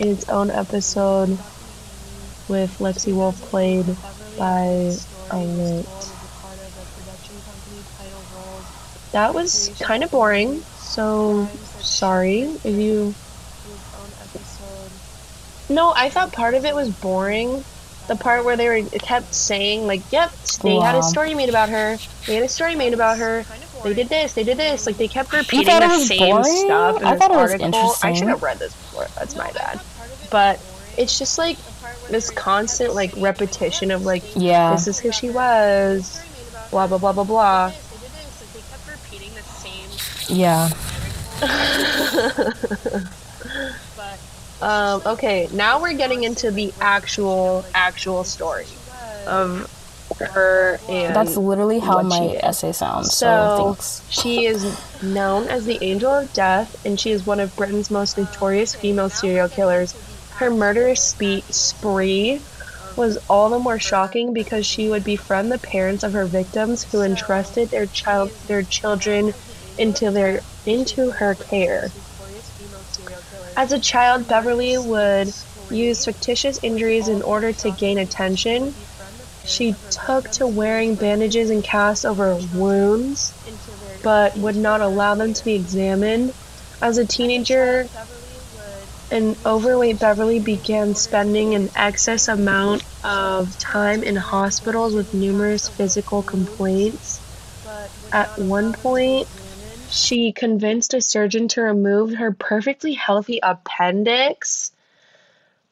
in 0.00 0.08
its 0.08 0.28
own 0.28 0.50
episode 0.50 1.38
with 2.48 2.76
Lexi 2.80 3.14
Wolf 3.14 3.40
played 3.42 3.86
by 4.36 4.64
a 4.64 4.96
Allitt. 5.30 6.10
That 9.12 9.34
was 9.34 9.70
kind 9.78 10.02
of 10.02 10.10
boring, 10.10 10.62
so 10.80 11.48
sorry 11.78 12.42
if 12.42 12.74
you. 12.74 13.14
No, 15.68 15.92
I 15.94 16.10
thought 16.10 16.32
part 16.32 16.54
of 16.54 16.64
it 16.64 16.74
was 16.74 16.90
boring. 16.90 17.64
The 18.08 18.16
part 18.16 18.44
where 18.44 18.56
they 18.56 18.68
were 18.68 18.88
kept 18.98 19.32
saying 19.32 19.86
like, 19.86 20.02
"Yep, 20.10 20.32
they 20.62 20.76
had 20.76 20.96
a 20.96 21.02
story 21.04 21.34
made 21.34 21.48
about 21.48 21.68
her. 21.70 21.98
They 22.26 22.34
had 22.34 22.44
a 22.44 22.48
story 22.48 22.74
made 22.74 22.92
about 22.92 23.18
her. 23.18 23.46
They 23.84 23.94
did 23.94 24.08
this. 24.08 24.32
They 24.32 24.42
did 24.44 24.56
this." 24.58 24.86
Like 24.86 24.96
they 24.96 25.08
kept 25.08 25.32
repeating 25.32 25.66
the 25.66 25.98
same 26.00 26.18
boring? 26.36 26.44
stuff 26.44 26.96
in 27.00 27.04
I 27.06 27.10
this 27.12 27.20
thought 27.20 27.30
it 27.30 27.36
was 27.36 27.52
article. 27.52 27.94
I 28.02 28.12
should 28.12 28.28
have 28.28 28.42
read 28.42 28.58
this 28.58 28.72
before. 28.74 29.06
That's 29.16 29.36
my 29.36 29.50
bad. 29.52 29.80
But 30.30 30.60
it's 30.98 31.18
just 31.18 31.38
like 31.38 31.56
this 32.08 32.30
constant 32.30 32.94
like 32.94 33.12
repetition 33.16 33.90
of 33.90 34.04
like, 34.04 34.22
Yeah. 34.34 34.72
this 34.72 34.88
is 34.88 34.98
who 34.98 35.12
she 35.12 35.30
was, 35.30 36.20
blah 36.70 36.86
blah 36.86 36.98
blah 36.98 37.12
blah 37.12 37.24
blah. 37.24 37.72
Yeah. 40.28 40.70
Um, 44.62 45.02
okay, 45.04 45.48
now 45.52 45.82
we're 45.82 45.92
getting 45.92 46.24
into 46.24 46.50
the 46.50 46.72
actual 46.80 47.66
actual 47.74 48.24
story 48.24 48.64
of 49.26 49.70
her 50.20 50.80
and 50.88 51.14
That's 51.14 51.36
literally 51.36 51.78
how 51.78 52.02
my 52.02 52.38
essay 52.42 52.72
sounds. 52.72 53.16
So, 53.16 53.76
So 53.78 54.04
she 54.08 54.46
is 54.46 54.64
known 55.02 55.48
as 55.48 55.64
the 55.64 55.78
Angel 55.82 56.12
of 56.12 56.32
Death, 56.32 56.74
and 56.84 56.98
she 56.98 57.10
is 57.12 57.24
one 57.24 57.40
of 57.40 57.54
Britain's 57.56 57.90
most 57.90 58.16
notorious 58.18 58.74
female 58.74 59.10
serial 59.10 59.48
killers. 59.48 59.94
Her 60.38 60.50
murderous 60.50 61.02
spe- 61.02 61.50
spree 61.50 62.44
was 62.96 63.18
all 63.28 63.50
the 63.50 63.58
more 63.58 63.78
shocking 63.78 64.32
because 64.32 64.66
she 64.66 64.88
would 64.88 65.04
befriend 65.04 65.50
the 65.52 65.58
parents 65.58 66.04
of 66.04 66.12
her 66.12 66.26
victims 66.28 66.84
who 66.84 67.02
entrusted 67.02 67.70
their 67.70 67.86
child 67.86 68.32
their 68.44 68.64
children 68.64 69.34
into 69.76 70.10
their 70.10 70.44
into 70.64 71.10
her 71.10 71.34
care. 71.36 71.94
As 73.56 73.72
a 73.72 73.80
child, 73.80 74.28
Beverley 74.28 74.78
would 74.78 75.34
use 75.68 76.04
fictitious 76.04 76.58
injuries 76.62 77.08
in 77.08 77.22
order 77.22 77.52
to 77.52 77.70
gain 77.72 77.98
attention. 77.98 78.76
She 79.44 79.76
took 79.90 80.30
to 80.32 80.46
wearing 80.46 80.96
bandages 80.96 81.50
and 81.50 81.62
casts 81.62 82.04
over 82.04 82.36
wounds, 82.36 83.34
but 84.02 84.36
would 84.36 84.56
not 84.56 84.80
allow 84.80 85.14
them 85.14 85.34
to 85.34 85.44
be 85.44 85.54
examined. 85.54 86.34
As 86.80 86.98
a 86.98 87.06
teenager, 87.06 87.88
an 89.10 89.36
overweight 89.46 89.98
Beverley 89.98 90.40
began 90.40 90.94
spending 90.94 91.54
an 91.54 91.70
excess 91.76 92.28
amount 92.28 92.84
of 93.02 93.56
time 93.58 94.02
in 94.02 94.16
hospitals 94.16 94.94
with 94.94 95.12
numerous 95.14 95.68
physical 95.68 96.22
complaints. 96.22 97.22
At 98.12 98.36
one 98.36 98.72
point, 98.72 99.28
she 99.88 100.32
convinced 100.32 100.94
a 100.94 101.00
surgeon 101.00 101.48
to 101.48 101.62
remove 101.62 102.14
her 102.14 102.32
perfectly 102.32 102.94
healthy 102.94 103.40
appendix. 103.42 104.72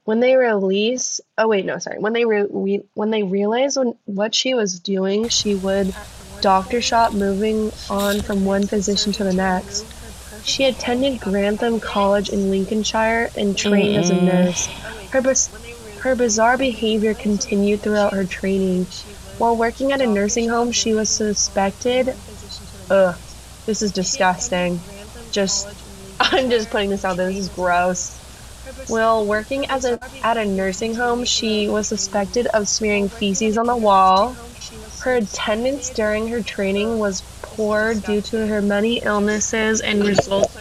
When 0.04 0.20
they 0.20 0.36
release, 0.36 1.20
oh 1.38 1.48
wait, 1.48 1.64
no, 1.64 1.78
sorry. 1.78 1.98
When 1.98 2.12
they 2.12 2.24
re- 2.24 2.44
we, 2.44 2.82
when 2.94 3.10
they 3.10 3.22
realized 3.22 3.76
when, 3.76 3.94
what 4.04 4.34
she 4.34 4.54
was 4.54 4.80
doing, 4.80 5.28
she 5.28 5.54
would 5.54 5.94
doctor 6.42 6.82
shop, 6.82 7.14
moving 7.14 7.72
on 7.88 8.20
from 8.20 8.44
one 8.44 8.66
physician 8.66 9.12
to 9.12 9.24
the 9.24 9.32
next. 9.32 9.86
She 10.44 10.64
attended 10.64 11.20
Grantham 11.20 11.80
College 11.80 12.28
in 12.28 12.50
Lincolnshire 12.50 13.30
and 13.38 13.56
trained 13.56 13.96
as 13.96 14.10
a 14.10 14.14
mm-hmm. 14.14 14.26
nurse. 14.26 14.66
Her, 15.12 16.00
Her 16.00 16.16
bizarre 16.16 16.58
behavior 16.58 17.14
continued 17.14 17.80
throughout 17.80 18.12
her 18.12 18.24
training. 18.24 18.86
While 19.38 19.56
working 19.56 19.92
at 19.92 20.00
a 20.00 20.06
nursing 20.06 20.48
home, 20.48 20.72
she 20.72 20.94
was 20.94 21.08
suspected. 21.08 22.14
Ugh, 22.90 23.16
this 23.66 23.82
is 23.82 23.92
disgusting. 23.92 24.80
Just, 25.30 25.68
I'm 26.20 26.50
just 26.50 26.70
putting 26.70 26.90
this 26.90 27.04
out 27.04 27.16
there. 27.16 27.28
This 27.28 27.38
is 27.38 27.48
gross. 27.48 28.18
While 28.88 29.26
working 29.26 29.66
as 29.70 29.84
a 29.84 30.00
at 30.22 30.36
a 30.36 30.44
nursing 30.44 30.94
home, 30.94 31.24
she 31.24 31.68
was 31.68 31.88
suspected 31.88 32.46
of 32.48 32.68
smearing 32.68 33.08
feces 33.08 33.56
on 33.56 33.66
the 33.66 33.76
wall. 33.76 34.36
Her 35.00 35.16
attendance 35.16 35.90
during 35.90 36.28
her 36.28 36.42
training 36.42 36.98
was 36.98 37.24
poor 37.42 37.94
due 37.94 38.20
to 38.22 38.46
her 38.46 38.62
many 38.62 39.02
illnesses 39.04 39.80
and 39.80 40.04
result 40.04 40.54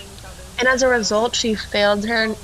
and 0.59 0.67
as 0.67 0.81
a 0.83 0.87
result 0.87 1.35
she 1.35 1.55
failed 1.55 2.05
her 2.05 2.35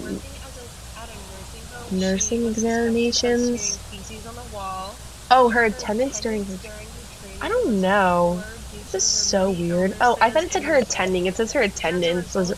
nursing 1.92 2.46
examinations. 2.48 3.80
Oh, 5.30 5.50
her 5.50 5.66
attendance 5.66 6.20
during 6.20 6.46
her 6.46 6.58
I 7.42 7.50
don't 7.50 7.80
know. 7.82 8.44
This 8.92 9.04
is 9.04 9.30
so 9.30 9.52
weird. 9.52 9.96
Oh, 10.02 10.18
I 10.22 10.32
thought 10.32 10.44
it 10.44 10.54
said 10.54 10.64
her 10.64 10.76
attending. 10.76 11.26
It 11.28 11.36
says 11.38 11.54
her 11.54 11.62
attendance 11.62 12.36
was 12.36 12.54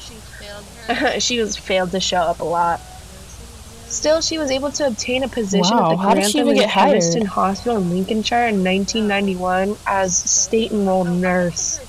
she 1.19 1.39
was 1.39 1.57
failed 1.57 1.91
to 1.91 1.99
show 1.99 2.17
up 2.19 2.41
a 2.41 2.45
lot. 2.45 2.81
Still, 3.89 4.21
she 4.21 4.37
was 4.37 4.51
able 4.51 4.71
to 4.71 4.85
obtain 4.85 5.23
a 5.23 5.27
position 5.27 5.75
Wow, 5.77 5.91
at 5.93 5.97
the 5.97 6.03
how 6.03 6.13
did 6.13 6.25
she 6.25 6.39
Grantham 6.39 6.39
even 6.41 6.49
and 6.49 6.59
get 6.59 6.69
hired? 6.69 7.23
Hospital 7.27 7.77
in 7.77 7.89
Lincolnshire 7.89 8.47
in 8.47 8.63
1991 8.63 9.77
as 9.87 10.15
state 10.15 10.71
enrolled 10.71 11.09
nurse. 11.09 11.79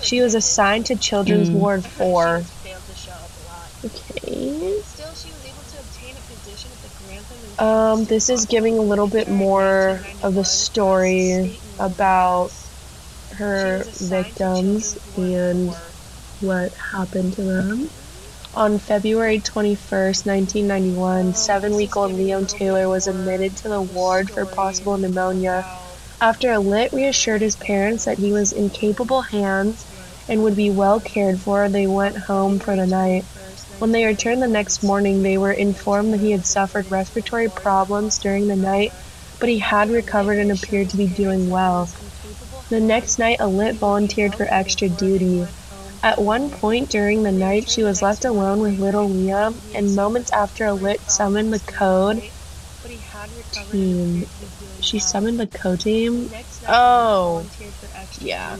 She 0.00 0.20
was 0.22 0.34
assigned 0.34 0.86
to 0.86 0.96
Children's 0.96 1.50
Mm. 1.50 1.54
Ward 1.54 1.84
4. 1.84 2.42
Okay. 3.84 4.80
Still 4.84 5.14
she 5.14 5.30
was 5.30 5.44
able 5.44 5.62
to 5.62 5.78
obtain 5.78 6.14
a 6.16 6.20
position 6.20 6.70
at 6.72 6.82
the 6.82 7.04
grandpa. 7.04 7.92
Um, 7.92 8.04
this 8.04 8.30
is 8.30 8.46
giving 8.46 8.78
a 8.78 8.82
little 8.82 9.06
bit 9.08 9.28
more 9.28 10.06
of 10.22 10.34
the 10.34 10.44
story 10.44 11.60
about 11.78 12.50
her 13.32 13.84
victims 14.00 14.98
and 15.16 15.74
what 16.40 16.72
happened 16.92 17.34
to 17.34 17.42
them. 17.42 17.90
On 18.54 18.78
February 18.78 19.40
21st, 19.40 20.24
1991, 20.24 21.34
seven 21.34 21.76
week 21.76 21.96
old 21.96 22.12
Liam 22.12 22.48
Taylor 22.48 22.88
was 22.88 23.06
admitted 23.06 23.56
to 23.58 23.68
the 23.68 23.82
ward 23.82 24.30
for 24.30 24.46
possible 24.46 24.96
pneumonia. 24.96 25.66
After 26.20 26.50
Allitt 26.50 26.92
reassured 26.92 27.42
his 27.42 27.56
parents 27.56 28.06
that 28.06 28.18
he 28.18 28.32
was 28.32 28.52
in 28.52 28.70
capable 28.70 29.20
hands 29.20 29.86
and 30.28 30.42
would 30.42 30.56
be 30.56 30.70
well 30.70 30.98
cared 30.98 31.42
for, 31.42 31.68
they 31.68 31.86
went 31.86 32.16
home 32.16 32.58
for 32.58 32.74
the 32.74 32.86
night. 32.86 33.26
When 33.78 33.92
they 33.92 34.06
returned 34.06 34.42
the 34.42 34.48
next 34.48 34.82
morning, 34.82 35.22
they 35.22 35.36
were 35.36 35.52
informed 35.52 36.14
that 36.14 36.20
he 36.20 36.30
had 36.32 36.46
suffered 36.46 36.90
respiratory 36.90 37.50
problems 37.50 38.18
during 38.18 38.46
the 38.46 38.56
night, 38.56 38.92
but 39.38 39.50
he 39.50 39.58
had 39.58 39.90
recovered 39.90 40.38
and 40.38 40.50
appeared 40.50 40.88
to 40.90 40.96
be 40.96 41.06
doing 41.08 41.48
well. 41.50 41.86
The 42.70 42.80
next 42.80 43.18
night, 43.18 43.40
Allitt 43.40 43.78
volunteered 43.78 44.34
for 44.34 44.52
extra 44.52 44.88
duty. 44.88 45.46
At 46.02 46.20
one 46.20 46.50
point 46.50 46.90
during 46.90 47.22
the 47.22 47.32
night, 47.32 47.68
she 47.68 47.82
was 47.82 48.02
left 48.02 48.24
alone 48.24 48.60
with 48.60 48.78
little 48.78 49.08
Liam, 49.08 49.54
and 49.74 49.96
moments 49.96 50.30
after 50.30 50.64
Allitt 50.66 51.10
summoned 51.10 51.52
the 51.52 51.60
code 51.60 52.22
team, 53.70 54.26
she 54.80 54.98
summoned 54.98 55.40
the 55.40 55.46
code 55.46 55.80
team. 55.80 56.30
Oh, 56.68 57.44
yeah. 58.20 58.56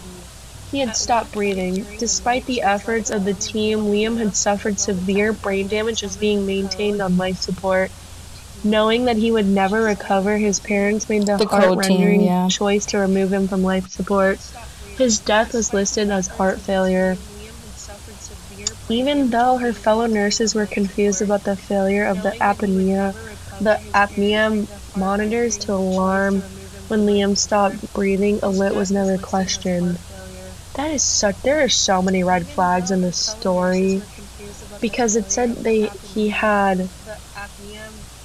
He 0.70 0.80
had 0.80 0.96
stopped 0.96 1.32
breathing. 1.32 1.86
Despite 1.98 2.44
the 2.44 2.62
efforts 2.62 3.10
of 3.10 3.24
the 3.24 3.34
team, 3.34 3.86
Liam 3.86 4.18
had 4.18 4.36
suffered 4.36 4.78
severe 4.78 5.32
brain 5.32 5.68
damage 5.68 6.02
as 6.02 6.16
being 6.16 6.44
maintained 6.44 7.00
on 7.00 7.16
life 7.16 7.38
support. 7.38 7.90
Knowing 8.64 9.04
that 9.04 9.16
he 9.16 9.30
would 9.30 9.46
never 9.46 9.80
recover, 9.80 10.36
his 10.36 10.58
parents 10.58 11.08
made 11.08 11.22
the, 11.22 11.36
The 11.36 11.46
team, 11.46 11.48
heart-rending 11.48 12.22
yeah. 12.22 12.48
choice 12.48 12.86
to 12.86 12.98
remove 12.98 13.32
him 13.32 13.48
from 13.48 13.62
life 13.62 13.88
support. 13.88 14.40
His 14.98 15.20
death 15.20 15.54
was 15.54 15.72
listed 15.72 16.10
as 16.10 16.26
heart 16.28 16.62
failure. 16.62 17.16
Even 18.90 19.30
though 19.30 19.56
her 19.58 19.72
fellow 19.72 20.06
nurses 20.06 20.54
were 20.54 20.66
confused 20.66 21.22
about 21.22 21.44
the 21.44 21.56
failure 21.56 22.04
of 22.06 22.22
the 22.22 22.34
apnea, 22.40 23.14
the 23.60 23.80
apnea 23.94 24.68
monitors 24.96 25.58
to 25.58 25.72
alarm 25.74 26.42
when 26.88 27.00
Liam 27.00 27.36
stopped 27.36 27.76
breathing, 27.92 28.40
Allitt 28.42 28.74
was 28.74 28.90
never 28.90 29.18
questioned. 29.18 29.98
That 30.74 30.92
is 30.92 31.04
such. 31.04 31.36
There 31.42 31.62
are 31.62 31.68
so 31.68 32.02
many 32.02 32.24
red 32.24 32.50
flags 32.50 32.90
in 32.90 33.00
this 33.00 33.18
story 33.18 34.02
because 34.80 35.16
it 35.16 35.30
said 35.30 35.62
they 35.62 35.90
he 36.02 36.28
had 36.28 36.90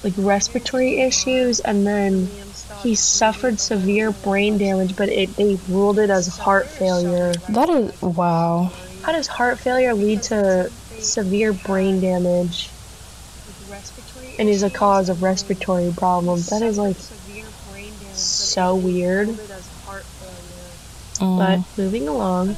like 0.03 0.13
respiratory 0.17 1.01
issues 1.01 1.59
and 1.61 1.86
then 1.86 2.42
he 2.84 2.95
suffered 2.95 3.59
severe 3.59 4.11
brain 4.11 4.57
damage, 4.57 4.95
but 4.95 5.09
it 5.09 5.36
they 5.38 5.57
ruled 5.67 5.99
it 5.99 6.09
as 6.09 6.27
heart 6.27 6.69
failure. 6.69 7.31
That 7.49 7.69
is 7.69 8.01
wow. 8.01 8.71
How 9.01 9.13
does 9.13 9.27
heart 9.27 9.59
failure 9.59 9.93
lead 9.93 10.21
to 10.23 10.69
severe 10.99 11.53
brain 11.53 12.01
damage 12.01 12.69
and 14.38 14.49
is 14.49 14.63
a 14.63 14.69
cause 14.69 15.09
of 15.09 15.21
respiratory 15.23 15.91
problems? 15.97 16.49
That 16.49 16.61
is 16.61 16.77
like 16.77 16.97
so 18.13 18.75
weird. 18.75 19.29
Mm. 21.19 21.38
But 21.38 21.81
moving 21.81 22.07
along, 22.07 22.57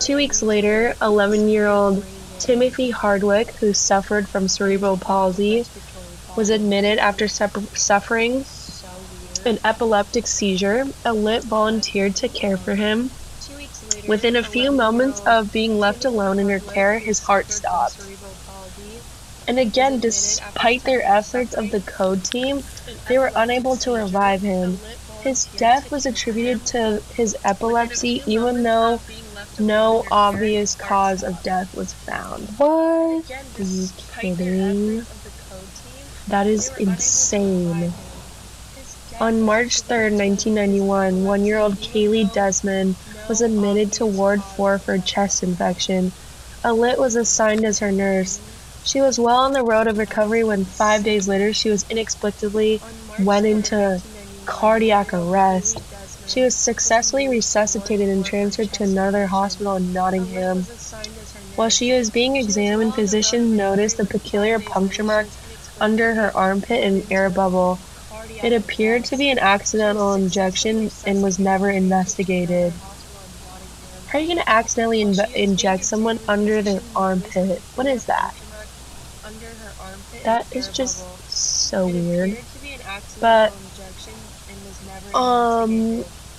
two 0.00 0.16
weeks 0.16 0.42
later, 0.42 0.96
11 1.00 1.48
year 1.48 1.68
old 1.68 2.04
Timothy 2.38 2.90
Hardwick, 2.90 3.54
who 3.60 3.72
suffered 3.72 4.28
from 4.28 4.48
cerebral 4.48 4.96
palsy, 4.96 5.64
was 6.36 6.50
admitted 6.50 6.98
after 6.98 7.28
suffer- 7.28 7.62
suffering 7.74 8.44
an 9.44 9.58
epileptic 9.64 10.26
seizure. 10.26 10.84
Allitt 11.04 11.44
volunteered 11.44 12.16
to 12.16 12.28
care 12.28 12.58
for 12.58 12.74
him. 12.74 13.10
Within 14.06 14.36
a 14.36 14.44
few 14.44 14.72
moments 14.72 15.20
of 15.26 15.50
being 15.50 15.78
left 15.78 16.04
alone 16.04 16.38
in 16.38 16.48
her 16.48 16.60
care, 16.60 16.98
his 16.98 17.20
heart 17.20 17.52
stopped. 17.52 17.96
And 19.46 19.58
again, 19.58 20.00
despite 20.00 20.84
their 20.84 21.02
efforts 21.02 21.54
of 21.54 21.70
the 21.70 21.82
code 21.82 22.24
team, 22.24 22.62
they 23.08 23.18
were 23.18 23.32
unable 23.34 23.76
to 23.78 23.92
revive 23.92 24.42
him. 24.42 24.80
His 25.18 25.46
death 25.56 25.90
was 25.90 26.06
attributed 26.06 26.64
to 26.66 27.02
his 27.10 27.36
epilepsy, 27.44 28.22
even 28.26 28.62
though 28.62 29.02
no 29.58 30.04
obvious 30.10 30.74
cause 30.74 31.22
of 31.22 31.42
death 31.42 31.68
was 31.74 31.94
found. 31.94 32.50
what? 32.58 33.24
Are 33.58 33.62
you 33.62 33.90
kidding? 34.20 35.06
That 36.28 36.46
is 36.46 36.72
insane. 36.78 37.96
On 39.20 39.42
March 39.42 39.82
3rd, 39.86 40.16
1991, 40.16 41.22
one 41.22 41.44
year 41.44 41.58
old 41.58 41.78
Kaylee 41.78 42.32
Desmond 42.32 42.96
was 43.28 43.42
admitted 43.42 43.92
to 43.92 44.06
Ward 44.06 44.42
4 44.42 44.78
for 44.78 44.94
a 44.94 45.02
chest 45.02 45.42
infection. 45.42 46.14
Allitt 46.64 46.98
was 46.98 47.16
assigned 47.16 47.66
as 47.66 47.80
her 47.80 47.92
nurse. 47.92 48.40
She 48.82 49.02
was 49.02 49.20
well 49.20 49.36
on 49.36 49.52
the 49.52 49.62
road 49.62 49.88
of 49.88 49.98
recovery 49.98 50.42
when 50.42 50.64
five 50.64 51.04
days 51.04 51.28
later 51.28 51.52
she 51.52 51.68
was 51.68 51.84
inexplicably 51.90 52.82
went 53.18 53.44
into 53.44 54.02
cardiac 54.46 55.12
arrest. 55.12 55.82
She 56.24 56.42
was 56.42 56.56
successfully 56.56 57.28
resuscitated 57.28 58.08
and 58.08 58.24
transferred 58.24 58.72
to 58.72 58.84
another 58.84 59.26
hospital 59.26 59.76
in 59.76 59.92
Nottingham. 59.92 60.66
While 61.56 61.68
she 61.68 61.92
was 61.92 62.10
being 62.10 62.36
examined, 62.36 62.94
physicians 62.94 63.52
noticed 63.54 64.00
a 64.00 64.06
peculiar 64.06 64.60
puncture 64.60 65.04
mark 65.04 65.28
under 65.78 66.14
her 66.14 66.34
armpit 66.34 66.82
and 66.82 67.12
air 67.12 67.28
bubble. 67.28 67.80
It 68.42 68.52
appeared 68.52 69.04
to 69.06 69.16
be 69.16 69.30
an 69.30 69.38
accidental 69.38 70.14
injection 70.14 70.90
and 71.06 71.22
was 71.22 71.38
never 71.38 71.68
investigated. 71.70 72.72
How 74.06 74.18
are 74.18 74.22
you 74.22 74.28
going 74.28 74.38
to 74.38 74.48
accidentally 74.48 75.04
inve- 75.04 75.34
inject 75.34 75.84
someone 75.84 76.18
under 76.26 76.62
their 76.62 76.80
armpit? 76.96 77.60
What 77.74 77.86
is 77.86 78.06
that? 78.06 78.34
That 80.24 80.46
is 80.54 80.68
just 80.68 81.04
so 81.30 81.86
weird. 81.86 82.36
But, 83.20 83.52
um, 85.14 85.98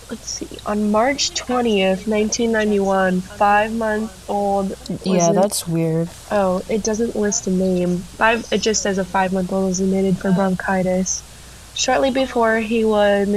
let's 0.09 0.27
see. 0.27 0.47
On 0.65 0.91
March 0.91 1.31
20th, 1.31 2.07
1991, 2.07 3.21
five 3.21 3.71
month 3.71 4.29
old. 4.29 4.75
Yeah, 5.03 5.31
that's 5.31 5.67
weird. 5.67 6.09
Oh, 6.29 6.61
it 6.67 6.83
doesn't 6.83 7.15
list 7.15 7.47
a 7.47 7.51
name. 7.51 7.99
Five. 7.99 8.51
It 8.51 8.59
just 8.59 8.81
says 8.81 8.97
a 8.97 9.05
five-month-old 9.05 9.67
was 9.67 9.79
admitted 9.79 10.17
for 10.17 10.31
bronchitis. 10.31 11.23
Shortly 11.83 12.11
before 12.11 12.59
he 12.59 12.85
was 12.85 13.27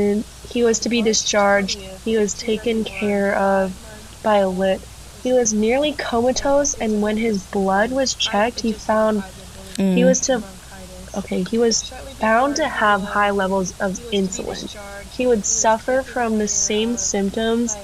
he 0.42 0.64
was 0.64 0.80
to 0.80 0.90
be 0.90 1.00
discharged, 1.00 1.80
he 2.02 2.18
was 2.18 2.34
taken 2.34 2.84
care 2.84 3.34
of 3.34 3.74
by 4.22 4.40
Allitt. 4.40 4.84
He 5.22 5.32
was 5.32 5.54
nearly 5.54 5.94
comatose, 5.94 6.74
and 6.78 7.00
when 7.00 7.16
his 7.16 7.46
blood 7.46 7.90
was 7.90 8.14
checked, 8.14 8.60
he 8.60 8.74
found 8.74 9.24
Mm. 9.78 9.96
he 9.96 10.04
was 10.04 10.20
to 10.26 10.44
okay. 11.16 11.42
He 11.42 11.56
was 11.56 11.90
found 12.20 12.56
to 12.56 12.68
have 12.68 13.02
high 13.02 13.30
levels 13.30 13.72
of 13.80 13.96
insulin. 14.12 14.68
He 15.08 15.26
would 15.26 15.46
suffer 15.46 16.02
from 16.02 16.36
the 16.36 16.46
same 16.46 16.98
symptoms 16.98 17.78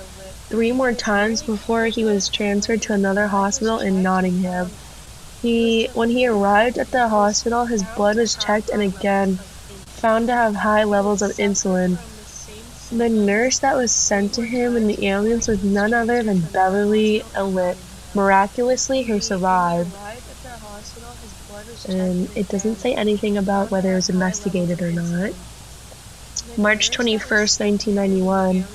three 0.50 0.72
more 0.72 0.92
times 0.92 1.42
before 1.42 1.86
he 1.86 2.04
was 2.04 2.28
transferred 2.28 2.82
to 2.82 2.92
another 2.92 3.26
hospital 3.28 3.78
in 3.78 4.02
Nottingham. 4.02 4.72
He, 5.40 5.88
when 5.94 6.10
he 6.10 6.26
arrived 6.26 6.76
at 6.76 6.92
the 6.92 7.08
hospital, 7.08 7.64
his 7.64 7.82
blood 7.82 8.18
was 8.18 8.36
checked 8.36 8.68
and 8.70 8.82
again 8.82 9.40
found 10.00 10.28
to 10.28 10.34
have 10.34 10.54
high 10.56 10.84
levels 10.84 11.22
of 11.22 11.30
insulin. 11.32 11.98
The 12.90 13.08
nurse 13.08 13.60
that 13.60 13.76
was 13.76 13.94
sent 13.94 14.34
to 14.34 14.42
him 14.46 14.76
in 14.76 14.86
the 14.86 15.06
ambulance 15.06 15.48
was 15.48 15.62
none 15.62 15.94
other 15.94 16.22
than 16.22 16.50
Beverley 16.52 17.24
Allitt, 17.34 17.76
miraculously 18.14 19.04
who 19.04 19.20
survived. 19.20 19.92
And 21.88 22.30
it 22.34 22.48
doesn't 22.48 22.80
say 22.80 22.94
anything 22.94 23.36
about 23.38 23.70
whether 23.70 23.92
it 23.92 23.96
was 23.96 24.08
investigated 24.08 24.82
or 24.82 24.92
not. 24.92 25.32
March 26.56 26.90
21st, 26.90 27.60
1991, 27.60 28.68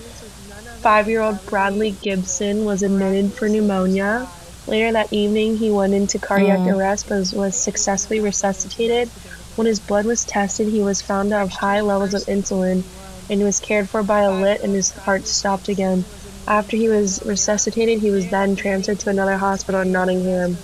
five 0.82 1.09
year 1.09 1.21
old 1.21 1.45
Bradley 1.45 1.91
Gibson 1.91 2.63
was 2.63 2.84
admitted 2.84 3.36
for 3.38 3.49
pneumonia. 3.49 4.28
Later 4.67 4.93
that 4.93 5.09
evening, 5.11 5.55
he 5.55 5.71
went 5.71 5.93
into 5.93 6.19
cardiac 6.19 6.61
Mm. 6.61 6.73
arrest 6.73 7.05
but 7.09 7.17
was 7.34 7.55
successfully 7.63 8.21
resuscitated. 8.21 9.11
When 9.55 9.67
his 9.67 9.79
blood 9.79 10.05
was 10.05 10.25
tested, 10.25 10.67
he 10.67 10.81
was 10.81 11.01
found 11.01 11.29
to 11.29 11.37
have 11.37 11.51
high 11.51 11.81
levels 11.81 12.13
of 12.13 12.23
insulin 12.23 12.83
and 13.29 13.43
was 13.43 13.59
cared 13.59 13.89
for 13.89 14.03
by 14.03 14.21
Allitt 14.21 14.63
and 14.63 14.75
his 14.75 14.91
heart 14.91 15.27
stopped 15.27 15.69
again. 15.69 16.05
After 16.47 16.77
he 16.77 16.89
was 16.89 17.23
resuscitated, 17.25 17.99
he 17.99 18.11
was 18.11 18.29
then 18.29 18.55
transferred 18.55 18.99
to 18.99 19.09
another 19.09 19.37
hospital 19.37 19.81
in 19.81 19.91
Nottingham. 19.91 20.57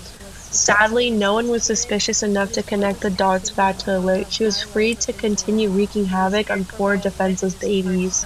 Sadly, 0.51 1.09
no 1.09 1.33
one 1.33 1.47
was 1.47 1.63
suspicious 1.63 2.21
enough 2.21 2.51
to 2.53 2.63
connect 2.63 3.01
the 3.01 3.09
dots 3.09 3.51
back 3.51 3.77
to 3.79 3.91
Allitt. 3.91 4.29
She 4.29 4.43
was 4.43 4.61
free 4.61 4.95
to 4.95 5.13
continue 5.13 5.69
wreaking 5.69 6.05
havoc 6.05 6.51
on 6.51 6.65
poor 6.65 6.97
defenseless 6.97 7.55
babies. 7.55 8.25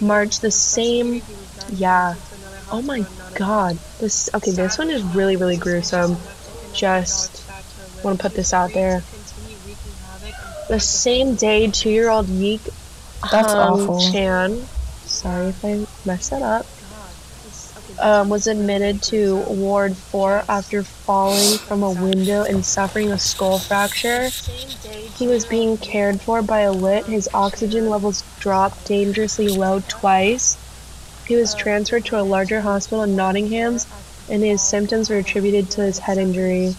March 0.00 0.40
the 0.40 0.50
same, 0.50 1.22
yeah. 1.72 2.14
Oh 2.70 2.82
my 2.82 3.04
god. 3.34 3.78
This 4.00 4.28
okay, 4.34 4.50
this 4.50 4.78
one 4.78 4.90
is 4.90 5.02
really 5.02 5.36
really 5.36 5.56
gruesome. 5.56 6.16
Just 6.72 7.48
want 8.02 8.18
to 8.18 8.22
put 8.22 8.34
this 8.34 8.52
out 8.52 8.72
there. 8.72 9.02
The 10.68 10.78
same 10.78 11.34
day, 11.34 11.70
two-year-old 11.70 12.26
Yik 12.26 12.60
That's 13.32 13.52
Hung 13.52 13.80
awful. 13.80 14.12
Chan. 14.12 14.62
Sorry 15.06 15.46
if 15.46 15.64
I 15.64 15.86
messed 16.04 16.30
that 16.30 16.42
up. 16.42 16.66
Um, 17.98 18.28
was 18.28 18.46
admitted 18.46 19.02
to 19.04 19.38
Ward 19.48 19.96
4 19.96 20.44
after 20.48 20.82
falling 20.82 21.56
from 21.58 21.82
a 21.82 21.90
window 21.90 22.44
and 22.44 22.64
suffering 22.64 23.10
a 23.10 23.18
skull 23.18 23.58
fracture. 23.58 24.28
He 25.16 25.26
was 25.26 25.46
being 25.46 25.78
cared 25.78 26.20
for 26.20 26.42
by 26.42 26.64
Allitt. 26.64 27.06
His 27.06 27.30
oxygen 27.32 27.88
levels 27.88 28.22
dropped 28.38 28.86
dangerously 28.86 29.48
low 29.48 29.82
twice. 29.88 30.58
He 31.26 31.34
was 31.34 31.54
transferred 31.54 32.04
to 32.06 32.20
a 32.20 32.22
larger 32.22 32.60
hospital 32.60 33.02
in 33.02 33.16
Nottingham, 33.16 33.78
and 34.28 34.42
his 34.42 34.62
symptoms 34.62 35.08
were 35.08 35.16
attributed 35.16 35.70
to 35.70 35.80
his 35.80 35.98
head 35.98 36.18
injury. 36.18 36.76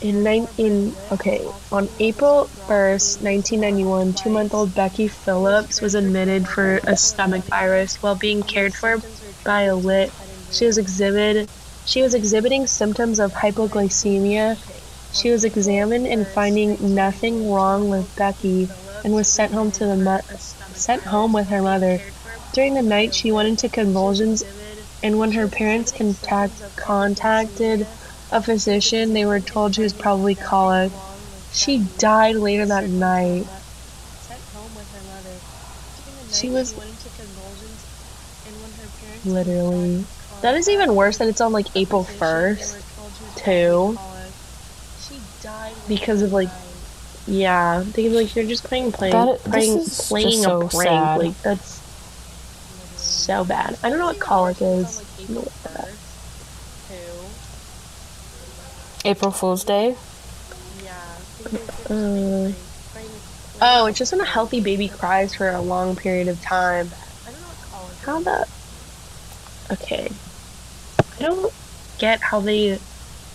In, 0.00 0.22
nine, 0.22 0.46
in 0.56 0.96
okay, 1.10 1.52
on 1.72 1.90
April 1.98 2.50
1st, 2.68 3.20
1991, 3.20 4.14
two-month-old 4.14 4.74
Becky 4.74 5.08
Phillips 5.08 5.80
was 5.80 5.94
admitted 5.94 6.48
for 6.48 6.80
a 6.86 6.96
stomach 6.96 7.44
virus 7.48 7.96
while 8.00 8.16
being 8.16 8.42
cared 8.42 8.74
for 8.76 8.98
by 9.44 9.66
Allitt. 9.66 10.12
She 10.50 10.66
was 10.66 10.78
exhibited 10.78 11.50
she 11.84 12.02
was 12.02 12.14
exhibiting 12.14 12.66
symptoms 12.66 13.18
of 13.20 13.32
hypoglycemia. 13.32 14.56
She 15.10 15.30
was 15.30 15.44
examined 15.44 16.06
and 16.06 16.28
finding 16.30 16.76
nothing 16.80 17.48
wrong 17.48 17.88
with 17.88 18.14
Becky 18.16 18.70
and 19.04 19.14
was 19.14 19.32
sent 19.32 19.54
home 19.54 19.72
to 19.72 19.86
the 19.86 19.96
mo- 19.96 20.20
sent 20.74 21.06
home 21.06 21.32
with 21.32 21.48
her 21.48 21.62
mother. 21.62 22.00
During 22.52 22.74
the 22.74 22.82
night, 22.82 23.14
she 23.14 23.32
went 23.32 23.48
into 23.48 23.68
convulsions, 23.70 24.44
and 25.02 25.18
when 25.18 25.32
her 25.32 25.48
parents 25.48 25.92
contact, 25.92 26.62
contacted 26.76 27.88
a 28.30 28.42
physician, 28.42 29.12
they 29.14 29.24
were 29.24 29.40
told 29.40 29.74
she 29.74 29.82
was 29.82 29.92
probably 29.92 30.34
colic. 30.34 30.92
She 31.52 31.78
died 31.98 32.36
later 32.36 32.66
that 32.66 32.88
night. 32.88 33.46
She 36.32 36.50
was 36.50 36.74
literally. 39.24 40.04
That 40.42 40.54
is 40.54 40.68
even 40.68 40.94
worse 40.94 41.18
that 41.18 41.28
it's 41.28 41.40
on 41.40 41.52
like 41.52 41.66
April 41.74 42.04
1st, 42.04 42.76
too. 43.36 43.98
She 45.08 45.18
died 45.42 45.72
because 45.88 46.22
of 46.22 46.32
like, 46.32 46.48
yeah, 47.26 47.82
because 47.84 48.12
like 48.12 48.36
you're 48.36 48.44
just 48.44 48.64
playing, 48.64 48.92
playing, 48.92 49.12
That- 49.12 49.42
this 49.44 49.50
playing, 49.52 49.78
is 49.78 50.08
playing 50.08 50.42
so 50.42 50.62
a 50.62 50.68
prank. 50.68 50.88
sad. 50.88 51.18
Like 51.18 51.42
that's 51.42 51.80
so 52.96 53.44
bad. 53.44 53.76
I 53.82 53.90
don't 53.90 53.98
know 53.98 54.06
what 54.06 54.20
colic 54.20 54.60
is. 54.62 55.02
I 55.18 55.22
don't 55.22 55.30
know 55.30 55.40
what 55.40 55.62
that- 55.74 55.88
April 59.08 59.30
Fool's 59.30 59.64
Day. 59.64 59.96
Uh, 61.88 62.52
oh, 63.62 63.86
it's 63.86 63.98
just 63.98 64.12
when 64.12 64.20
a 64.20 64.24
healthy 64.26 64.60
baby 64.60 64.86
cries 64.88 65.34
for 65.34 65.48
a 65.48 65.62
long 65.62 65.96
period 65.96 66.28
of 66.28 66.42
time. 66.42 66.90
How 68.04 68.20
the? 68.20 68.46
Okay, 69.72 70.10
I 71.16 71.22
don't 71.22 71.50
get 71.96 72.20
how 72.20 72.40
they 72.40 72.78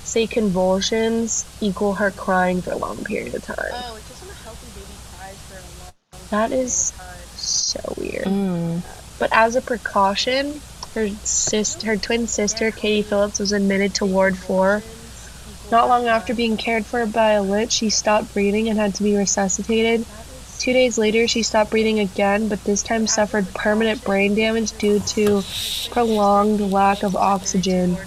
say 0.03 0.27
convulsions 0.27 1.43
equal 1.59 1.95
her 1.95 2.11
crying 2.11 2.61
for 2.61 2.71
a 2.71 2.77
long 2.77 3.03
period 3.03 3.33
of 3.33 3.43
time. 3.43 3.57
Oh, 3.71 3.95
it's 3.95 4.07
just 4.09 4.21
when 4.21 4.29
a 4.29 4.33
healthy 4.35 4.79
baby 4.79 4.93
cries 5.17 5.37
for 5.47 5.57
a 5.57 5.65
long 5.81 6.49
That 6.49 6.55
is 6.55 6.91
time. 6.91 7.17
so 7.35 7.95
weird. 7.97 8.25
Mm. 8.25 8.81
But 9.17 9.29
as 9.31 9.55
a 9.55 9.61
precaution, 9.61 10.61
her 10.93 11.09
sister, 11.23 11.87
her 11.87 11.97
twin 11.97 12.27
sister, 12.27 12.69
Katie 12.69 13.01
Phillips, 13.01 13.39
was 13.39 13.51
admitted 13.51 13.95
to 13.95 14.05
Ward 14.05 14.37
4. 14.37 14.83
Not 15.73 15.89
long 15.89 16.05
after 16.05 16.35
being 16.35 16.55
cared 16.55 16.85
for 16.85 17.03
by 17.07 17.31
Allitt, 17.31 17.71
she 17.71 17.89
stopped 17.89 18.31
breathing 18.35 18.69
and 18.69 18.77
had 18.77 18.93
to 18.93 19.01
be 19.01 19.15
resuscitated. 19.15 20.05
Two 20.59 20.71
days 20.71 20.99
later, 20.99 21.27
she 21.27 21.41
stopped 21.41 21.71
breathing 21.71 21.99
again, 21.99 22.47
but 22.47 22.63
this 22.63 22.83
time 22.83 23.07
suffered 23.07 23.51
permanent 23.55 24.03
brain 24.03 24.35
damage 24.35 24.73
due 24.73 24.99
to 24.99 25.41
prolonged 25.89 26.61
lack 26.61 27.01
of 27.01 27.15
oxygen. 27.15 27.97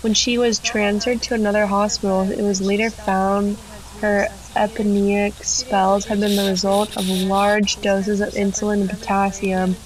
When 0.00 0.14
she 0.14 0.36
was 0.36 0.58
transferred 0.58 1.22
to 1.22 1.34
another 1.34 1.64
hospital, 1.64 2.28
it 2.28 2.42
was 2.42 2.60
later 2.60 2.90
found 2.90 3.56
her 4.00 4.26
apneic 4.56 5.44
spells 5.44 6.06
had 6.06 6.18
been 6.18 6.34
the 6.34 6.50
result 6.50 6.96
of 6.96 7.08
large 7.08 7.80
doses 7.82 8.20
of 8.20 8.34
insulin 8.34 8.80
and 8.80 8.90
potassium. 8.90 9.76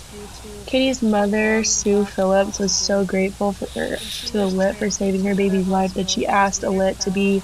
Katie's 0.74 1.04
mother, 1.04 1.62
Sue 1.62 2.04
Phillips, 2.04 2.58
was 2.58 2.72
so 2.72 3.04
grateful 3.04 3.52
for 3.52 3.68
her, 3.76 3.96
to 3.96 4.38
Allitt 4.38 4.74
for 4.74 4.90
saving 4.90 5.22
her 5.22 5.36
baby's 5.36 5.68
life 5.68 5.94
that 5.94 6.10
she 6.10 6.26
asked 6.26 6.62
Allitt 6.64 6.98
to 7.02 7.12
be 7.12 7.40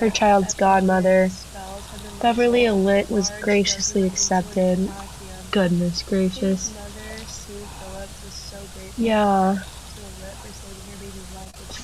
her 0.00 0.10
child's 0.10 0.52
godmother. 0.52 1.30
Beverley 2.20 2.66
Allitt 2.66 3.08
was 3.08 3.30
graciously 3.40 4.04
accepted. 4.04 4.86
Goodness 5.50 6.02
gracious. 6.02 6.70
Yeah. 8.98 9.56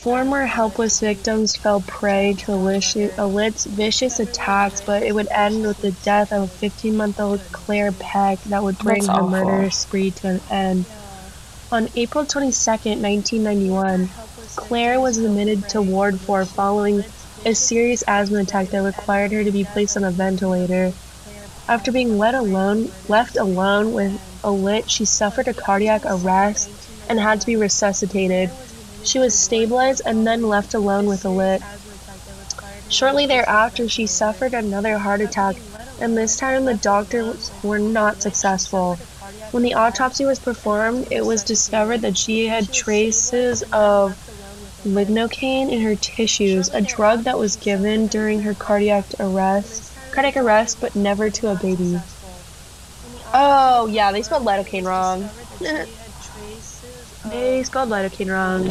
Former 0.05 0.44
helpless 0.44 1.00
victims 1.00 1.57
fell 1.57 1.80
prey 1.80 2.34
to 2.40 2.52
Allitt's 2.52 3.64
vicious 3.64 4.20
attacks, 4.20 4.82
but 4.82 5.02
it 5.02 5.14
would 5.14 5.28
end 5.32 5.66
with 5.66 5.80
the 5.80 5.92
death 5.92 6.30
of 6.30 6.52
15 6.52 6.94
month 6.94 7.18
old 7.18 7.40
Claire 7.52 7.90
Peck 7.90 8.38
that 8.44 8.62
would 8.62 8.76
bring 8.76 9.07
That's 9.07 9.18
her 9.18 9.62
awful. 9.62 9.70
spree 9.70 10.11
to 10.11 10.26
an 10.26 10.40
end. 10.50 10.84
On 11.72 11.88
April 11.96 12.26
22nd, 12.26 13.00
1991, 13.00 14.11
Claire 14.57 15.00
was 15.00 15.16
admitted 15.16 15.70
to 15.70 15.80
Ward 15.80 16.20
4 16.20 16.44
following 16.44 17.02
a 17.46 17.55
serious 17.55 18.05
asthma 18.07 18.40
attack 18.40 18.68
that 18.72 18.82
required 18.82 19.32
her 19.32 19.42
to 19.42 19.52
be 19.52 19.64
placed 19.64 19.96
on 19.96 20.05
a 20.05 20.11
ventilator. 20.11 20.92
After 21.66 21.92
being 21.92 22.18
let 22.18 22.34
alone, 22.34 22.92
left 23.09 23.38
alone 23.38 23.94
with 23.94 24.20
Allitt, 24.44 24.90
she 24.90 25.07
suffered 25.07 25.48
a 25.48 25.55
cardiac 25.55 26.02
arrest 26.05 26.68
and 27.09 27.18
had 27.18 27.40
to 27.40 27.46
be 27.46 27.57
resuscitated. 27.57 28.50
She 29.05 29.18
was 29.18 29.38
stabilized 29.38 30.02
and 30.05 30.26
then 30.26 30.42
left 30.42 30.74
alone 30.74 31.07
with 31.07 31.24
Allitt. 31.24 31.62
Shortly 32.88 33.26
thereafter, 33.26 33.88
she 33.88 34.07
suffered 34.07 34.55
another 34.55 34.98
heart 34.98 35.20
attack, 35.22 35.62
and 36.00 36.16
this 36.16 36.36
time 36.36 36.64
the 36.64 36.74
doctors 36.74 37.52
were 37.62 37.78
not 37.78 38.22
successful. 38.22 38.98
When 39.50 39.62
the 39.62 39.74
autopsy 39.74 40.24
was 40.24 40.40
performed, 40.40 41.09
it 41.11 41.24
was 41.24 41.44
discovered 41.44 42.02
that 42.02 42.16
she 42.16 42.46
had 42.46 42.72
traces 42.72 43.62
of 43.72 44.16
lignocaine 44.84 45.70
in 45.72 45.82
her 45.82 45.96
tissues, 45.96 46.70
a 46.72 46.82
drug 46.82 47.24
that 47.24 47.38
was 47.38 47.57
given 47.57 48.09
during 48.09 48.40
her 48.40 48.55
cardiac 48.55 49.07
arrest, 49.20 49.94
cardiac 50.11 50.36
arrest, 50.36 50.80
but 50.80 50.96
never 50.96 51.30
to 51.30 51.48
a 51.48 51.57
baby. 51.57 52.02
Oh 53.34 53.86
yeah, 53.86 54.12
they 54.12 54.22
spelled 54.22 54.44
lidocaine 54.46 54.84
wrong. 54.86 55.30
they 57.24 57.62
spelled 57.64 57.90
lidocaine 57.90 58.30
wrong. 58.30 58.70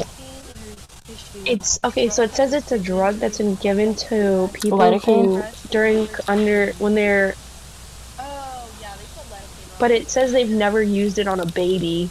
It's 1.45 1.79
okay. 1.83 2.09
So 2.09 2.23
it 2.23 2.31
says 2.33 2.53
it's 2.53 2.71
a 2.71 2.79
drug 2.79 3.15
that's 3.15 3.37
been 3.37 3.55
given 3.55 3.95
to 3.95 4.49
people 4.53 4.79
who 4.79 5.41
Lidocaine? 5.43 5.69
during 5.69 6.07
under 6.27 6.71
when 6.79 6.95
they're, 6.95 7.35
Oh, 8.19 8.69
yeah, 8.81 8.95
they 8.95 9.03
spelled 9.03 9.27
lidocaine 9.27 9.79
but 9.79 9.91
it 9.91 10.09
says 10.09 10.31
they've 10.31 10.49
never 10.49 10.81
used 10.81 11.19
it 11.19 11.27
on 11.27 11.39
a 11.39 11.45
baby. 11.45 12.09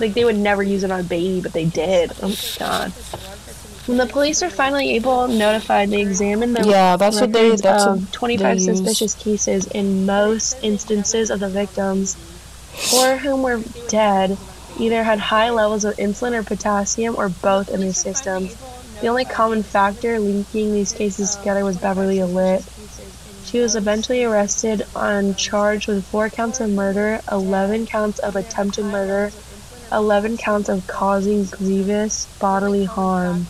Like 0.00 0.14
they 0.14 0.24
would 0.24 0.36
never 0.36 0.62
use 0.62 0.82
it 0.84 0.90
on 0.90 1.00
a 1.00 1.04
baby, 1.04 1.40
but 1.40 1.52
they 1.52 1.64
did. 1.66 2.12
Oh 2.22 2.28
my 2.28 2.34
god. 2.58 2.88
It's 2.96 3.14
a 3.14 3.16
drug 3.16 3.38
that's 3.46 3.86
been 3.86 3.96
When 3.96 4.06
the 4.06 4.12
police 4.12 4.42
were 4.42 4.50
finally 4.50 4.94
able 4.96 5.28
notified, 5.28 5.90
they 5.90 6.00
examined 6.00 6.56
the 6.56 6.66
Yeah, 6.66 6.96
that's 6.96 7.20
what 7.20 7.32
they- 7.32 7.56
that's 7.56 7.86
of 7.86 8.00
what 8.02 8.12
25 8.12 8.58
they 8.58 8.64
suspicious 8.64 9.14
cases. 9.14 9.66
In 9.68 10.04
most 10.06 10.56
instances 10.62 11.30
of 11.30 11.38
the 11.40 11.48
victims, 11.48 12.16
four 12.90 13.12
of 13.12 13.20
whom 13.20 13.42
were 13.42 13.60
dead, 13.88 14.36
either 14.78 15.02
had 15.04 15.18
high 15.20 15.50
levels 15.50 15.84
of 15.84 15.96
insulin 15.96 16.34
or 16.34 16.44
potassium 16.44 17.16
or 17.16 17.28
both 17.28 17.68
in 17.70 17.80
their 17.80 17.92
systems. 17.92 18.56
The 19.00 19.08
only 19.08 19.24
common 19.24 19.62
factor 19.62 20.20
linking 20.20 20.72
these 20.72 20.92
cases 20.92 21.36
together 21.36 21.64
was 21.64 21.78
Beverley 21.78 22.18
Allitt. 22.20 22.68
She 23.42 23.60
was 23.60 23.76
eventually 23.76 24.24
arrested 24.24 24.84
on 24.94 25.34
charged 25.34 25.88
with 25.88 26.06
four 26.06 26.30
counts 26.30 26.60
of 26.60 26.70
murder, 26.70 27.22
11 27.30 27.86
counts 27.86 28.18
of 28.20 28.36
attempted 28.36 28.84
murder, 28.86 29.32
11 29.92 30.36
counts 30.36 30.68
of 30.68 30.86
causing 30.86 31.44
grievous 31.46 32.28
bodily 32.38 32.84
harm. 32.84 33.48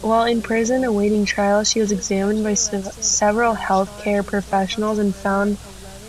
While 0.00 0.24
in 0.24 0.42
prison 0.42 0.84
awaiting 0.84 1.24
trial, 1.24 1.64
she 1.64 1.80
was 1.80 1.92
examined 1.92 2.42
by 2.42 2.54
sev- 2.54 2.86
several 3.00 3.54
healthcare 3.54 4.26
professionals 4.26 4.98
and 4.98 5.16
found 5.16 5.58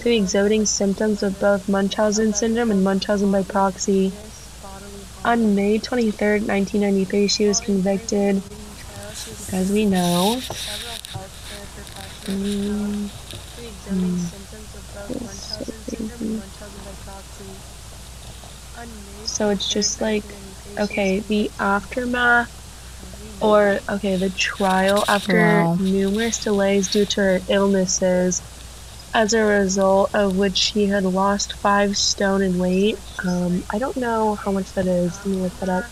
be 0.04 0.18
exhibiting 0.18 0.66
symptoms 0.66 1.24
of 1.24 1.40
both 1.40 1.68
Munchausen 1.70 2.34
syndrome 2.34 2.72
and 2.72 2.84
Munchausen 2.84 3.32
by 3.32 3.44
proxy. 3.44 4.12
On 5.26 5.56
May 5.56 5.80
23, 5.80 6.42
1993, 6.42 7.28
she 7.28 7.48
was 7.48 7.60
convicted, 7.62 8.42
as 9.54 9.72
we 9.72 9.86
know. 9.86 10.42
Mm, 12.26 13.10
So 19.26 19.50
it's 19.50 19.70
just 19.72 20.02
like, 20.02 20.24
okay, 20.78 21.20
the 21.20 21.50
aftermath, 21.60 22.52
or 23.42 23.80
okay, 23.90 24.16
the 24.16 24.30
trial 24.32 25.04
after 25.08 25.40
Wow. 25.40 25.76
numerous 25.80 26.44
delays 26.44 26.88
due 26.90 27.06
to 27.06 27.22
her 27.22 27.42
illnesses, 27.48 28.42
as 29.14 29.34
a 29.34 29.44
result 29.44 30.14
of 30.16 30.38
which 30.38 30.58
she 30.58 30.88
had 30.88 31.04
lost 31.04 31.54
five 31.54 31.96
stone 31.96 32.42
in 32.42 32.58
weight. 32.58 32.98
Um, 33.26 33.64
I 33.70 33.78
don't 33.78 33.98
know 33.98 34.36
how 34.36 34.52
much 34.52 34.72
that 34.74 34.88
is. 34.88 35.24
Let 35.26 35.36
me 35.36 35.42
look 35.42 35.60
that 35.60 35.70
up. 35.70 35.86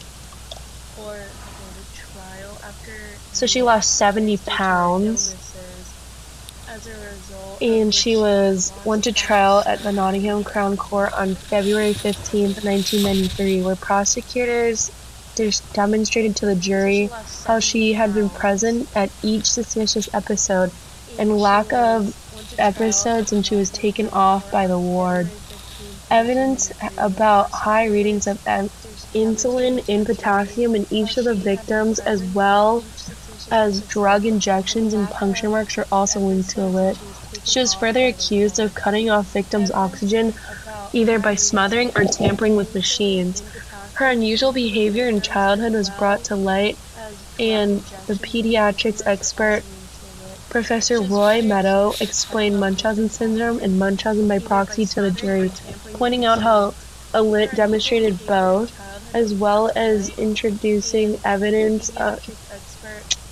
So 3.33 3.45
she 3.47 3.61
lost 3.61 3.95
70 3.95 4.37
pounds. 4.37 5.35
And 7.61 7.93
she 7.93 8.15
was 8.17 8.73
went 8.85 9.03
to 9.03 9.11
trial 9.11 9.63
at 9.65 9.79
the 9.79 9.91
Nottingham 9.91 10.43
Crown 10.43 10.77
Court 10.77 11.13
on 11.13 11.35
February 11.35 11.93
15th, 11.93 12.63
1993, 12.63 13.61
where 13.61 13.75
prosecutors 13.75 14.91
demonstrated 15.73 16.35
to 16.37 16.45
the 16.45 16.55
jury 16.55 17.09
how 17.45 17.59
she 17.59 17.93
had 17.93 18.13
been 18.13 18.29
present 18.29 18.87
at 18.95 19.11
each 19.23 19.49
suspicious 19.49 20.09
episode 20.13 20.71
and 21.17 21.37
lack 21.37 21.71
of 21.73 22.15
episodes 22.57 23.31
and 23.31 23.45
she 23.45 23.55
was 23.55 23.71
taken 23.71 24.09
off 24.09 24.49
by 24.51 24.67
the 24.67 24.79
ward. 24.79 25.31
Evidence 26.09 26.71
about 26.97 27.49
high 27.53 27.85
readings 27.85 28.27
of 28.27 28.39
insulin 29.15 29.83
and 29.87 30.05
potassium 30.05 30.75
in 30.75 30.85
each 30.91 31.17
of 31.17 31.25
the 31.25 31.35
victims 31.35 31.99
as 31.99 32.23
well 32.23 32.85
as 33.51 33.81
drug 33.83 34.25
injections 34.25 34.93
and 34.93 35.09
puncture 35.09 35.49
marks 35.49 35.77
were 35.77 35.87
also 35.91 36.19
linked 36.19 36.49
to 36.51 36.61
Allitt. 36.61 36.97
She 37.43 37.59
was 37.59 37.73
further 37.73 38.05
accused 38.07 38.59
of 38.59 38.73
cutting 38.73 39.09
off 39.09 39.31
victims' 39.31 39.71
oxygen 39.71 40.33
either 40.93 41.19
by 41.19 41.35
smothering 41.35 41.91
or 41.95 42.03
tampering 42.03 42.55
with 42.55 42.73
machines. 42.73 43.41
Her 43.93 44.09
unusual 44.09 44.53
behavior 44.53 45.07
in 45.07 45.21
childhood 45.21 45.73
was 45.73 45.89
brought 45.89 46.25
to 46.25 46.35
light, 46.35 46.79
and 47.39 47.85
the 48.07 48.15
pediatrics 48.15 49.01
expert 49.05 49.65
Professor 50.51 51.01
Roy 51.01 51.41
Meadow 51.41 51.93
explained 52.01 52.59
Munchausen 52.59 53.09
syndrome 53.09 53.59
and 53.59 53.79
Munchausen 53.79 54.27
by 54.27 54.39
proxy 54.39 54.85
to 54.85 55.01
the 55.01 55.11
jury, 55.11 55.51
pointing 55.93 56.25
out 56.25 56.41
how 56.41 56.75
Allitt 57.13 57.55
demonstrated 57.55 58.25
both, 58.25 58.71
as 59.13 59.33
well 59.33 59.71
as 59.75 60.09
introducing 60.09 61.19
evidence 61.23 61.89
of, 61.89 62.19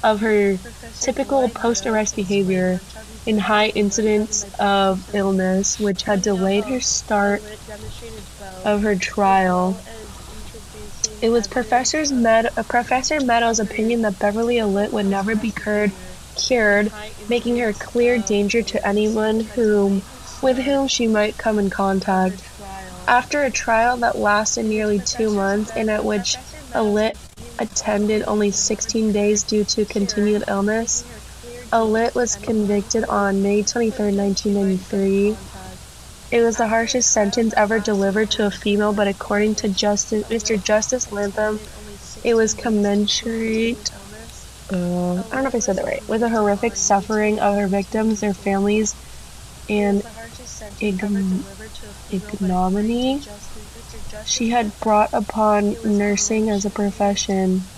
of 0.03 0.21
her 0.21 0.57
typical 1.01 1.49
post-arrest 1.49 2.15
behavior 2.15 2.81
in 3.25 3.37
high 3.37 3.67
incidence 3.67 4.45
of 4.57 5.03
illness, 5.13 5.79
which 5.79 6.03
had 6.03 6.21
delayed 6.21 6.65
her 6.65 6.79
start 6.79 7.43
of 8.65 8.81
her 8.81 8.95
trial. 8.95 9.83
It 11.21 11.29
was 11.29 11.47
Professor's 11.47 12.11
Med- 12.13 12.51
uh, 12.57 12.63
Professor 12.63 13.19
Meadows' 13.19 13.59
opinion 13.59 14.01
that 14.03 14.19
Beverley 14.19 14.57
Allitt 14.57 14.91
would 14.91 15.05
never 15.05 15.35
be 15.35 15.51
cured, 15.51 15.91
cured, 16.47 16.93
making 17.27 17.57
her 17.57 17.69
a 17.69 17.73
clear 17.75 18.19
danger 18.19 18.63
to 18.63 18.87
anyone 18.87 19.39
whom, 19.55 20.03
with 20.41 20.57
whom 20.57 20.87
she 20.87 21.07
might 21.07 21.37
come 21.37 21.59
in 21.59 21.69
contact. 21.69 22.43
After 23.07 23.43
a 23.43 23.51
trial 23.51 23.99
that 23.99 24.17
lasted 24.17 24.65
nearly 24.65 25.01
two 25.01 25.31
months 25.31 25.71
and 25.75 25.89
at 25.89 26.05
which 26.05 26.39
Allitt 26.73 27.17
attended 27.59 28.23
only 28.27 28.51
16 28.51 29.11
days 29.11 29.43
due 29.43 29.65
to 29.65 29.85
continued 29.85 30.43
illness, 30.47 31.05
Allitt 31.71 32.15
was 32.15 32.35
convicted 32.37 33.05
on 33.09 33.41
May 33.41 33.63
23, 33.63 34.13
1993. 34.13 35.37
It 36.31 36.41
was 36.41 36.57
the 36.57 36.67
harshest 36.67 37.11
sentence 37.11 37.53
ever 37.57 37.79
delivered 37.79 38.31
to 38.31 38.45
a 38.47 38.51
female, 38.51 38.93
but 38.93 39.07
according 39.07 39.55
to 39.57 39.69
Justice, 39.69 40.23
Mr. 40.29 40.61
Justice 40.61 41.11
Latham, 41.11 41.61
it 42.23 42.35
was 42.35 42.53
commensurate. 42.53 43.91
Uh, 44.71 44.75
I 45.31 45.35
don't 45.35 45.43
know 45.43 45.47
if 45.49 45.55
I 45.55 45.59
said 45.59 45.77
that 45.77 45.85
right. 45.85 46.03
With 46.07 46.21
the 46.21 46.29
horrific 46.29 46.75
suffering 46.75 47.39
of 47.39 47.55
her 47.55 47.67
victims, 47.67 48.19
their 48.19 48.33
families, 48.33 48.95
and 49.69 50.03
ign- 50.81 51.45
ignominy 52.09 53.21
she 54.23 54.49
had 54.49 54.79
brought 54.79 55.09
upon 55.13 55.77
nursing 55.83 56.49
as 56.49 56.65
a 56.65 56.69
profession. 56.71 57.71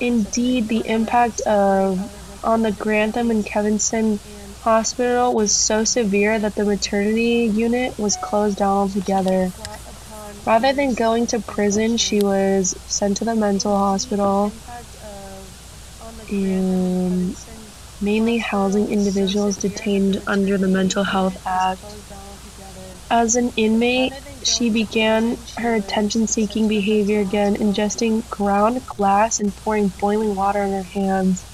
Indeed, 0.00 0.68
the 0.68 0.86
impact 0.86 1.40
of 1.46 1.98
on 2.42 2.62
the 2.62 2.72
Grantham 2.72 3.30
and 3.30 3.44
Kesteven 3.44 4.20
Hospital 4.58 5.34
was 5.34 5.56
so 5.56 5.84
severe 5.84 6.38
that 6.38 6.54
the 6.56 6.64
maternity 6.64 7.50
unit 7.52 7.98
was 7.98 8.16
closed 8.16 8.58
down 8.58 8.70
altogether. 8.70 9.54
Rather 10.46 10.72
than 10.72 10.94
going 10.94 11.26
to 11.28 11.40
prison, 11.40 11.96
she 11.96 12.20
was 12.22 12.74
sent 12.86 13.18
to 13.18 13.24
the 13.24 13.36
mental 13.36 13.76
hospital 13.76 14.54
and 16.32 17.36
mainly 18.00 18.38
housing 18.38 18.90
individuals 18.90 19.58
detained 19.58 20.20
under 20.26 20.58
the 20.58 20.68
Mental 20.68 21.04
Health 21.04 21.36
Act. 21.46 21.96
As 23.10 23.36
an 23.36 23.50
inmate, 23.56 24.12
she 24.44 24.70
began 24.70 25.38
her 25.58 25.74
attention 25.74 26.26
seeking 26.26 26.68
behavior 26.68 27.20
again, 27.20 27.56
ingesting 27.56 28.28
ground 28.28 28.86
glass 28.86 29.40
and 29.40 29.54
pouring 29.56 29.94
boiling 30.00 30.34
water 30.34 30.64
in 30.64 30.72
her 30.72 30.82
hands. 30.84 31.46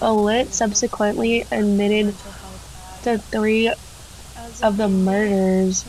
Allitt 0.00 0.54
subsequently 0.54 1.46
admitted 1.50 2.22
to 3.02 3.22
three 3.32 3.72
of 4.62 4.76
the 4.76 4.88
murders 4.88 5.86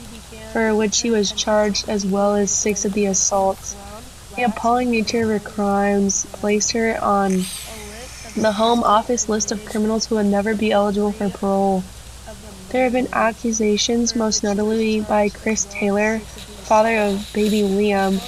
for 0.51 0.75
which 0.75 0.95
she 0.95 1.11
was 1.11 1.31
charged, 1.33 1.85
as 1.87 2.07
well 2.07 2.35
as 2.35 2.59
six 2.59 2.85
of 2.85 2.93
the 2.93 3.05
assaults. 3.05 3.77
The 4.35 4.43
appalling 4.43 4.91
nature 4.91 5.23
of 5.23 5.29
her 5.29 5.39
crimes 5.39 6.25
placed 6.33 6.73
her 6.73 7.03
on 7.03 7.51
the 8.35 8.51
Home 8.51 8.83
Office 8.83 9.27
list 9.27 9.51
of 9.51 9.65
criminals 9.65 10.05
who 10.05 10.15
would 10.15 10.25
never 10.25 10.55
be 10.55 10.71
eligible 10.71 11.11
for 11.11 11.29
parole. 11.29 11.83
There 12.69 12.83
have 12.83 12.93
been 12.93 13.07
accusations, 13.11 14.15
most 14.15 14.43
notably 14.43 15.01
by 15.01 15.29
Chris 15.29 15.65
Taylor, 15.69 16.19
father 16.19 16.95
of 16.97 17.31
baby 17.33 17.61
Liam, 17.61 18.21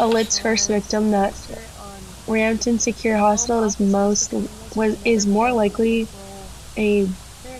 Allitt's 0.00 0.38
first 0.38 0.68
victim, 0.68 1.10
that 1.10 1.34
Rampton 2.26 2.78
Secure 2.78 3.16
Hospital 3.16 3.64
is 3.64 3.78
most 3.78 4.32
was 4.74 4.96
is 5.04 5.26
more 5.26 5.52
likely 5.52 6.08
a 6.76 7.06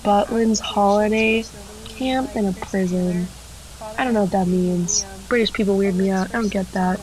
Butlin's 0.03 0.61
holiday 0.61 1.45
camp 1.85 2.33
than 2.33 2.47
a 2.47 2.53
prison. 2.53 3.27
I 3.99 4.05
don't 4.05 4.15
know 4.15 4.23
what 4.23 4.33
that 4.33 4.49
means. 4.49 5.05
British 5.29 5.53
people 5.53 5.77
weird 5.77 5.95
me 5.95 6.11
out. 6.11 6.31
I 6.31 6.41
don't 6.41 6.49
get 6.49 6.73
that. 6.73 6.99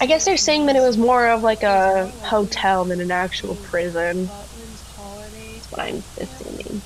I 0.00 0.06
guess 0.06 0.24
they're 0.24 0.36
saying 0.36 0.66
that 0.66 0.76
it 0.76 0.80
was 0.82 0.98
more 0.98 1.28
of 1.30 1.42
like 1.42 1.62
a 1.62 2.12
hotel 2.22 2.84
than 2.86 3.00
an 3.00 3.10
actual 3.10 3.56
prison. 3.56 4.32
That's 5.54 5.68
what 5.70 5.80
I'm 5.82 6.04
assuming. 6.18 6.82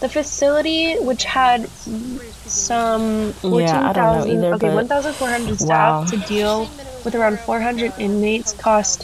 The 0.00 0.08
facility, 0.08 0.96
which 0.98 1.24
had 1.24 1.70
some 2.46 3.34
Yeah, 3.42 3.80
I 3.82 3.92
don't 3.92 4.10
know 4.10 4.24
14,000 4.24 4.30
either, 4.30 4.54
okay, 4.54 4.68
but- 4.68 4.74
1,400 4.74 5.60
staff 5.60 5.98
Wow. 5.98 6.04
to 6.06 6.16
deal 6.18 6.72
with 7.04 7.14
around 7.14 7.40
400 7.40 7.94
inmates, 7.96 8.52
cost 8.52 9.02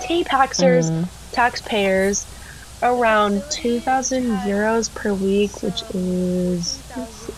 TAPAXers, 0.00 0.90
Mm. 0.90 1.10
taxpayers, 1.32 2.26
around 2.82 3.44
2,000 3.50 4.40
euros 4.42 4.92
per 4.94 5.14
week, 5.14 5.62
which 5.62 5.82
is 5.90 6.84
let's 6.96 7.16
see, 7.16 7.32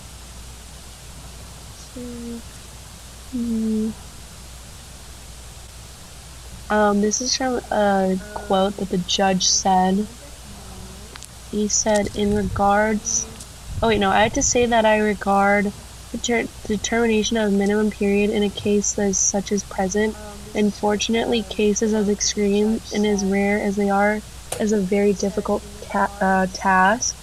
um, 6.69 7.01
this 7.01 7.21
is 7.21 7.37
from 7.37 7.61
a 7.71 8.17
quote 8.33 8.77
that 8.77 8.89
the 8.89 8.97
judge 8.97 9.45
said. 9.45 10.07
He 11.51 11.67
said, 11.67 12.15
in 12.15 12.35
regards, 12.35 13.27
oh 13.83 13.89
wait, 13.89 13.99
no, 13.99 14.09
I 14.09 14.23
have 14.23 14.33
to 14.33 14.41
say 14.41 14.65
that 14.65 14.85
I 14.85 14.97
regard 14.97 15.71
the 16.11 16.17
ter- 16.17 16.47
determination 16.65 17.37
of 17.37 17.53
minimum 17.53 17.91
period 17.91 18.31
in 18.31 18.41
a 18.41 18.49
case 18.49 18.97
as 18.97 19.17
such 19.17 19.51
as 19.51 19.63
present. 19.63 20.15
Unfortunately, 20.57 21.45
cases 21.45 21.93
as 21.93 22.09
extreme 22.09 22.81
and 22.91 23.05
as 23.07 23.25
rare 23.25 23.63
as 23.63 23.77
they 23.77 23.89
are 23.89 24.23
is 24.59 24.73
a 24.73 24.81
very 24.81 25.13
difficult 25.13 25.63
ta- 25.81 26.11
uh, 26.21 26.47
task. 26.53 27.17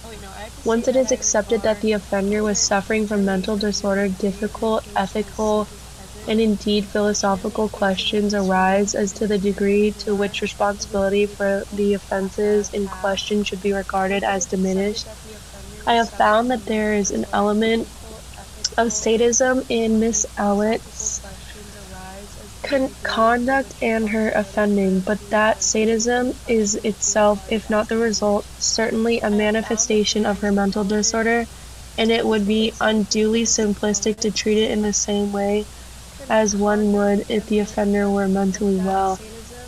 Once 0.65 0.87
it 0.87 0.95
is 0.95 1.11
accepted 1.11 1.63
that 1.63 1.81
the 1.81 1.93
offender 1.93 2.43
was 2.43 2.65
suffering 2.65 3.07
from 3.07 3.25
mental 3.25 3.57
disorder, 3.57 4.09
difficult 4.09 4.87
ethical 4.95 5.69
and 6.27 6.41
indeed 6.41 6.89
philosophical 6.91 7.69
questions 7.69 8.33
arise 8.33 8.95
as 8.95 9.13
to 9.13 9.27
the 9.27 9.39
degree 9.39 9.93
to 9.99 10.15
which 10.15 10.41
responsibility 10.41 11.27
for 11.27 11.67
the 11.71 11.93
offenses 11.93 12.69
in 12.73 12.89
question 12.89 13.43
should 13.43 13.61
be 13.61 13.73
regarded 13.73 14.23
as 14.23 14.47
diminished. 14.47 15.07
I 15.85 15.95
have 15.95 16.11
found 16.11 16.51
that 16.51 16.65
there 16.67 16.93
is 16.93 17.11
an 17.11 17.25
element 17.33 17.89
of 18.77 18.93
sadism 18.93 19.63
in 19.69 19.99
Miss 19.99 20.25
Allitt's 20.37 21.24
con- 22.65 22.95
conduct 23.03 23.75
and 23.81 24.09
her 24.09 24.31
offending, 24.31 25.01
but 25.01 25.19
that 25.29 25.63
sadism 25.63 26.39
is 26.47 26.75
itself, 26.75 27.43
if 27.47 27.69
not 27.69 27.89
the 27.89 27.97
result, 27.97 28.47
certainly 28.57 29.19
a 29.21 29.29
manifestation 29.31 30.25
of 30.25 30.39
her 30.39 30.51
mental 30.51 30.83
disorder, 30.85 31.47
and 31.97 32.11
it 32.11 32.25
would 32.25 32.45
be 32.47 32.73
unduly 32.81 33.43
simplistic 33.43 34.19
to 34.21 34.31
treat 34.31 34.57
it 34.57 34.71
in 34.71 34.81
the 34.81 34.93
same 34.93 35.31
way 35.31 35.67
as 36.29 36.55
one 36.55 36.91
would 36.93 37.25
if 37.29 37.45
the 37.47 37.59
offender 37.59 38.09
were 38.09 38.27
mentally 38.29 38.77
well. 38.77 39.19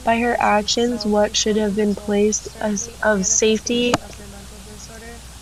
By 0.03 0.19
her 0.19 0.37
actions, 0.39 1.05
what 1.05 1.35
should 1.35 1.57
have 1.57 1.75
been 1.75 1.95
placed 1.95 2.49
as 2.59 2.89
of 3.03 3.25
safety 3.25 3.93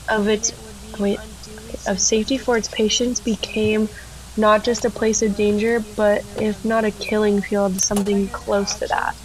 of 0.10 0.28
its 0.28 0.52
wait 1.00 1.22
of 1.88 2.00
safety 2.02 2.38
for 2.38 2.58
its 2.58 2.70
patients 2.70 3.22
became 3.22 3.90
not 4.38 4.64
just 4.64 4.86
a 4.86 4.90
place 4.90 5.22
of 5.22 5.36
danger, 5.36 5.84
but 5.96 6.24
if 6.40 6.64
not 6.66 6.86
a 6.86 6.92
killing 6.92 7.42
field, 7.42 7.80
something 7.82 8.28
close 8.30 8.76
to 8.76 8.88
that. 8.88 9.16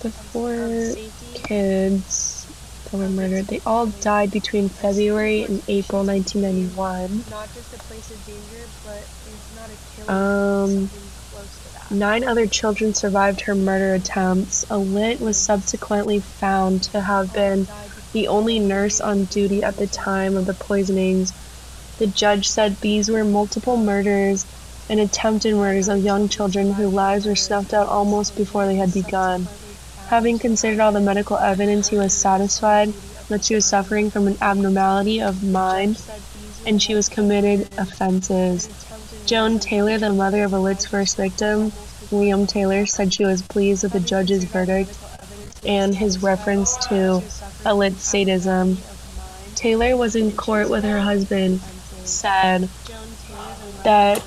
The 0.00 0.10
four 0.10 0.94
kids 1.34 2.46
that 2.84 2.96
were 2.96 3.08
murdered, 3.08 3.46
they 3.46 3.60
all 3.66 3.86
died 3.86 4.30
between 4.30 4.68
February 4.68 5.42
and 5.42 5.62
April 5.68 6.04
1991. 6.04 7.24
Not 7.30 7.48
just 7.54 7.74
a 7.74 7.78
place 7.78 8.10
of 8.10 8.26
danger, 8.26 8.64
but 8.84 9.02
it's 9.26 9.56
not 9.56 9.70
a 9.70 9.76
killing 9.96 10.84
Um. 10.84 10.90
Nine 11.90 12.24
other 12.24 12.46
children 12.46 12.92
survived 12.92 13.40
her 13.42 13.54
murder 13.54 13.94
attempts. 13.94 14.64
Allitt 14.70 15.20
was 15.20 15.38
subsequently 15.38 16.20
found 16.20 16.82
to 16.84 17.00
have 17.00 17.32
been 17.32 17.66
the 18.12 18.28
only 18.28 18.58
nurse 18.58 19.00
on 19.00 19.24
duty 19.24 19.62
at 19.62 19.76
the 19.76 19.86
time 19.86 20.36
of 20.36 20.44
the 20.44 20.54
poisonings. 20.54 21.32
The 21.98 22.06
judge 22.06 22.48
said 22.48 22.76
these 22.76 23.10
were 23.10 23.24
multiple 23.24 23.76
murders 23.76 24.46
and 24.88 25.00
attempted 25.00 25.54
murders 25.54 25.88
of 25.88 26.04
young 26.04 26.28
children 26.28 26.72
whose 26.72 26.92
lives 26.92 27.26
were 27.26 27.34
snuffed 27.34 27.74
out 27.74 27.88
almost 27.88 28.36
before 28.36 28.66
they 28.66 28.76
had 28.76 28.94
begun. 28.94 29.48
Having 30.06 30.38
considered 30.38 30.80
all 30.80 30.92
the 30.92 31.00
medical 31.00 31.36
evidence, 31.36 31.88
he 31.88 31.98
was 31.98 32.14
satisfied 32.14 32.94
that 33.28 33.44
she 33.44 33.54
was 33.54 33.66
suffering 33.66 34.10
from 34.10 34.28
an 34.28 34.38
abnormality 34.40 35.20
of 35.20 35.42
mind 35.42 36.00
and 36.64 36.80
she 36.80 36.94
was 36.94 37.08
committed 37.08 37.68
offenses. 37.76 38.68
Joan 39.26 39.58
Taylor, 39.58 39.98
the 39.98 40.12
mother 40.12 40.44
of 40.44 40.54
Allitt's 40.54 40.86
first 40.86 41.16
victim, 41.16 41.72
William 42.10 42.46
Taylor, 42.46 42.86
said 42.86 43.12
she 43.12 43.24
was 43.24 43.42
pleased 43.42 43.82
with 43.82 43.92
the 43.92 44.00
judge's 44.00 44.44
verdict 44.44 44.96
and 45.66 45.94
his 45.94 46.22
reference 46.22 46.76
to 46.88 47.22
Allitt's 47.66 48.04
sadism. 48.04 48.78
Taylor 49.54 49.96
was 49.96 50.14
in 50.14 50.32
court 50.32 50.70
with 50.70 50.84
her 50.84 51.00
husband, 51.00 51.60
said 52.08 52.68
that 53.84 54.18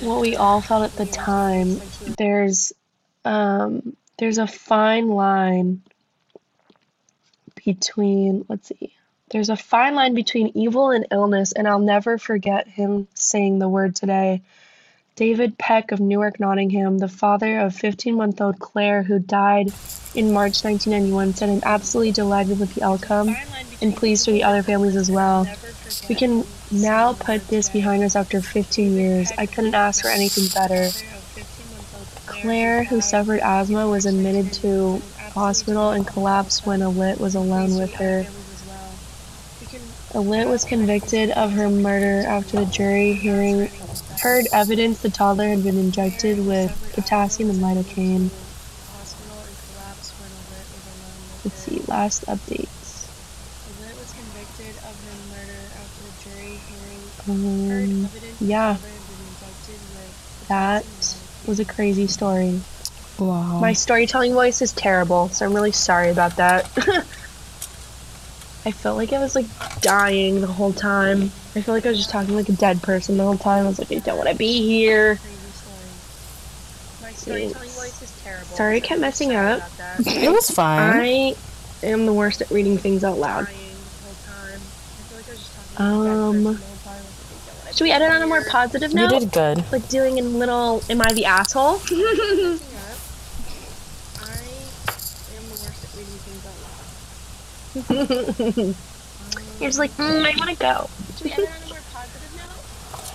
what 0.00 0.20
we 0.20 0.36
all 0.36 0.60
felt 0.60 0.84
at 0.84 0.96
the 0.96 1.06
time, 1.06 1.80
there's 2.18 2.72
um, 3.24 3.96
there's 4.18 4.38
a 4.38 4.46
fine 4.46 5.08
line 5.08 5.82
between 7.64 8.44
let's 8.48 8.68
see 8.68 8.92
there's 9.30 9.48
a 9.48 9.56
fine 9.56 9.94
line 9.94 10.14
between 10.14 10.50
evil 10.54 10.90
and 10.90 11.06
illness 11.12 11.52
and 11.52 11.68
i'll 11.68 11.78
never 11.78 12.18
forget 12.18 12.66
him 12.66 13.06
saying 13.14 13.58
the 13.58 13.68
word 13.68 13.94
today. 13.94 14.42
David 15.14 15.58
peck 15.58 15.92
of 15.92 16.00
newark 16.00 16.40
nottingham 16.40 16.98
the 16.98 17.08
father 17.08 17.60
of 17.60 17.74
15 17.76 18.16
month 18.16 18.40
old 18.40 18.58
claire 18.58 19.02
who 19.02 19.18
died 19.18 19.72
in 20.14 20.32
march 20.32 20.64
1991 20.64 21.34
said 21.34 21.50
i'm 21.50 21.60
absolutely 21.64 22.12
delighted 22.12 22.58
with 22.58 22.74
the 22.74 22.82
outcome 22.82 23.36
and 23.82 23.96
pleased 23.96 24.24
for 24.24 24.30
the 24.30 24.44
other 24.44 24.62
families 24.62 24.96
as 24.96 25.10
well. 25.10 25.46
We 26.08 26.14
can 26.14 26.44
now 26.72 27.12
put 27.12 27.46
this 27.48 27.68
behind 27.68 28.02
us 28.02 28.16
after 28.16 28.40
15 28.40 28.92
years 28.96 29.32
i 29.38 29.46
couldn't 29.46 29.74
ask 29.74 30.02
for 30.02 30.08
anything 30.08 30.48
better 30.54 30.90
claire 32.26 32.84
who 32.84 33.00
suffered 33.00 33.40
asthma 33.40 33.88
was 33.88 34.06
admitted 34.06 34.52
to 34.52 35.00
hospital 35.34 35.90
and 35.90 36.06
collapsed 36.06 36.66
when 36.66 36.80
Allitt 36.80 37.18
was 37.20 37.34
alone 37.34 37.76
with 37.76 37.92
her 37.94 38.26
Allitt 40.14 40.48
was 40.48 40.64
convicted 40.64 41.30
of 41.30 41.52
her 41.52 41.70
murder 41.70 42.26
after 42.26 42.58
the 42.58 42.66
jury 42.66 43.14
hearing 43.14 43.70
heard 44.20 44.46
evidence 44.52 45.00
the 45.00 45.10
toddler 45.10 45.48
had 45.48 45.64
been 45.64 45.78
injected 45.78 46.46
with 46.46 46.70
potassium 46.94 47.50
and 47.50 47.58
lidocaine. 47.58 48.30
Let's 51.44 51.58
see, 51.58 51.80
last 51.88 52.24
updates. 52.26 53.08
Allitt 53.66 53.98
was 53.98 54.12
convicted 54.12 54.76
of 54.86 54.94
her 54.94 55.16
murder 55.34 55.62
after 55.74 56.02
the 56.06 56.14
jury 56.22 56.54
hearing 56.70 57.02
Um, 57.28 58.08
yeah. 58.40 58.72
the 58.74 58.78
toddler 58.78 58.88
had 58.88 59.06
been 59.06 59.26
injected 59.28 59.80
with 59.94 60.48
That 60.48 60.84
was 61.46 61.60
a 61.60 61.64
crazy 61.64 62.06
story. 62.06 62.60
Wow. 63.18 63.60
My 63.60 63.72
storytelling 63.72 64.32
voice 64.32 64.62
is 64.62 64.72
terrible, 64.72 65.28
so 65.28 65.46
I'm 65.46 65.54
really 65.54 65.72
sorry 65.72 66.10
about 66.10 66.36
that. 66.36 66.66
I 68.64 68.70
felt 68.70 68.96
like 68.96 69.12
I 69.12 69.18
was 69.18 69.34
like 69.34 69.46
dying 69.80 70.40
the 70.40 70.46
whole 70.46 70.72
time. 70.72 71.30
I 71.54 71.60
feel 71.60 71.74
like 71.74 71.84
I 71.84 71.90
was 71.90 71.98
just 71.98 72.10
talking 72.10 72.34
like 72.34 72.48
a 72.48 72.52
dead 72.52 72.80
person 72.82 73.16
the 73.16 73.24
whole 73.24 73.36
time. 73.36 73.64
I 73.64 73.68
was 73.68 73.78
like, 73.78 73.90
I 73.90 73.98
don't 73.98 74.16
want 74.16 74.30
to 74.30 74.36
be 74.36 74.62
here. 74.62 75.16
Crazy 75.16 75.36
story. 75.52 75.78
My 77.02 77.12
storytelling 77.12 77.68
voice 77.70 78.02
is 78.02 78.22
terrible. 78.22 78.46
Sorry, 78.46 78.76
I 78.76 78.80
kept 78.80 79.00
messing 79.00 79.34
up. 79.34 79.62
it 79.98 80.30
was 80.30 80.50
fine. 80.50 80.96
I 80.96 81.34
am 81.82 82.06
the 82.06 82.12
worst 82.12 82.40
at 82.40 82.50
reading 82.50 82.78
things 82.78 83.02
out 83.02 83.18
loud. 83.18 83.46
Crying 83.46 83.58
the 83.58 84.04
whole 84.04 84.14
time. 84.24 84.60
I 84.60 85.02
feel 85.08 85.18
like 85.18 85.26
I 85.26 85.30
was 85.30 85.38
just 85.40 85.54
talking 85.54 85.80
like 85.82 85.98
a 85.98 86.04
dead 86.04 86.56
Um, 86.56 86.71
Should 87.82 87.88
we 87.88 87.92
be 87.92 87.92
edit 87.92 88.10
on 88.12 88.22
a 88.22 88.26
more 88.26 88.40
here. 88.40 88.50
positive 88.50 88.90
you 88.90 88.96
note? 88.96 89.10
did 89.20 89.32
good. 89.32 89.64
Like 89.72 89.88
doing 89.88 90.18
a 90.18 90.22
little, 90.22 90.82
am 90.88 91.00
I 91.02 91.12
the 91.12 91.24
asshole? 91.26 91.76
I 91.90 91.90
am 95.36 95.44
the 95.48 95.58
worst 95.62 95.84
at 95.84 95.94
reading 95.96 96.18
things 96.22 96.46
out 96.46 96.56
loud. 98.68 98.76
You're 99.60 99.68
just 99.70 99.78
like, 99.78 99.90
mm, 99.92 100.24
I 100.24 100.36
want 100.36 100.50
to 100.50 100.56
go. 100.56 100.88
Should 101.16 101.24
we 101.24 101.32
edit 101.32 101.48
on 101.50 101.62
a 101.62 101.66
more 101.68 101.80
positive 101.92 102.32
note? 102.36 102.58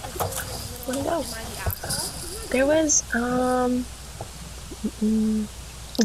Like, 0.03 0.87
Wanna 0.87 1.03
go. 1.03 1.17
Am 1.21 1.33
I 1.33 1.43
the 1.43 1.57
asshole? 1.69 2.49
There 2.49 2.65
was, 2.65 3.03
um, 3.15 3.85
mm, 5.01 5.45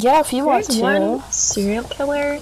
Yeah, 0.03 0.21
if 0.21 0.33
you 0.33 0.45
want 0.45 0.67
there's 0.67 0.77
to. 0.79 0.83
one 0.83 1.23
serial 1.31 1.85
killer 1.85 2.41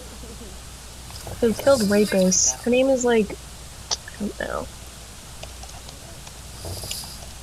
who 1.41 1.53
killed 1.55 1.83
rapists. 1.83 2.62
Her 2.62 2.71
name 2.71 2.89
is 2.91 3.05
like, 3.05 3.31
I 3.31 3.35
don't 4.21 4.39
know. 4.41 4.66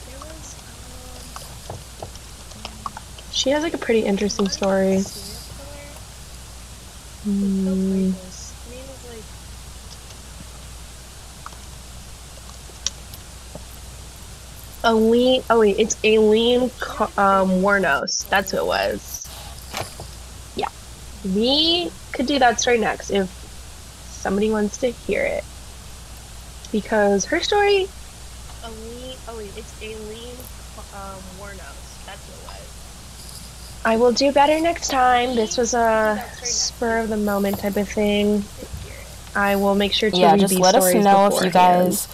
There 0.05 0.19
was, 0.19 0.55
She 3.37 3.51
has 3.51 3.61
like 3.61 3.75
a 3.75 3.77
pretty 3.77 3.99
interesting 3.99 4.49
story. 4.49 4.97
Mm, 7.23 8.15
oh 15.51 15.59
wait, 15.59 15.77
it's 15.77 15.97
Aileen 16.03 16.63
um, 16.63 17.61
Wuornos. 17.61 18.27
That's 18.27 18.49
who 18.49 18.57
it 18.57 18.65
was. 18.65 19.29
Yeah. 20.55 20.69
We 21.35 21.91
could 22.13 22.25
do 22.25 22.39
that 22.39 22.59
story 22.59 22.79
next 22.79 23.11
if 23.11 23.29
somebody 24.09 24.49
wants 24.49 24.79
to 24.79 24.89
hear 24.89 25.23
it. 25.23 25.43
Because 26.71 27.23
her 27.25 27.39
story, 27.41 27.87
Aileen. 28.63 29.15
Oh 29.27 29.37
wait, 29.37 29.51
it's 29.55 29.79
Aileen 29.83 30.33
um, 30.95 31.21
Wuornos. 31.39 32.03
That's 32.07 32.25
what 32.25 32.55
it 32.55 32.61
was. 32.61 32.77
I 33.87 33.95
will 33.95 34.11
do 34.11 34.33
better 34.33 34.59
next 34.59 34.89
time. 34.89 35.33
This 35.33 35.57
was 35.57 35.73
a 35.73 36.21
spur 36.43 36.97
of 36.97 37.07
the 37.07 37.15
moment 37.15 37.59
type 37.59 37.77
of 37.77 37.87
thing. 37.87 38.43
I 39.33 39.55
will 39.55 39.75
make 39.75 39.93
sure 39.93 40.11
to 40.11 40.17
Yeah, 40.17 40.31
read 40.33 40.41
just 40.41 40.51
these 40.51 40.59
let 40.59 40.75
us 40.75 40.89
stories 40.89 41.05
know 41.05 41.27
if 41.27 41.41
you 41.45 41.49
guys 41.49 42.05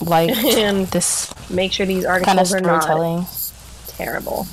like 0.00 0.30
And 0.56 0.86
this 0.86 1.34
make 1.50 1.72
sure 1.72 1.86
these 1.86 2.04
kind 2.04 2.22
of 2.22 2.28
articles 2.28 2.54
are 2.54 2.60
not 2.60 3.26
terrible. 3.88 4.46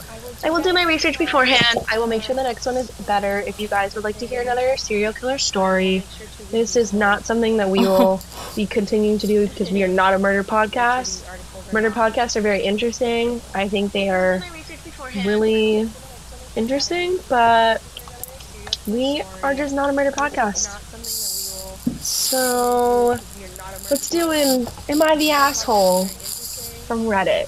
I 0.43 0.49
will 0.49 0.63
do 0.63 0.73
my 0.73 0.81
research 0.85 1.19
beforehand. 1.19 1.85
I 1.87 1.99
will 1.99 2.07
make 2.07 2.23
sure 2.23 2.35
the 2.35 2.41
next 2.41 2.65
one 2.65 2.77
is 2.77 2.89
better. 3.05 3.43
If 3.45 3.59
you 3.59 3.67
guys 3.67 3.93
would 3.93 4.03
like 4.03 4.17
to 4.17 4.25
hear 4.25 4.41
another 4.41 4.75
serial 4.75 5.13
killer 5.13 5.37
story, 5.37 6.01
this 6.49 6.75
is 6.75 6.93
not 6.93 7.25
something 7.25 7.57
that 7.57 7.69
we 7.69 7.79
will 7.87 8.21
be 8.55 8.65
continuing 8.65 9.19
to 9.19 9.27
do 9.27 9.47
because 9.47 9.69
we 9.69 9.83
are 9.83 9.87
not 9.87 10.15
a 10.15 10.17
murder 10.17 10.43
podcast. 10.43 11.29
Murder 11.71 11.91
podcasts 11.91 12.35
are 12.35 12.41
very 12.41 12.63
interesting. 12.63 13.39
I 13.53 13.69
think 13.69 13.91
they 13.91 14.09
are 14.09 14.41
really 15.23 15.87
interesting, 16.55 17.17
but 17.29 17.81
we 18.87 19.23
are 19.41 19.53
just 19.53 19.73
not 19.73 19.89
a 19.89 19.93
murder 19.93 20.11
podcast. 20.11 20.79
So 22.01 23.17
let's 23.89 24.09
do 24.09 24.31
an 24.31 24.67
Am 24.89 25.01
I 25.01 25.15
the 25.15 25.31
Asshole 25.31 26.05
from 26.87 27.03
Reddit, 27.05 27.43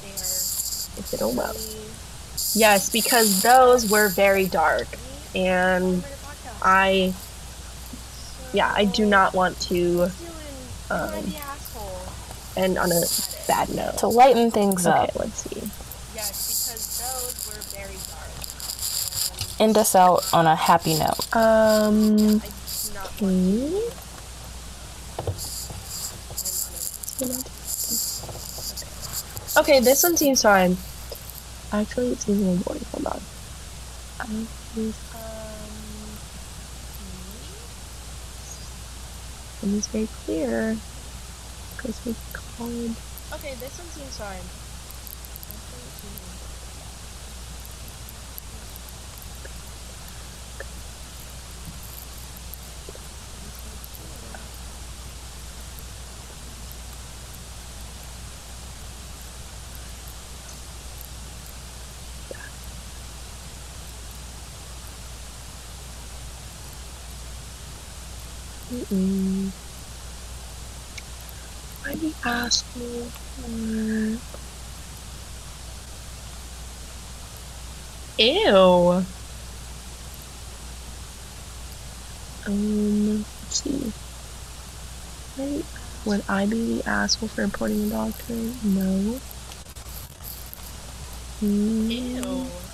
if 0.97 1.13
it'll 1.13 1.33
load. 1.33 1.55
Yes, 2.53 2.89
because 2.89 3.41
those 3.41 3.89
were 3.89 4.07
very 4.09 4.47
dark. 4.47 4.87
And 5.35 6.03
I, 6.61 7.13
yeah, 8.53 8.71
I 8.73 8.85
do 8.85 9.05
not 9.05 9.33
want 9.33 9.59
to 9.61 10.09
um, 10.89 11.33
end 12.55 12.77
on 12.77 12.91
a 12.91 13.01
bad 13.47 13.69
note. 13.75 13.97
To 13.97 14.07
lighten 14.07 14.51
things 14.51 14.87
Okay, 14.87 14.97
up, 14.97 15.15
let's 15.15 15.43
see. 15.43 15.59
Yes, 16.15 16.63
because 16.63 16.97
those 16.99 17.35
were 17.47 17.61
very 17.75 17.99
dark. 18.07 18.31
End 19.59 19.77
us 19.77 19.95
out 19.95 20.25
on 20.33 20.47
a 20.47 20.55
happy 20.55 20.95
note. 20.97 21.35
Um, 21.35 22.41
I 22.43 22.49
do 22.49 22.93
not 22.93 23.07
hmm? 23.19 24.05
Okay, 29.57 29.79
this 29.79 30.03
one 30.03 30.17
seems 30.17 30.41
fine. 30.41 30.77
Actually, 31.71 32.11
it 32.11 32.19
seems 32.19 32.41
a 32.41 32.45
little 32.45 32.63
boring. 32.63 32.85
Hold 32.91 33.07
on. 33.07 33.21
Um, 34.19 34.47
One 39.61 39.73
is 39.73 39.87
very 39.87 40.07
clear. 40.25 40.77
Because 41.75 42.05
we 42.05 42.15
called. 42.33 42.95
Okay, 43.33 43.55
this 43.59 43.79
one 43.79 43.87
seems 43.87 44.17
fine. 44.17 44.64
Mm-mm. 68.71 69.53
Why 71.83 71.95
do 71.95 72.13
ask 72.25 72.65
me 72.75 73.11
for? 73.11 74.21
Ew. 78.17 79.05
Um, 82.47 83.25
let's 83.41 83.61
see. 83.63 83.93
Why- 85.35 85.63
Would 86.05 86.23
I 86.27 86.45
be 86.45 86.77
the 86.77 86.89
asshole 86.89 87.29
for 87.29 87.43
reporting 87.43 87.83
a 87.83 87.89
doctor? 87.89 88.55
No. 88.61 89.21
Hmm. 91.39 91.89
Ew. 91.89 92.64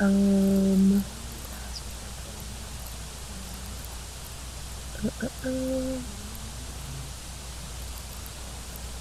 Um. 0.00 1.04
Uh, 5.04 5.08
uh, 5.22 5.28
uh. 5.44 6.00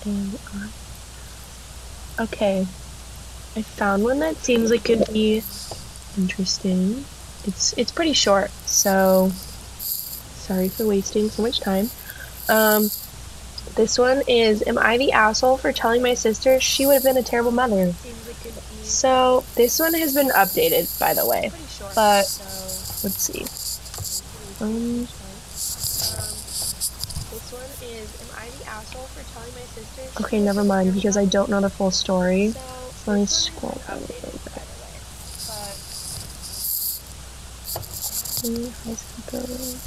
And 0.05 0.39
I. 0.53 2.23
Okay. 2.23 2.67
I 3.55 3.61
found 3.61 4.03
one 4.03 4.19
that 4.19 4.35
seems 4.37 4.71
like 4.71 4.83
could 4.83 5.05
be 5.13 5.41
interesting. 6.17 7.05
It's 7.45 7.73
it's 7.77 7.91
pretty 7.91 8.13
short, 8.13 8.51
so 8.65 9.31
sorry 9.79 10.67
for 10.67 10.85
wasting 10.85 11.29
so 11.29 11.41
much 11.41 11.61
time. 11.61 11.89
Um, 12.49 12.91
this 13.75 13.97
one 13.97 14.21
is: 14.27 14.63
Am 14.67 14.77
I 14.77 14.97
the 14.97 15.13
asshole 15.13 15.57
for 15.57 15.71
telling 15.71 16.01
my 16.01 16.13
sister 16.13 16.59
she 16.59 16.85
would 16.85 16.95
have 16.95 17.03
been 17.03 17.17
a 17.17 17.23
terrible 17.23 17.51
mother? 17.51 17.93
So 18.89 19.43
this 19.55 19.79
one 19.79 19.93
has 19.93 20.13
been 20.13 20.29
updated, 20.29 20.87
by 20.99 21.13
the 21.13 21.25
way. 21.25 21.51
but- 21.95 22.25
Let's 23.01 23.23
see. 23.23 23.45
Um, 24.59 25.07
okay, 30.21 30.39
never 30.39 30.63
mind 30.63 30.93
because 30.93 31.17
I 31.17 31.25
don't 31.25 31.49
know 31.49 31.61
the 31.61 31.69
full 31.69 31.91
story. 31.91 32.53
Let 33.07 33.15
me 33.19 33.25
scroll 33.25 33.79
down 33.87 33.97
a 33.97 34.01
little 34.01 34.31
bit. 34.43 34.63
high 38.39 38.95
school 38.95 39.23
girls. 39.31 39.85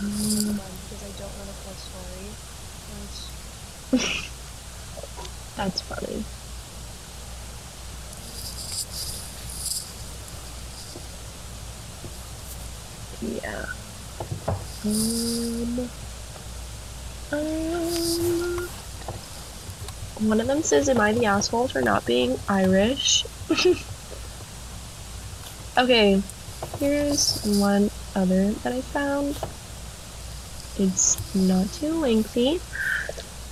Um, 0.00 0.10
hold 0.10 0.48
on, 0.48 0.72
because 0.88 1.02
I 1.02 1.12
don't 1.18 1.32
know 1.38 1.44
the 1.46 1.56
full 1.62 1.78
story. 1.86 2.28
Let's- 3.92 4.30
that's 5.56 5.80
funny. 5.82 6.24
Yeah. 13.22 13.64
Um, 14.84 15.88
um, 17.32 18.68
one 20.28 20.40
of 20.40 20.46
them 20.46 20.53
says, 20.64 20.88
Am 20.88 21.00
I 21.00 21.12
the 21.12 21.26
asshole 21.26 21.68
for 21.68 21.80
not 21.80 22.04
being 22.06 22.38
Irish? 22.48 23.24
okay, 25.78 26.22
here's 26.78 27.42
one 27.58 27.90
other 28.14 28.52
that 28.52 28.72
I 28.72 28.80
found. 28.80 29.38
It's 30.78 31.34
not 31.34 31.70
too 31.72 32.00
lengthy. 32.00 32.60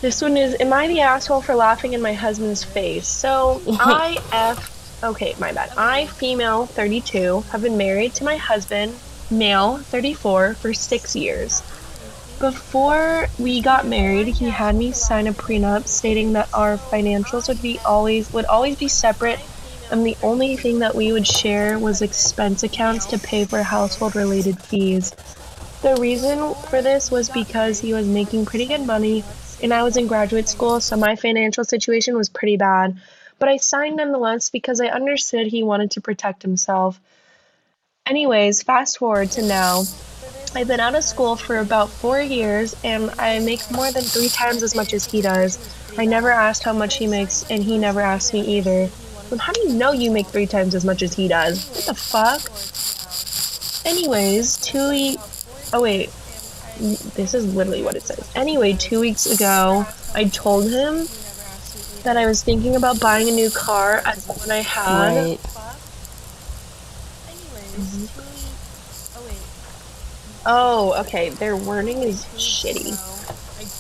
This 0.01 0.21
one 0.21 0.37
is 0.37 0.57
Am 0.61 0.73
I 0.73 0.89
the 0.89 1.01
asshole 1.01 1.43
for 1.43 1.55
laughing 1.55 1.93
in 1.93 2.03
my 2.03 2.15
husband's 2.15 2.65
face? 2.65 3.07
So, 3.07 3.61
I, 3.69 4.19
F, 4.33 5.03
okay, 5.05 5.35
my 5.39 5.53
bad. 5.53 5.71
I, 5.77 6.07
female 6.07 6.67
32, 6.67 7.45
have 7.51 7.63
been 7.63 7.77
married 7.77 8.15
to 8.15 8.25
my 8.25 8.37
husband, 8.37 8.95
male 9.31 9.79
34, 9.79 10.55
for 10.55 10.75
six 10.75 11.15
years. 11.15 11.63
Before 12.43 13.29
we 13.39 13.61
got 13.61 13.87
married, 13.87 14.27
he 14.27 14.47
had 14.47 14.75
me 14.75 14.91
sign 14.91 15.29
a 15.29 15.33
prenup 15.33 15.87
stating 15.87 16.33
that 16.33 16.49
our 16.53 16.77
financials 16.77 17.47
would 17.47 17.63
be 17.63 17.79
always 17.87 18.33
would 18.33 18.47
always 18.47 18.75
be 18.75 18.89
separate 18.89 19.39
and 19.93 20.05
the 20.05 20.17
only 20.25 20.57
thing 20.57 20.81
that 20.81 20.97
we 20.97 21.13
would 21.13 21.25
share 21.25 21.79
was 21.79 22.03
expense 22.03 22.65
accounts 22.65 23.07
to 23.07 23.19
pay 23.21 23.45
for 23.45 23.63
household 23.63 24.17
related 24.17 24.59
fees. 24.59 25.13
The 25.83 25.95
reason 26.01 26.55
for 26.69 26.83
this 26.83 27.13
was 27.13 27.29
because 27.31 27.79
he 27.79 27.95
was 27.95 28.09
making 28.09 28.47
pretty 28.47 28.67
good 28.67 28.85
money 28.85 29.23
and 29.63 29.73
I 29.73 29.85
was 29.85 29.97
in 29.97 30.09
graduate 30.09 30.49
school, 30.49 30.81
so 30.81 30.97
my 30.97 31.15
financial 31.15 31.63
situation 31.63 32.17
was 32.17 32.29
pretty 32.29 32.57
bad. 32.57 33.01
But 33.39 33.51
I 33.51 33.59
signed 33.59 33.99
nonetheless 33.99 34.51
because 34.51 34.81
I 34.81 34.89
understood 34.89 35.47
he 35.47 35.63
wanted 35.63 35.93
to 35.93 36.01
protect 36.01 36.43
himself. 36.43 36.99
Anyways, 38.05 38.65
fast 38.65 38.99
forward 38.99 39.31
to 39.33 39.43
now. 39.43 39.85
I've 40.55 40.69
been 40.69 40.81
out 40.81 40.95
of 40.95 41.03
school 41.03 41.37
for 41.37 41.59
about 41.59 41.89
four 41.89 42.21
years 42.21 42.77
and 42.85 43.11
I 43.19 43.39
make 43.39 43.69
more 43.71 43.91
than 43.91 44.03
three 44.03 44.29
times 44.29 44.63
as 44.63 44.75
much 44.75 44.93
as 44.93 45.05
he 45.07 45.23
does. 45.23 45.59
I 45.97 46.05
never 46.05 46.31
asked 46.31 46.63
how 46.63 46.75
much 46.75 46.99
he 46.99 47.07
makes 47.07 47.45
and 47.51 47.63
he 47.65 47.79
never 47.79 48.01
asked 48.03 48.35
me 48.35 48.41
either. 48.59 48.91
But 49.31 49.39
how 49.39 49.53
do 49.53 49.61
you 49.63 49.71
know 49.71 49.93
you 49.93 50.11
make 50.11 50.27
three 50.27 50.47
times 50.47 50.75
as 50.75 50.85
much 50.85 51.03
as 51.03 51.15
he 51.15 51.27
does? 51.27 51.67
What 51.71 51.85
the 51.87 51.95
fuck? 51.95 52.43
Anyways, 53.87 54.59
two 54.59 54.91
we- 54.91 55.19
oh 55.73 55.81
wait, 55.81 56.11
this 57.15 57.33
is 57.33 57.55
literally 57.55 57.83
what 57.83 57.97
it 57.97 58.03
says. 58.03 58.31
Anyway, 58.35 58.75
two 58.75 59.01
weeks 59.01 59.25
ago, 59.27 59.87
I 60.15 60.25
told 60.25 60.65
him 60.71 61.09
that 62.03 62.17
I 62.19 62.27
was 62.27 62.43
thinking 62.43 62.77
about 62.77 63.01
buying 63.01 63.29
a 63.29 63.33
new 63.33 63.51
car 63.51 64.03
as 64.05 64.27
the 64.27 64.35
one 64.35 64.51
I 64.51 64.57
had. 64.61 65.17
Right. 65.17 65.39
Mm-hmm. 67.75 68.32
Oh, 70.45 70.95
okay. 71.01 71.31
Their 71.31 71.57
wording 71.57 71.99
is 71.99 72.25
shitty. 72.37 72.99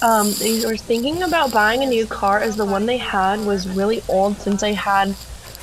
Um, 0.02 0.32
they 0.32 0.66
were 0.66 0.76
thinking 0.76 1.22
about 1.22 1.52
buying 1.52 1.82
a 1.82 1.86
new 1.86 2.06
car 2.06 2.38
as 2.40 2.56
the 2.56 2.66
one 2.66 2.86
they 2.86 2.96
had 2.96 3.40
was 3.40 3.68
really 3.68 4.02
old 4.08 4.36
since 4.38 4.62
I 4.62 4.72
had 4.72 5.14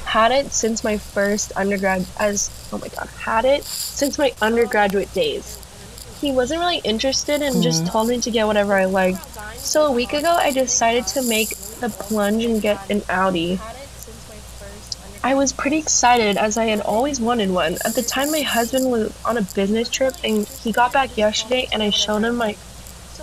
had 0.05 0.31
it 0.31 0.51
since 0.51 0.83
my 0.83 0.97
first 0.97 1.51
undergrad 1.55 2.03
as 2.17 2.49
oh 2.73 2.79
my 2.79 2.87
god 2.87 3.07
had 3.09 3.45
it 3.45 3.63
since 3.63 4.17
my 4.17 4.33
undergraduate 4.41 5.13
days. 5.13 5.57
He 6.19 6.31
wasn't 6.31 6.61
really 6.61 6.79
interested 6.83 7.41
and 7.41 7.61
just 7.61 7.85
told 7.85 8.07
me 8.07 8.19
to 8.21 8.31
get 8.31 8.47
whatever 8.47 8.73
I 8.73 8.85
liked. 8.85 9.23
So 9.57 9.85
a 9.85 9.91
week 9.91 10.13
ago, 10.13 10.35
I 10.37 10.51
decided 10.51 11.05
to 11.07 11.21
make 11.21 11.49
the 11.79 11.89
plunge 11.89 12.43
and 12.43 12.61
get 12.61 12.89
an 12.89 13.03
Audi. 13.07 13.59
I 15.21 15.35
was 15.35 15.51
pretty 15.51 15.77
excited 15.77 16.37
as 16.37 16.57
I 16.57 16.65
had 16.65 16.79
always 16.79 17.19
wanted 17.19 17.49
one. 17.49 17.73
At 17.83 17.93
the 17.93 18.01
time, 18.01 18.31
my 18.31 18.41
husband 18.41 18.89
was 18.89 19.13
on 19.25 19.37
a 19.37 19.41
business 19.41 19.89
trip 19.89 20.15
and 20.23 20.47
he 20.47 20.71
got 20.71 20.93
back 20.93 21.17
yesterday, 21.17 21.67
and 21.73 21.83
I 21.83 21.89
showed 21.89 22.23
him 22.23 22.35
my. 22.37 22.55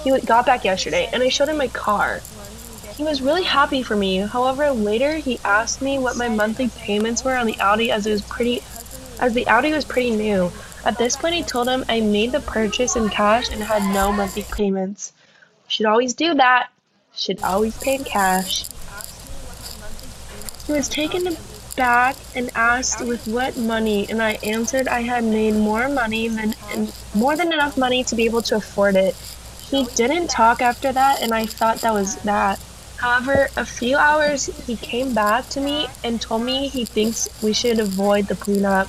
He 0.04 0.20
got 0.20 0.44
back 0.44 0.64
yesterday, 0.64 1.08
and 1.12 1.22
I 1.22 1.30
showed 1.30 1.48
him 1.48 1.56
my 1.56 1.68
car. 1.68 2.20
He 2.96 3.02
was 3.02 3.22
really 3.22 3.44
happy 3.44 3.82
for 3.82 3.96
me. 3.96 4.18
However, 4.18 4.70
later 4.70 5.16
he 5.16 5.40
asked 5.42 5.80
me 5.80 5.98
what 5.98 6.16
my 6.16 6.28
monthly 6.28 6.68
payments 6.68 7.24
were 7.24 7.34
on 7.34 7.46
the 7.46 7.58
Audi, 7.60 7.90
as 7.90 8.06
it 8.06 8.12
was 8.12 8.22
pretty, 8.22 8.62
as 9.18 9.32
the 9.32 9.46
Audi 9.48 9.72
was 9.72 9.84
pretty 9.84 10.10
new. 10.10 10.52
At 10.84 10.98
this 10.98 11.16
point, 11.16 11.34
I 11.34 11.42
told 11.42 11.66
him 11.66 11.84
I 11.88 12.00
made 12.00 12.32
the 12.32 12.40
purchase 12.40 12.94
in 12.94 13.08
cash 13.08 13.50
and 13.50 13.62
had 13.62 13.82
no 13.94 14.12
monthly 14.12 14.44
payments. 14.44 15.12
Should 15.66 15.86
always 15.86 16.12
do 16.14 16.34
that. 16.34 16.68
Should 17.14 17.42
always 17.42 17.76
pay 17.78 17.96
in 17.96 18.04
cash. 18.04 18.66
He 20.66 20.72
was 20.72 20.88
taken 20.88 21.36
aback 21.76 22.16
and 22.34 22.50
asked 22.54 23.04
with 23.04 23.28
what 23.28 23.54
money, 23.58 24.08
and 24.08 24.22
I 24.22 24.38
answered 24.42 24.88
I 24.88 25.02
had 25.02 25.24
made 25.24 25.54
more 25.54 25.90
money 25.90 26.26
than 26.26 26.54
more 27.14 27.36
than 27.36 27.52
enough 27.52 27.76
money 27.76 28.02
to 28.04 28.14
be 28.14 28.24
able 28.24 28.40
to 28.42 28.56
afford 28.56 28.96
it. 28.96 29.14
He 29.70 29.84
didn't 29.94 30.28
talk 30.28 30.62
after 30.62 30.90
that, 30.92 31.20
and 31.20 31.34
I 31.34 31.44
thought 31.44 31.82
that 31.82 31.92
was 31.92 32.16
that. 32.22 32.58
However, 32.96 33.48
a 33.58 33.66
few 33.66 33.98
hours 33.98 34.46
he 34.66 34.76
came 34.76 35.12
back 35.12 35.50
to 35.50 35.60
me 35.60 35.86
and 36.02 36.18
told 36.18 36.42
me 36.42 36.68
he 36.68 36.86
thinks 36.86 37.28
we 37.42 37.52
should 37.52 37.78
avoid 37.78 38.28
the 38.28 38.36
prenup. 38.36 38.88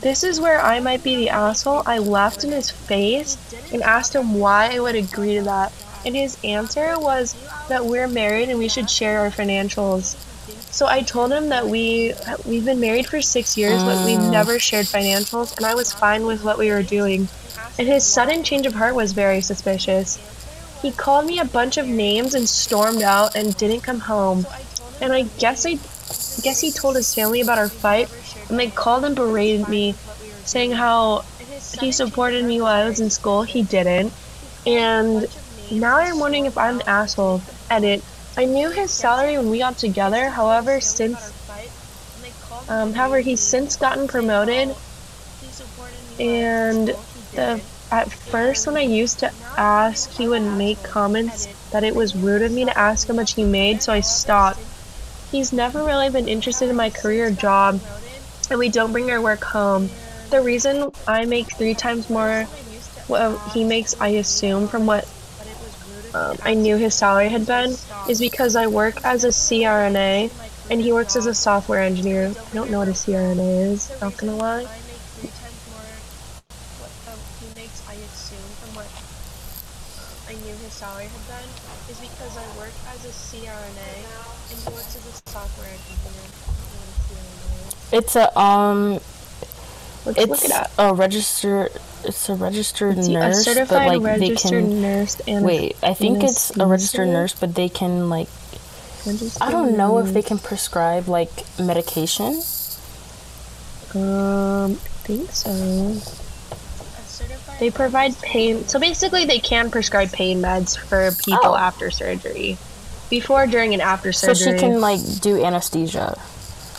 This 0.00 0.24
is 0.24 0.40
where 0.40 0.60
I 0.60 0.80
might 0.80 1.04
be 1.04 1.14
the 1.14 1.30
asshole. 1.30 1.84
I 1.86 1.98
laughed 1.98 2.42
in 2.42 2.50
his 2.50 2.70
face 2.70 3.38
and 3.72 3.80
asked 3.82 4.14
him 4.14 4.34
why 4.34 4.74
I 4.74 4.80
would 4.80 4.96
agree 4.96 5.36
to 5.36 5.42
that. 5.42 5.72
And 6.04 6.16
his 6.16 6.36
answer 6.42 6.98
was 6.98 7.36
that 7.68 7.86
we're 7.86 8.08
married 8.08 8.48
and 8.48 8.58
we 8.58 8.68
should 8.68 8.90
share 8.90 9.20
our 9.20 9.30
financials. 9.30 10.16
So 10.74 10.88
I 10.88 11.02
told 11.02 11.32
him 11.32 11.50
that 11.50 11.68
we 11.68 12.14
we've 12.44 12.64
been 12.64 12.80
married 12.80 13.06
for 13.06 13.22
6 13.22 13.56
years 13.56 13.80
but 13.84 14.04
we've 14.04 14.18
mm. 14.18 14.32
never 14.32 14.58
shared 14.58 14.86
financials 14.86 15.56
and 15.56 15.64
I 15.64 15.72
was 15.76 15.92
fine 15.92 16.26
with 16.26 16.42
what 16.42 16.58
we 16.58 16.70
were 16.70 16.82
doing. 16.82 17.28
And 17.78 17.86
his 17.86 18.04
sudden 18.04 18.42
change 18.42 18.66
of 18.66 18.74
heart 18.74 18.96
was 18.96 19.12
very 19.12 19.40
suspicious. 19.40 20.18
He 20.82 20.90
called 20.90 21.26
me 21.26 21.38
a 21.38 21.44
bunch 21.44 21.76
of 21.76 21.86
names 21.86 22.34
and 22.34 22.48
stormed 22.48 23.02
out 23.02 23.36
and 23.36 23.56
didn't 23.56 23.82
come 23.82 24.00
home. 24.00 24.48
And 25.00 25.12
I 25.12 25.22
guess 25.38 25.64
I 25.64 25.74
guess 26.42 26.58
he 26.60 26.72
told 26.72 26.96
his 26.96 27.14
family 27.14 27.40
about 27.40 27.58
our 27.58 27.68
fight 27.68 28.10
and 28.48 28.58
they 28.58 28.68
called 28.68 29.04
and 29.04 29.14
berated 29.14 29.68
me, 29.68 29.94
saying 30.44 30.72
how 30.72 31.20
he 31.80 31.92
supported 31.92 32.44
me 32.44 32.60
while 32.60 32.82
I 32.82 32.88
was 32.88 32.98
in 32.98 33.10
school. 33.10 33.44
He 33.44 33.62
didn't. 33.62 34.12
And 34.66 35.28
now 35.70 35.98
I'm 35.98 36.18
wondering 36.18 36.46
if 36.46 36.58
I'm 36.58 36.80
an 36.80 36.88
asshole. 36.88 37.42
Edit. 37.70 38.02
I 38.36 38.46
knew 38.46 38.70
his 38.70 38.90
salary 38.90 39.36
when 39.38 39.50
we 39.50 39.58
got 39.58 39.78
together. 39.78 40.28
However, 40.28 40.80
since 40.80 41.32
um, 42.68 42.92
however 42.92 43.20
he's 43.20 43.40
since 43.40 43.76
gotten 43.76 44.08
promoted, 44.08 44.74
and 46.18 46.88
the 47.34 47.60
at 47.90 48.10
first 48.10 48.66
when 48.66 48.76
I 48.76 48.80
used 48.80 49.20
to 49.20 49.30
ask, 49.56 50.10
he 50.10 50.26
would 50.26 50.42
make 50.42 50.82
comments 50.82 51.46
that 51.70 51.84
it 51.84 51.94
was 51.94 52.16
rude 52.16 52.42
of 52.42 52.50
me 52.50 52.64
to 52.64 52.76
ask 52.76 53.06
how 53.06 53.14
much 53.14 53.34
he 53.34 53.44
made, 53.44 53.82
so 53.82 53.92
I 53.92 54.00
stopped. 54.00 54.60
He's 55.30 55.52
never 55.52 55.84
really 55.84 56.10
been 56.10 56.28
interested 56.28 56.68
in 56.68 56.76
my 56.76 56.90
career 56.90 57.30
job, 57.30 57.80
and 58.50 58.58
we 58.58 58.68
don't 58.68 58.92
bring 58.92 59.10
our 59.10 59.20
work 59.20 59.44
home. 59.44 59.90
The 60.30 60.40
reason 60.40 60.90
I 61.06 61.24
make 61.24 61.52
three 61.52 61.74
times 61.74 62.10
more 62.10 62.44
what 63.06 63.38
he 63.52 63.64
makes, 63.64 63.94
I 64.00 64.08
assume, 64.08 64.66
from 64.66 64.86
what 64.86 65.08
um, 66.14 66.36
I 66.42 66.54
knew 66.54 66.76
his 66.76 66.94
salary 66.94 67.28
had 67.28 67.46
been, 67.46 67.76
is 68.08 68.20
because 68.20 68.56
I 68.56 68.66
work 68.66 69.04
as 69.04 69.24
a 69.24 69.28
CRNA 69.28 70.30
and 70.70 70.80
he 70.80 70.92
works 70.92 71.16
as 71.16 71.26
a 71.26 71.34
software 71.34 71.80
engineer. 71.80 72.28
I 72.28 72.54
don't 72.54 72.70
know 72.70 72.78
what 72.78 72.88
a 72.88 72.92
CRNA 72.92 73.72
is, 73.72 73.90
not 74.00 74.16
gonna 74.16 74.36
lie. 74.36 74.66
I 80.26 80.32
knew 80.32 80.54
his 80.56 80.72
salary 80.72 81.04
had 81.04 81.26
been 81.28 81.48
is 81.90 82.00
because 82.00 82.36
I 82.36 82.46
work 82.58 82.72
as 82.88 83.04
a 83.04 83.08
CRNA 83.08 83.92
and 84.50 84.58
he 84.58 84.68
works 84.72 84.96
as 84.96 85.06
a 85.06 85.30
software 85.30 85.68
engineer. 85.68 86.24
It's 87.92 88.16
a 88.16 88.36
um. 88.38 89.00
Let's 90.04 90.18
It's 90.18 90.28
look 90.28 90.44
it 90.44 90.50
up. 90.52 90.70
a 90.78 90.92
registered. 90.94 91.70
It's 92.04 92.28
a 92.28 92.34
registered 92.34 93.02
See, 93.04 93.14
nurse, 93.14 93.46
a 93.46 93.66
but 93.68 94.00
like 94.00 94.18
they 94.20 94.34
can. 94.34 94.82
nurse 94.82 95.20
and 95.26 95.44
Wait, 95.44 95.76
I 95.82 95.94
think 95.94 96.22
it's 96.22 96.56
a 96.56 96.66
registered 96.66 97.08
nurse, 97.08 97.34
but 97.34 97.54
they 97.54 97.68
can 97.68 98.08
like. 98.08 98.28
I 99.40 99.50
don't 99.50 99.76
know 99.76 99.98
if 99.98 100.12
they 100.14 100.22
can 100.22 100.38
prescribe 100.38 101.08
like 101.08 101.30
medication. 101.58 102.40
Um, 103.94 104.72
I 104.72 104.74
think 105.06 105.30
so. 105.30 106.00
They 107.60 107.70
provide 107.70 108.18
pain. 108.20 108.66
So 108.66 108.80
basically, 108.80 109.24
they 109.26 109.38
can 109.38 109.70
prescribe 109.70 110.10
pain 110.10 110.40
meds 110.42 110.76
for 110.76 111.12
people 111.24 111.52
Oh. 111.52 111.56
after 111.56 111.90
surgery, 111.90 112.56
before, 113.10 113.46
during, 113.46 113.72
and 113.74 113.82
after 113.82 114.12
surgery. 114.12 114.34
So 114.34 114.52
she 114.52 114.58
can 114.58 114.80
like 114.80 115.00
do 115.20 115.42
anesthesia. 115.44 116.18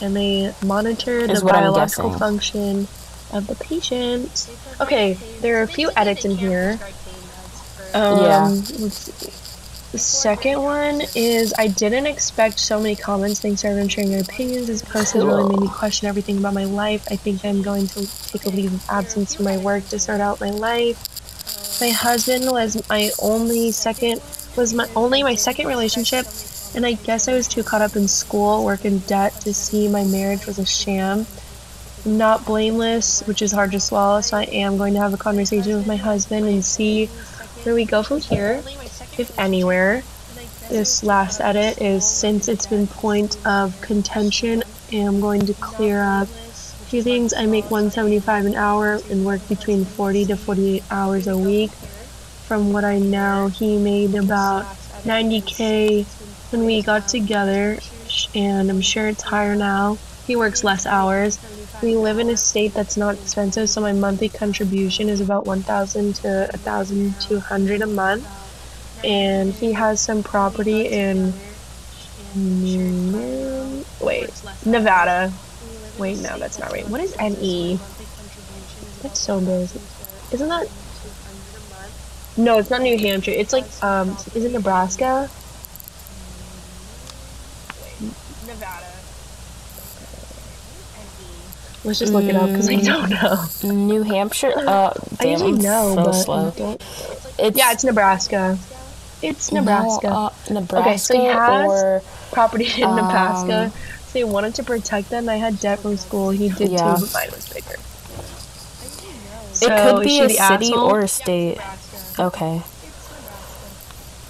and 0.01 0.13
they 0.15 0.53
monitor 0.65 1.25
the 1.25 1.33
Is 1.33 1.41
biological 1.43 2.11
function 2.19 2.87
of 3.31 3.47
the 3.47 3.55
patient. 3.55 4.49
Okay, 4.81 5.13
there 5.41 5.59
are 5.59 5.63
a 5.63 5.67
few 5.67 5.89
edits 5.95 6.25
in 6.25 6.31
here. 6.35 6.79
Um, 7.93 8.19
Yeah. 8.23 8.47
let's 8.79 8.97
see. 8.97 9.31
The 9.91 9.99
second 9.99 10.61
one 10.61 11.03
is 11.15 11.53
I 11.57 11.67
didn't 11.67 12.05
expect 12.05 12.59
so 12.59 12.81
many 12.81 12.97
comments. 12.97 13.39
Thanks 13.39 13.61
for 13.61 13.69
everyone 13.69 13.87
sharing 13.87 14.11
your 14.11 14.19
opinions. 14.19 14.67
This 14.67 14.81
post 14.81 15.13
has 15.13 15.23
really 15.23 15.47
made 15.47 15.61
me 15.61 15.69
question 15.69 16.09
everything 16.09 16.37
about 16.37 16.53
my 16.53 16.65
life. 16.65 17.07
I 17.09 17.15
think 17.15 17.45
I'm 17.45 17.61
going 17.61 17.87
to 17.89 18.05
take 18.27 18.45
a 18.45 18.49
leave 18.49 18.73
of 18.73 18.89
absence 18.89 19.35
from 19.35 19.45
my 19.45 19.57
work 19.57 19.87
to 19.89 19.99
start 19.99 20.19
out 20.19 20.41
my 20.41 20.49
life. 20.49 20.99
My 21.79 21.89
husband 21.89 22.51
was 22.51 22.75
my 22.89 23.11
only 23.21 23.71
second 23.71 24.19
was 24.57 24.73
my 24.73 24.87
only 24.97 25.23
my 25.23 25.35
second 25.35 25.67
relationship, 25.67 26.25
and 26.75 26.85
I 26.85 26.93
guess 26.93 27.29
I 27.29 27.33
was 27.33 27.47
too 27.47 27.63
caught 27.63 27.81
up 27.81 27.95
in 27.95 28.07
school, 28.09 28.65
work, 28.65 28.83
and 28.83 29.05
debt 29.07 29.33
to 29.41 29.53
see 29.53 29.87
my 29.87 30.03
marriage 30.03 30.45
was 30.45 30.59
a 30.59 30.65
sham. 30.65 31.25
Not 32.05 32.45
blameless, 32.45 33.21
which 33.21 33.41
is 33.41 33.51
hard 33.51 33.71
to 33.71 33.79
swallow, 33.79 34.21
so 34.21 34.37
I 34.37 34.43
am 34.43 34.77
going 34.77 34.93
to 34.93 34.99
have 34.99 35.13
a 35.15 35.17
conversation 35.17 35.75
with 35.75 35.87
my 35.87 35.95
husband 35.95 36.45
and 36.47 36.63
see 36.63 37.07
where 37.63 37.73
we 37.73 37.83
go 37.83 38.03
from 38.03 38.19
here, 38.19 38.61
if 39.17 39.37
anywhere. 39.39 40.03
This 40.69 41.03
last 41.03 41.41
edit 41.41 41.81
is 41.81 42.07
since 42.07 42.47
it's 42.47 42.67
been 42.67 42.85
point 42.85 43.37
of 43.45 43.81
contention, 43.81 44.63
I 44.91 44.97
am 44.97 45.19
going 45.19 45.47
to 45.47 45.53
clear 45.55 46.01
up 46.01 46.27
a 46.27 46.87
few 46.89 47.01
things. 47.01 47.33
I 47.33 47.47
make 47.47 47.71
175 47.71 48.45
an 48.45 48.55
hour 48.55 48.99
and 49.09 49.25
work 49.25 49.47
between 49.49 49.83
40 49.83 50.25
to 50.25 50.37
48 50.37 50.83
hours 50.91 51.27
a 51.27 51.35
week. 51.37 51.71
From 51.71 52.71
what 52.71 52.83
I 52.83 52.99
know, 52.99 53.47
he 53.47 53.79
made 53.79 54.13
about 54.13 54.65
90k 55.05 56.05
when 56.51 56.65
we 56.65 56.83
got 56.83 57.07
together, 57.07 57.79
and 58.35 58.69
I'm 58.69 58.81
sure 58.81 59.07
it's 59.07 59.23
higher 59.23 59.55
now. 59.55 59.97
He 60.27 60.35
works 60.35 60.63
less 60.63 60.85
hours. 60.85 61.39
We 61.81 61.95
live 61.95 62.19
in 62.19 62.29
a 62.29 62.37
state 62.37 62.73
that's 62.73 62.97
not 62.97 63.15
expensive, 63.15 63.69
so 63.69 63.81
my 63.81 63.93
monthly 63.93 64.29
contribution 64.29 65.09
is 65.09 65.21
about 65.21 65.45
1,000 65.45 66.15
to 66.15 66.47
1,200 66.53 67.81
a 67.81 67.87
month. 67.87 68.27
And 69.03 69.53
he 69.53 69.73
has 69.73 70.01
some 70.01 70.23
property 70.23 70.87
in 70.87 71.33
mm, 72.35 73.85
wait 74.01 74.29
Nevada. 74.65 75.33
Wait, 75.97 76.17
no, 76.17 76.37
that's 76.39 76.59
not 76.59 76.71
right. 76.71 76.87
What 76.87 77.01
is 77.01 77.15
NE? 77.19 77.79
That's 79.01 79.19
so 79.19 79.37
embarrassing. 79.37 79.81
Isn't 80.31 80.49
that? 80.49 80.67
No, 82.37 82.57
it's 82.57 82.69
not 82.69 82.81
New 82.81 82.97
Hampshire. 82.97 83.31
It's 83.31 83.53
like 83.53 83.65
um, 83.81 84.17
is 84.33 84.43
it 84.43 84.51
Nebraska? 84.51 85.29
Nevada. 88.45 88.84
Let's 91.85 91.99
just 91.99 92.13
look 92.13 92.25
it 92.25 92.35
up 92.35 92.49
because 92.49 92.69
I 92.69 92.75
don't 92.77 93.09
know. 93.09 93.45
New 93.63 94.01
Hampshire. 94.03 94.51
Uh, 94.57 94.93
I 95.19 95.23
damn, 95.23 95.31
usually 95.33 95.51
I'm 95.53 95.57
know, 95.59 95.95
so 95.95 96.03
but 96.05 96.11
slow. 96.13 96.47
I 96.47 96.49
don't. 96.57 96.81
It's 97.37 97.57
Yeah, 97.57 97.71
it's 97.71 97.83
Nebraska. 97.83 98.57
It's 99.21 99.51
Nebraska. 99.51 100.07
No, 100.07 100.15
uh, 100.15 100.29
Nebraska 100.49 100.89
Okay, 100.89 100.97
so 100.97 101.19
he 101.19 101.25
has- 101.25 101.69
or 101.69 102.01
Property 102.31 102.81
in 102.81 102.89
um, 102.89 102.95
Nebraska. 102.95 103.71
So 104.07 104.19
he 104.19 104.23
wanted 104.23 104.55
to 104.55 104.63
protect 104.63 105.09
them. 105.09 105.29
I 105.29 105.35
had 105.37 105.59
debt 105.59 105.79
from 105.79 105.97
school. 105.97 106.29
He 106.31 106.49
did 106.49 106.71
Yeah. 106.71 106.95
too, 106.95 107.01
but 107.05 107.13
mine 107.13 107.29
was 107.31 107.47
bigger. 107.49 107.73
it 107.73 107.79
So, 109.55 109.67
could 109.93 110.03
be 110.03 110.19
a 110.21 110.29
city 110.29 110.39
asshole? 110.39 110.79
or 110.91 111.01
a 111.01 111.07
state. 111.07 111.57
Nebraska. 111.57 112.21
Okay. 112.23 112.61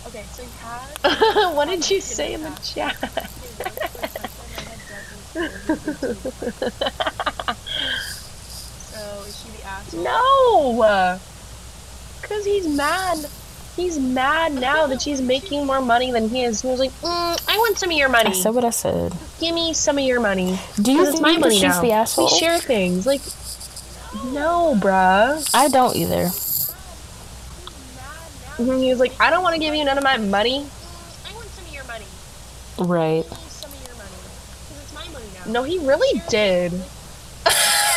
Okay, 0.07 0.23
so 0.33 0.43
he 0.43 0.49
has. 0.61 1.53
what 1.55 1.67
did 1.69 1.89
you 1.89 2.01
say 2.01 2.33
in 2.33 2.43
the 2.43 2.51
chat? 2.63 2.95
So 8.95 9.23
is 9.27 9.35
she 9.41 9.49
the 9.57 9.63
asshole? 9.67 9.83
No! 9.97 11.19
Because 12.21 12.45
he's 12.45 12.67
mad. 12.67 13.25
He's 13.75 13.99
mad 13.99 14.53
now 14.53 14.87
that 14.87 15.01
she's 15.01 15.21
making 15.21 15.65
more 15.65 15.81
money 15.81 16.11
than 16.11 16.29
he 16.29 16.43
is. 16.43 16.61
He 16.61 16.67
was 16.67 16.79
like, 16.79 16.91
mm, 17.01 17.49
I 17.49 17.57
want 17.57 17.77
some 17.77 17.89
of 17.91 17.97
your 17.97 18.07
money. 18.09 18.29
I 18.29 18.33
said 18.33 18.55
what 18.55 18.63
I 18.63 18.69
said. 18.69 19.13
Give 19.39 19.53
me 19.53 19.73
some 19.73 19.97
of 19.97 20.03
your 20.05 20.21
money. 20.21 20.57
Do 20.81 20.91
you 20.93 20.99
'Cause 20.99 21.07
it's 21.09 21.15
think 21.17 21.21
my 21.27 21.33
that 21.33 21.39
money 21.41 21.55
she's 21.55 21.63
now. 21.63 21.81
the 21.81 21.91
asshole? 21.91 22.29
We 22.31 22.39
share 22.39 22.57
things. 22.59 23.05
Like, 23.05 23.21
no, 24.33 24.75
bruh. 24.79 25.49
I 25.53 25.67
don't 25.67 25.95
either. 25.95 26.31
And 28.57 28.81
he 28.81 28.89
was 28.89 28.99
like, 28.99 29.11
I 29.19 29.29
don't 29.29 29.43
want 29.43 29.55
to 29.55 29.59
give 29.59 29.75
you 29.75 29.83
none 29.83 29.97
of 29.97 30.03
my 30.05 30.15
money. 30.17 30.65
I 31.29 31.33
want 31.33 31.47
some 31.49 31.65
of 31.65 31.73
your 31.73 31.83
money. 31.83 32.05
Right. 32.77 33.25
Some 33.49 33.69
of 33.73 33.85
your 33.85 33.95
money. 33.97 34.09
Because 34.69 34.83
it's 34.83 34.93
my 34.95 35.07
money 35.11 35.25
now. 35.45 35.51
No, 35.51 35.63
he 35.63 35.79
really 35.79 36.21
did. 36.29 36.71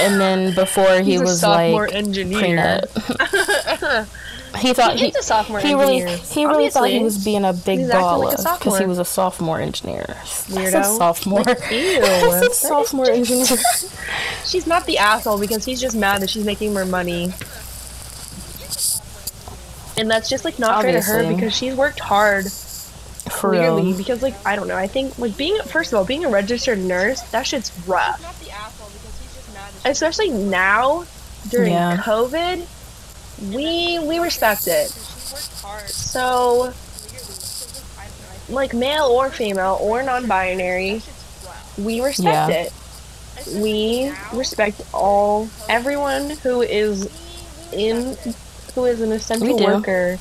And 0.00 0.20
then 0.20 0.54
before 0.54 1.00
he 1.00 1.12
He's 1.12 1.20
a 1.20 1.24
was 1.24 1.40
sophomore 1.40 1.86
like 1.86 1.94
engineer. 1.94 2.40
prenup. 2.40 4.08
he 4.58 4.72
thought 4.72 4.94
He 4.94 5.00
he 5.04 5.08
is 5.08 5.16
a 5.16 5.22
sophomore 5.22 5.60
he 5.60 5.74
really 5.74 6.00
engineer. 6.02 6.16
he 6.32 6.46
really 6.46 6.70
thought 6.70 6.88
he 6.88 7.00
was 7.02 7.22
being 7.24 7.44
a 7.44 7.52
big 7.52 7.80
He's 7.80 7.90
acting 7.90 8.00
like 8.06 8.18
baller 8.18 8.30
because 8.30 8.42
sophomore. 8.44 8.78
he 8.78 8.86
was 8.86 8.98
a 8.98 9.04
sophomore 9.04 9.60
engineer. 9.60 10.06
I 10.08 10.24
said 10.24 10.56
Weirdo. 10.56 10.96
sophomore. 10.98 11.40
Ew. 11.46 11.46
I 11.48 12.00
That 12.00 12.30
said 12.42 12.50
is 12.50 12.56
sophomore 12.58 13.10
engineer. 13.10 13.46
She's 14.44 14.66
not 14.66 14.86
the 14.86 14.98
asshole 14.98 15.38
because 15.38 15.64
he's 15.64 15.80
just 15.80 15.96
mad 15.96 16.22
that 16.22 16.30
she's 16.30 16.44
making 16.44 16.72
more 16.72 16.86
money. 16.86 17.32
And 19.96 20.08
that's 20.08 20.28
just 20.28 20.44
like 20.44 20.58
not 20.60 20.82
fair 20.82 20.92
to 20.92 21.00
her 21.00 21.34
because 21.34 21.52
she's 21.54 21.74
worked 21.74 21.98
hard 21.98 22.44
For 22.46 23.50
clearly 23.50 23.82
real. 23.88 23.96
because 23.96 24.22
like 24.22 24.34
I 24.46 24.54
don't 24.54 24.68
know, 24.68 24.76
I 24.76 24.86
think 24.86 25.18
like 25.18 25.36
being 25.36 25.58
first 25.62 25.92
of 25.92 25.98
all, 25.98 26.04
being 26.04 26.24
a 26.24 26.28
registered 26.30 26.78
nurse, 26.78 27.20
that 27.32 27.46
shit's 27.48 27.72
rough. 27.86 28.22
Not 28.22 28.38
the 28.38 28.50
asshole 28.52 28.88
because 28.90 29.18
he's 29.20 29.34
just 29.34 29.52
mad. 29.54 29.67
that 29.67 29.67
Especially 29.84 30.30
now 30.30 31.04
during 31.50 31.72
Yeah. 31.72 31.96
COVID. 31.98 32.66
We 33.52 33.98
we 34.00 34.18
respect 34.18 34.66
it. 34.66 34.90
She's 34.92 35.32
worked 35.32 35.60
hard. 35.62 35.88
So 35.88 36.58
like, 36.60 36.74
I 37.98 38.08
don't 38.08 38.20
know. 38.20 38.28
I 38.28 38.36
think 38.36 38.50
like 38.56 38.74
male 38.74 39.04
or 39.06 39.30
female 39.30 39.78
or 39.80 40.02
non-binary, 40.02 40.90
that 40.98 41.02
shit's 41.02 41.44
rough. 41.46 41.78
we 41.78 42.00
respect 42.00 42.50
Yeah. 42.50 42.56
it. 42.64 42.72
We 43.60 44.12
respect 44.32 44.82
all 44.92 45.48
everyone 45.68 46.30
who 46.30 46.62
is 46.62 47.08
in 47.72 48.16
who 48.74 48.84
is 48.84 49.00
an 49.00 49.12
essential 49.12 49.58
worker 49.58 50.18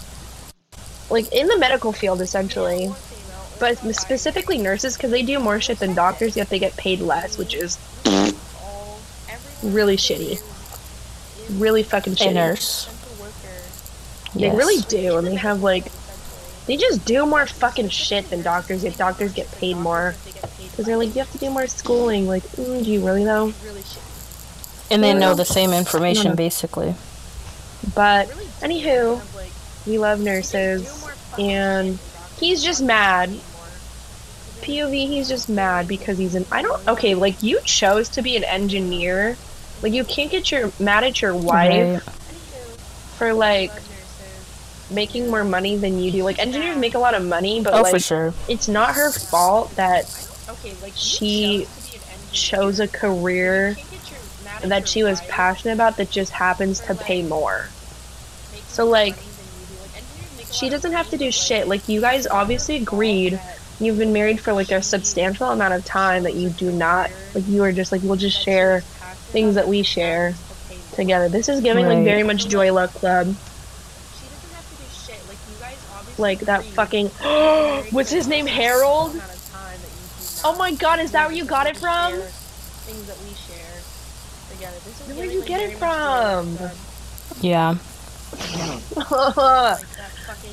like 1.10 1.32
in 1.32 1.48
the 1.48 1.58
medical 1.58 1.92
field 1.94 2.22
essentially 2.22 2.92
but 3.60 3.78
specifically 3.96 4.58
nurses 4.58 4.96
because 4.98 5.10
they 5.12 5.24
do 5.24 5.40
more 5.40 5.60
shit 5.62 5.80
than 5.80 5.94
doctors 5.96 6.36
yet 6.36 6.50
they 6.50 6.60
get 6.60 6.76
paid 6.78 7.00
less 7.00 7.38
which 7.38 7.54
is 7.54 7.78
really 9.68 9.98
shitty 9.98 10.42
really 11.60 11.84
fucking 11.84 12.14
A 12.14 12.16
shitty 12.16 12.34
nurse. 12.34 12.88
essential 12.88 12.98
they 14.36 14.42
Yes. 14.42 14.56
really 14.56 14.82
do 14.84 15.18
and 15.18 15.26
they 15.28 15.36
have 15.36 15.62
like 15.64 15.92
they 16.68 16.76
just 16.76 17.06
do 17.06 17.26
more 17.26 17.46
fucking 17.46 17.90
shit 17.90 18.30
than 18.30 18.42
doctors 18.42 18.84
yet 18.84 18.98
doctors 18.98 19.32
get 19.34 19.50
paid 19.54 19.78
more 19.78 20.16
They 20.26 20.32
get 20.34 20.58
paid 20.58 20.70
because 20.72 20.86
they're 20.86 20.98
like 20.98 21.16
you 21.16 21.20
have 21.22 21.32
to 21.32 21.38
do 21.38 21.50
more 21.50 21.68
schooling 21.68 22.28
like 22.28 22.44
mm, 22.44 22.84
do 22.84 22.92
you 22.92 23.06
really 23.06 23.24
though. 23.24 23.54
And 24.92 25.04
they 25.04 25.14
know 25.14 25.34
the 25.34 25.46
same 25.46 25.72
information 25.72 26.36
basically. 26.36 26.96
but 27.96 28.28
anywho 28.62 29.22
we 29.88 29.98
love 29.98 30.20
nurses 30.20 31.08
and 31.40 31.98
he's 32.40 32.64
just 32.64 32.82
mad 32.84 33.30
POV, 34.62 34.92
he's 35.08 35.30
just 35.30 35.48
mad 35.48 35.88
because 35.88 36.18
he's 36.18 36.36
an. 36.36 36.46
I 36.52 36.62
don't. 36.62 36.86
Okay, 36.90 37.16
like 37.16 37.42
you 37.42 37.62
chose 37.64 38.10
to 38.10 38.22
be 38.22 38.36
an 38.36 38.44
engineer. 38.44 39.38
Like 39.82 39.94
you 39.94 40.04
can't 40.04 40.32
get 40.32 40.52
your 40.52 40.72
mad 40.80 41.04
at 41.04 41.22
your 41.22 41.36
wife 41.36 42.06
Right. 42.06 42.14
for 43.18 43.34
like 43.34 43.72
making 44.90 45.30
more 45.30 45.44
money 45.44 45.76
than 45.78 46.00
you 46.00 46.12
do. 46.12 46.24
Like 46.24 46.40
engineers 46.40 46.78
make 46.78 46.96
a 46.96 47.00
lot 47.00 47.14
of 47.14 47.26
money, 47.26 47.62
but 47.62 47.74
Oh, 47.74 47.82
like 47.82 47.92
for 47.94 48.00
sure. 48.00 48.34
it's 48.48 48.68
not 48.68 48.96
her 48.96 49.12
fault 49.12 49.76
that 49.76 50.06
Okay, 50.50 50.74
like 50.82 50.94
She 50.96 51.66
chose 51.66 51.86
to 51.88 51.92
be 51.92 51.98
an 51.98 52.04
engineer. 52.14 52.32
chose 52.34 52.80
a 52.80 52.88
career 52.88 53.70
You 53.70 53.76
can't 53.76 53.92
get 53.92 54.12
your 54.12 54.20
mad 54.46 54.64
at 54.64 54.70
that 54.70 54.88
she 54.88 55.04
was 55.04 55.22
passionate 55.22 55.74
about 55.74 55.98
that 55.98 56.10
just 56.10 56.32
happens 56.32 56.80
to 56.82 56.96
pay 56.96 57.22
more. 57.22 57.70
So 58.68 58.86
like 58.86 59.16
money 59.16 59.26
than 59.26 59.46
you 59.62 59.76
do. 59.76 59.82
Like, 59.82 59.96
engineers 59.98 60.38
make 60.38 60.48
a 60.50 60.54
she 60.54 60.70
doesn't 60.70 60.94
have 60.94 61.10
to 61.10 61.18
do 61.18 61.32
shit. 61.32 61.68
Like 61.68 61.88
you 61.90 62.00
guys 62.02 62.26
obviously 62.28 62.78
agreed. 62.78 63.40
You've 63.80 63.98
been 64.00 64.14
married 64.14 64.40
for 64.40 64.54
like 64.54 64.72
a 64.72 64.82
substantial 64.82 65.50
amount 65.50 65.74
of 65.76 65.86
time 65.86 66.24
that 66.24 66.34
you 66.34 66.50
do 66.50 66.72
not 66.72 67.12
like. 67.36 67.48
You 67.48 67.64
are 67.64 67.72
just 67.72 67.92
like 67.92 68.02
we'll 68.04 68.16
just 68.16 68.42
share 68.42 68.84
things 69.32 69.56
that 69.56 69.68
we 69.68 69.84
share 69.84 70.34
together. 70.94 71.30
This 71.30 71.48
is 71.50 71.62
giving 71.62 71.86
like 71.86 72.04
very 72.04 72.24
much 72.24 72.48
Joy 72.48 72.72
Luck 72.74 72.92
Club. 72.92 73.28
She 73.28 73.34
doesn't 74.28 74.54
have 74.56 74.68
to 74.70 74.76
do 74.76 74.84
shit. 75.14 75.28
Like 75.28 75.38
you 75.48 75.56
guys 75.60 75.78
obviously 75.96 76.22
Like 76.24 76.40
that 76.42 76.64
fucking. 76.64 77.08
What's 77.92 78.10
his 78.12 78.28
name? 78.28 78.46
Harold. 78.48 79.12
amount 79.16 79.32
of 79.32 79.50
time 79.52 79.78
that 79.80 79.90
you 79.90 80.08
do 80.20 80.42
Oh 80.46 80.56
my 80.58 80.72
God! 80.74 81.00
Is 81.00 81.12
that 81.12 81.28
where 81.28 81.36
you 81.36 81.46
got 81.46 81.68
it 81.68 81.78
from? 81.78 82.14
Things 82.14 83.06
that 83.08 83.18
we 83.20 83.34
share 83.36 83.82
together. 84.52 84.78
Where'd 85.16 85.30
giving, 85.30 85.40
you 85.40 85.44
get 85.46 85.62
it 85.62 85.78
much 85.78 85.78
Joy 85.78 86.62
Luck 86.62 86.72
from? 86.72 87.42
Yeah. 87.42 87.76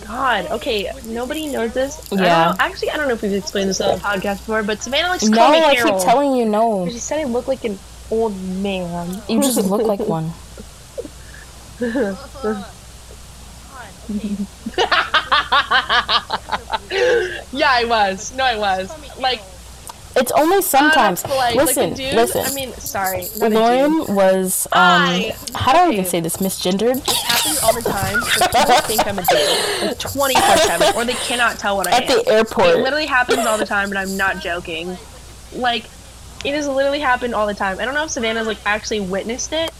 God. 0.07 0.47
Okay. 0.53 0.91
Nobody 1.07 1.49
knows 1.49 1.73
this. 1.75 2.09
Yeah. 2.13 2.51
know- 2.51 2.57
Actually, 2.59 2.91
I 2.91 2.97
don't 2.97 3.09
know 3.09 3.15
if 3.15 3.23
we've 3.23 3.33
explained 3.33 3.71
this 3.71 3.81
on 3.81 3.95
the 3.99 4.01
podcast 4.05 4.39
before, 4.39 4.63
but 4.63 4.83
Savannah 4.83 5.09
likes 5.09 5.25
to 5.25 5.31
No, 5.31 5.37
call 5.39 5.53
me 5.53 5.59
I 5.63 5.75
Harold. 5.75 5.99
keep 6.01 6.05
telling 6.09 6.35
you 6.37 6.45
no. 6.45 6.89
She 6.89 6.99
said 6.99 7.21
I 7.21 7.25
looked 7.25 7.49
like 7.49 7.65
an 7.65 7.79
old 8.11 8.41
man. 8.43 9.23
You 9.29 9.41
just 9.41 9.65
look 9.65 9.83
like 9.83 10.01
one. 10.09 10.33
Yeah, 17.53 17.69
I 17.71 17.85
was. 17.87 18.35
No, 18.35 18.45
I 18.45 18.57
was. 18.57 19.19
Like, 19.19 19.41
It's 20.17 20.33
only 20.33 20.63
sometimes. 20.63 21.23
That's 21.23 21.35
polite. 21.35 21.57
Like, 21.57 21.67
listen, 21.67 21.93
a 21.93 21.97
dude, 21.97 22.15
listen. 22.15 22.45
I 22.45 22.53
mean, 22.55 22.73
sorry. 22.75 23.23
not 23.39 23.47
a 23.47 23.51
dude. 23.51 23.53
Lauren 23.53 24.15
was 24.15 24.67
um 24.73 25.23
how 25.55 25.73
do 25.73 25.79
I 25.79 25.91
even 25.93 26.05
say 26.05 26.21
this 26.21 26.37
misgendered 26.39 26.97
It 26.97 27.17
happens 27.17 27.61
all 27.63 27.73
the 27.75 27.83
time. 27.83 28.21
People 28.23 28.81
think 28.83 29.07
I'm 29.07 29.19
a 29.19 29.23
dude, 29.25 29.89
like 29.89 29.99
24 29.99 30.57
seven, 30.59 30.97
or 30.97 31.05
they 31.05 31.15
cannot 31.15 31.59
tell 31.59 31.77
what 31.77 31.87
I 31.87 31.93
at 31.97 32.03
am. 32.05 32.19
At 32.19 32.25
the 32.25 32.31
airport, 32.33 32.67
It 32.69 32.77
literally 32.79 33.07
happens 33.07 33.47
all 33.47 33.59
the 33.59 33.67
time, 33.67 33.89
and 33.91 33.99
I'm 33.99 34.17
not 34.17 34.41
joking. 34.41 34.97
Like, 35.53 35.85
it 36.45 36.55
has 36.55 36.69
literally 36.69 37.01
happened 37.01 37.35
all 37.35 37.47
the 37.47 37.55
time. 37.55 37.81
I 37.81 37.85
don't 37.85 37.95
know 37.95 38.05
if 38.05 38.11
Savannah's 38.11 38.47
like 38.47 38.61
actually 38.65 39.01
witnessed 39.01 39.53
it. 39.53 39.73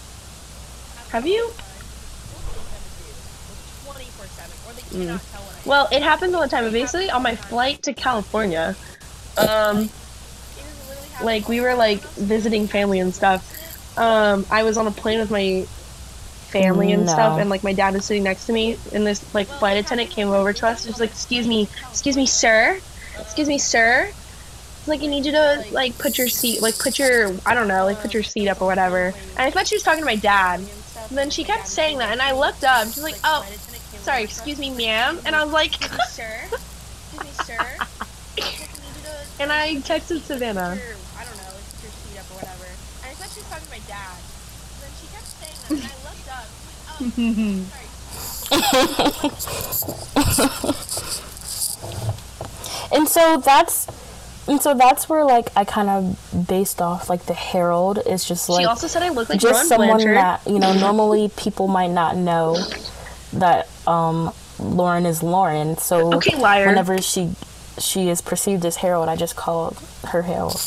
Have 1.11 1.27
you? 1.27 1.53
Mm. 4.91 5.21
Well, 5.65 5.89
it 5.93 6.03
happens 6.03 6.35
all 6.35 6.43
the 6.43 6.49
time. 6.49 6.65
But 6.65 6.73
basically, 6.73 7.11
on 7.11 7.23
my 7.23 7.37
flight 7.37 7.83
to 7.85 7.93
California, 7.95 8.77
um, 9.37 9.91
like 11.23 11.49
we 11.49 11.61
were 11.61 11.75
like 11.75 12.03
visiting 12.17 12.69
family 12.69 13.01
and 13.01 13.15
stuff. 13.15 13.45
Um, 13.97 14.47
I 14.51 14.63
was 14.65 14.77
on 14.77 14.87
a 14.87 14.93
plane 14.93 15.21
with 15.21 15.31
my 15.31 15.67
family 16.51 16.93
and 16.93 17.07
No. 17.07 17.13
stuff, 17.13 17.39
and 17.39 17.51
like 17.51 17.63
my 17.63 17.73
dad 17.73 17.95
was 17.95 18.05
sitting 18.07 18.23
next 18.25 18.47
to 18.47 18.53
me, 18.53 18.79
and 18.93 19.07
this 19.07 19.25
like 19.35 19.49
flight 19.59 19.77
attendant 19.77 20.11
came 20.11 20.31
over 20.31 20.53
to 20.53 20.67
us. 20.67 20.85
She's 20.85 21.01
like, 21.01 21.11
"Excuse 21.11 21.47
me, 21.47 21.69
excuse 21.91 22.17
me, 22.17 22.27
sir, 22.27 22.81
excuse 23.21 23.49
me, 23.49 23.59
sir." 23.59 24.13
It's 24.85 24.89
like, 24.91 25.03
"I 25.03 25.07
need 25.07 25.25
you 25.25 25.33
to 25.33 25.65
like 25.71 25.97
put 25.97 26.19
your 26.19 26.29
seat, 26.29 26.61
like 26.61 26.79
put 26.79 26.99
your, 26.99 27.35
I 27.47 27.55
don't 27.55 27.69
know, 27.69 27.87
like 27.87 28.01
put 28.01 28.13
your 28.13 28.23
seat 28.23 28.49
up 28.49 28.61
or 28.61 28.67
whatever." 28.67 29.15
And 29.31 29.39
I 29.39 29.51
thought 29.51 29.67
she 29.67 29.77
was 29.77 29.83
talking 29.83 30.01
to 30.01 30.05
my 30.05 30.17
dad. 30.17 30.61
And 31.09 31.17
then 31.17 31.31
she 31.31 31.43
kept 31.43 31.67
saying 31.67 31.97
that, 31.99 32.13
and 32.13 32.21
I 32.21 32.33
looked 32.33 32.65
up. 32.65 32.87
She's 32.89 33.03
like, 33.03 33.17
"Oh, 33.25 33.47
sorry, 34.03 34.25
excuse 34.25 34.59
me, 34.59 34.69
ma'am," 34.69 35.21
and 35.25 35.35
I 35.35 35.43
was 35.43 35.55
like, 35.55 35.73
sir. 36.11 36.29
Excuse 36.45 37.25
me, 37.25 37.31
sir. 37.47 37.57
Like, 37.57 37.81
I 37.81 37.87
need 38.45 38.61
you 38.95 39.03
to 39.05 39.09
and 39.41 39.51
I 39.51 39.77
texted 39.77 40.21
Savannah. 40.21 40.61
I 40.61 40.65
don't 40.69 40.77
know, 40.77 41.49
like 41.49 41.65
put 41.65 41.81
your 41.81 41.93
feet 42.05 42.21
up 42.21 42.29
or 42.31 42.35
whatever. 42.45 42.69
And 43.01 43.09
I 43.09 43.15
thought 43.17 43.33
she 43.33 43.41
was 43.41 43.49
talking 43.49 43.65
to 43.65 43.73
my 43.73 43.81
dad. 43.89 44.21
Then 44.85 44.93
she 45.01 45.09
kept 45.17 45.33
saying 45.33 45.57
that, 45.65 45.81
and 45.81 45.89
I 45.89 45.97
looked 46.05 46.29
up. 46.29 46.45
Like, 46.69 46.77
oh, 46.93 47.73
sorry. 47.73 47.89
and 52.93 53.09
so 53.09 53.39
that's 53.39 53.87
and 54.47 54.61
so 54.61 54.75
that's 54.75 55.09
where 55.09 55.25
like 55.25 55.49
I 55.57 55.65
kind 55.65 55.89
of 55.89 56.47
based 56.49 56.83
off 56.83 57.09
like 57.09 57.25
the 57.27 57.35
Harold 57.35 57.99
is 58.07 58.25
just 58.27 58.49
like 58.49 58.61
she 58.61 58.67
also 58.67 58.87
said 58.87 59.03
I 59.03 59.09
look 59.11 59.29
like 59.29 59.41
just 59.41 59.53
Rowan 59.55 59.67
someone 59.67 59.89
Blanchard. 59.99 60.17
that 60.17 60.47
you 60.47 60.59
know 60.59 60.73
normally 60.73 61.31
people 61.37 61.67
might 61.69 61.91
not 61.91 62.17
know 62.17 62.57
that 63.35 63.69
um 63.87 64.33
Lauren 64.59 65.05
is 65.07 65.23
Lauren. 65.23 65.77
So 65.79 66.15
Okay, 66.15 66.37
liar. 66.37 66.67
whenever 66.67 66.99
she 67.01 67.33
she 67.79 68.09
is 68.09 68.21
perceived 68.21 68.65
as 68.65 68.77
Harold, 68.77 69.09
I 69.09 69.17
just 69.17 69.35
call 69.35 69.77
her 70.09 70.23
Harold. 70.23 70.61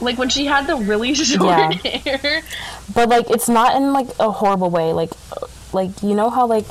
like 0.00 0.18
when 0.18 0.28
she 0.28 0.44
had 0.46 0.66
the 0.66 0.76
really 0.76 1.14
short 1.14 1.44
Yeah. 1.44 1.72
hair. 1.72 2.42
But 2.94 3.08
like 3.08 3.30
it's 3.30 3.48
not 3.48 3.76
in 3.76 3.92
like 3.92 4.08
a 4.20 4.30
horrible 4.30 4.70
way. 4.70 4.92
Like 4.92 5.10
uh, 5.32 5.46
like 5.72 6.02
you 6.02 6.14
know 6.14 6.30
how 6.30 6.46
like 6.46 6.66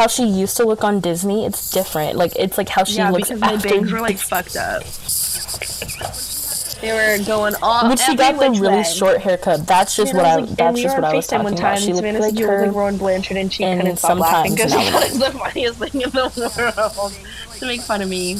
how 0.00 0.06
she 0.06 0.24
used 0.24 0.56
to 0.56 0.64
look 0.64 0.82
on 0.82 0.98
Disney, 1.00 1.44
it's 1.44 1.70
different. 1.70 2.16
Like 2.16 2.32
it's 2.36 2.56
like 2.56 2.70
how 2.70 2.84
she 2.84 2.96
yeah, 2.96 3.10
looks 3.10 3.28
because 3.28 3.38
my 3.42 3.52
after 3.52 3.68
bangs 3.68 3.92
were 3.92 4.00
like 4.00 4.16
fucked 4.16 4.56
up. 4.56 4.82
They 6.80 6.90
were 6.92 7.22
going 7.26 7.54
all. 7.62 7.86
when 7.86 7.98
she 7.98 8.16
got 8.16 8.40
the 8.40 8.48
really 8.58 8.76
way. 8.76 8.82
short 8.82 9.20
haircut. 9.20 9.66
That's 9.66 9.94
just 9.94 10.12
And 10.12 10.16
what 10.16 10.26
I 10.26 10.36
like, 10.36 10.56
That's 10.56 10.74
we 10.74 10.82
just 10.84 10.96
what 10.96 11.04
I 11.04 11.14
was 11.14 11.26
talking 11.26 11.44
one 11.44 11.52
about. 11.52 11.78
She 11.78 11.92
looked 11.92 11.96
Savannah 11.98 12.18
like 12.18 12.38
her. 12.38 12.66
like 12.66 12.74
Rowan 12.74 12.96
Blanchard, 12.96 13.36
and 13.36 13.52
she 13.52 13.62
and 13.62 13.82
couldn't 13.82 13.98
stop 13.98 14.18
laughing 14.18 14.54
because 14.54 14.72
she 14.72 14.90
thought 14.90 15.02
it 15.02 15.10
was 15.10 15.18
the 15.18 15.38
funniest 15.38 15.78
thing 15.78 16.00
in 16.00 16.10
the 16.10 16.82
world 16.88 17.58
to 17.58 17.66
make 17.66 17.82
fun 17.82 18.00
of 18.00 18.08
me. 18.08 18.38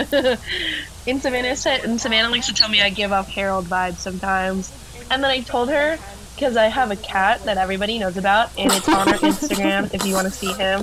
and 1.06 1.22
Savannah 1.22 1.54
said, 1.54 1.84
and 1.84 2.00
Savannah 2.00 2.30
likes 2.30 2.48
to 2.48 2.54
tell 2.54 2.68
me 2.68 2.82
I 2.82 2.90
give 2.90 3.12
off 3.12 3.28
Harold 3.28 3.66
vibes 3.66 3.98
sometimes, 3.98 4.72
and 5.08 5.22
then 5.22 5.30
I 5.30 5.38
told 5.42 5.68
her 5.68 5.98
because 6.40 6.56
I 6.56 6.68
have 6.68 6.90
a 6.90 6.96
cat 6.96 7.44
that 7.44 7.58
everybody 7.58 7.98
knows 7.98 8.16
about, 8.16 8.50
and 8.56 8.72
it's 8.72 8.88
on 8.88 9.08
our 9.08 9.14
Instagram. 9.18 9.92
if 9.92 10.06
you 10.06 10.14
want 10.14 10.26
to 10.26 10.32
see 10.32 10.50
him, 10.54 10.82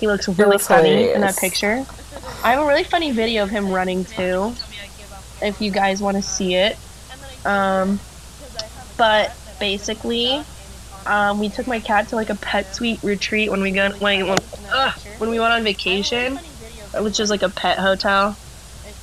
he 0.00 0.06
looks 0.06 0.26
really 0.26 0.52
looks 0.52 0.68
funny 0.68 1.10
in 1.10 1.20
that 1.20 1.36
picture. 1.36 1.84
I 2.42 2.52
have 2.52 2.60
a 2.60 2.66
really 2.66 2.82
funny 2.82 3.12
video 3.12 3.42
of 3.42 3.50
him 3.50 3.70
running 3.70 4.06
too. 4.06 4.54
If 5.42 5.60
you 5.60 5.70
guys 5.70 6.00
want 6.00 6.16
to 6.16 6.22
see 6.22 6.54
it, 6.54 6.78
um, 7.44 8.00
but 8.96 9.36
basically, 9.60 10.42
um, 11.04 11.40
we 11.40 11.50
took 11.50 11.66
my 11.66 11.78
cat 11.78 12.08
to 12.08 12.16
like 12.16 12.30
a 12.30 12.34
pet 12.34 12.74
suite 12.74 13.02
retreat 13.02 13.50
when 13.50 13.60
we 13.60 13.72
go 13.72 13.90
when, 13.98 14.26
when, 14.26 14.38
ugh, 14.72 14.98
when 15.18 15.28
we 15.28 15.38
went 15.38 15.52
on 15.52 15.62
vacation, 15.62 16.38
which 17.00 17.20
is 17.20 17.28
like 17.28 17.42
a 17.42 17.50
pet 17.50 17.78
hotel. 17.78 18.34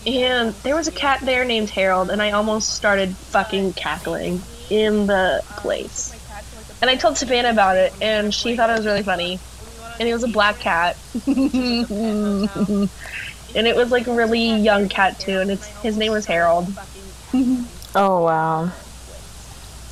And 0.07 0.56
there 0.64 0.76
was 0.76 0.88
a 0.88 0.91
cat 0.91 1.20
there 1.22 1.45
named 1.45 1.70
Harold, 1.70 2.10
and 2.10 2.20
I 2.20 2.32
almost 2.32 2.74
started 2.74 3.15
fucking 3.15 3.74
cackling 3.74 4.41
in 4.69 5.07
the 5.07 5.44
place. 5.57 6.14
And 6.81 6.90
I 6.90 6.95
told 6.95 7.18
Savannah 7.18 7.49
about 7.49 7.77
it, 7.77 7.94
and 8.02 8.34
she 8.34 8.56
thought 8.56 8.69
it 8.69 8.77
was 8.77 8.85
really 8.85 9.03
funny. 9.03 9.40
And 9.99 10.10
it 10.10 10.14
was 10.14 10.23
a 10.23 10.27
black 10.27 10.60
cat. 10.60 10.98
and 11.27 12.90
it 13.56 13.76
was 13.76 13.91
like 13.91 14.07
a 14.07 14.14
really 14.14 14.56
young 14.56 14.90
cat 14.90 15.19
too, 15.19 15.40
and 15.40 15.52
it's 15.52 15.68
his 15.81 15.98
name 15.98 16.11
was 16.11 16.26
Harold. 16.26 16.68
Oh 17.95 18.23
wow. 18.23 18.72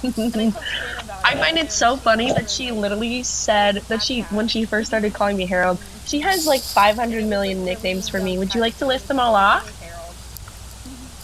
I 0.04 1.36
find 1.36 1.60
it 1.60 1.72
so 1.72 1.96
funny 1.96 2.32
that 2.34 2.50
she 2.50 2.72
literally 2.72 3.22
said 3.22 3.76
that 3.90 4.02
she, 4.02 4.22
when 4.24 4.48
she 4.48 4.66
first 4.66 4.88
started 4.88 5.14
calling 5.14 5.38
me 5.38 5.46
Harold, 5.46 5.78
she 6.06 6.22
has 6.22 6.48
like 6.48 6.62
500 6.62 7.24
million 7.26 7.64
nicknames 7.64 8.10
for 8.10 8.20
me. 8.20 8.40
Would 8.40 8.56
you 8.56 8.62
like 8.62 8.76
to 8.78 8.88
list 8.88 9.08
them 9.08 9.20
all 9.20 9.36
off? 9.36 9.78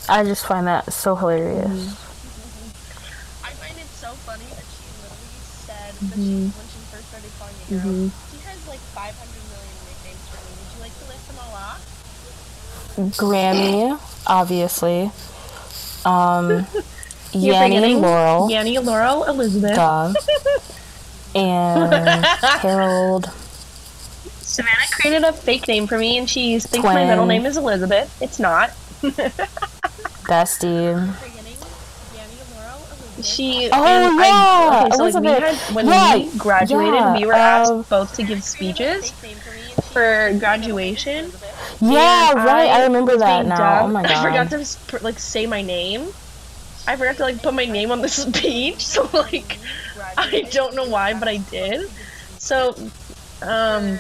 I 0.08 0.24
just 0.24 0.46
find 0.46 0.68
that 0.68 0.94
so 0.94 1.16
hilarious. 1.16 1.90
I 3.44 3.50
find 3.54 3.78
it 3.80 3.88
so 3.88 4.12
funny 4.12 4.46
that 4.46 4.64
she 4.70 4.86
literally 5.02 5.40
said 6.00 6.10
that 6.10 6.16
she, 6.16 6.52
when 6.54 6.68
she 6.70 6.80
first 6.94 7.08
started 7.10 7.32
calling 7.40 7.56
me 7.58 7.64
Harold, 7.78 8.12
she 8.32 8.38
has 8.46 8.60
like 8.68 8.80
500 8.94 9.14
million 9.50 9.76
nicknames 9.90 10.24
for 10.30 10.38
me. 10.46 10.52
Would 10.58 10.70
you 10.78 10.82
like 10.82 10.96
to 10.98 11.06
list 11.10 11.26
them 11.28 11.38
all 11.42 11.54
off? 11.58 11.82
Grammy, 13.18 14.00
obviously. 14.28 15.12
Um, 16.06 16.66
You're 17.34 17.54
Yanni 17.54 17.76
forgetting 17.76 18.02
Laurel, 18.02 18.50
Yanni, 18.50 18.78
Laurel, 18.80 19.24
Elizabeth. 19.26 19.76
duh, 19.76 20.14
and 21.36 22.26
Harold. 22.62 23.30
Savannah 24.42 24.88
created 24.92 25.24
a 25.24 25.34
fake 25.34 25.68
name 25.68 25.86
for 25.88 25.98
me, 26.00 26.18
and 26.18 26.30
she 26.30 26.58
thinks 26.60 26.84
my 26.86 27.06
middle 27.06 27.26
name 27.26 27.46
is 27.46 27.58
Elizabeth. 27.58 28.16
It's 28.22 28.40
not. 28.40 28.70
Bestie. 30.28 30.96
She. 33.22 33.70
Oh, 33.72 33.84
and 33.84 34.16
yeah, 34.16 34.24
I, 34.24 34.84
okay, 34.86 34.96
so 34.96 35.04
like 35.04 35.24
we 35.24 35.28
had, 35.28 35.56
when 35.76 35.88
Yeah, 35.88 36.16
we 36.18 36.38
graduated, 36.38 36.94
yeah, 36.94 37.14
we 37.14 37.26
were 37.26 37.34
asked 37.34 37.90
both 37.90 38.16
to 38.16 38.24
give 38.24 38.44
speeches 38.44 39.12
for 39.92 40.36
graduation. 40.40 41.32
Yeah, 41.82 42.34
right. 42.34 42.70
I 42.70 42.84
remember 42.84 43.18
that 43.18 43.46
now. 43.46 43.86
Oh 43.86 43.88
my 43.88 44.04
my 44.04 44.14
I 44.14 44.24
forgot 44.24 44.50
to 44.52 45.04
like 45.04 45.20
say 45.20 45.46
my 45.48 45.62
name. 45.62 46.08
I 46.88 46.96
forgot 46.96 47.18
to 47.18 47.24
like 47.24 47.42
put 47.42 47.54
my 47.54 47.66
name 47.66 47.92
on 47.92 48.02
the 48.02 48.10
speech, 48.24 48.86
so 48.86 49.10
like 49.14 49.58
I 50.18 50.42
don't 50.52 50.76
know 50.76 50.88
why, 50.88 51.14
but 51.14 51.28
I 51.28 51.38
did. 51.38 51.90
So, 52.38 52.76
um, 53.42 54.00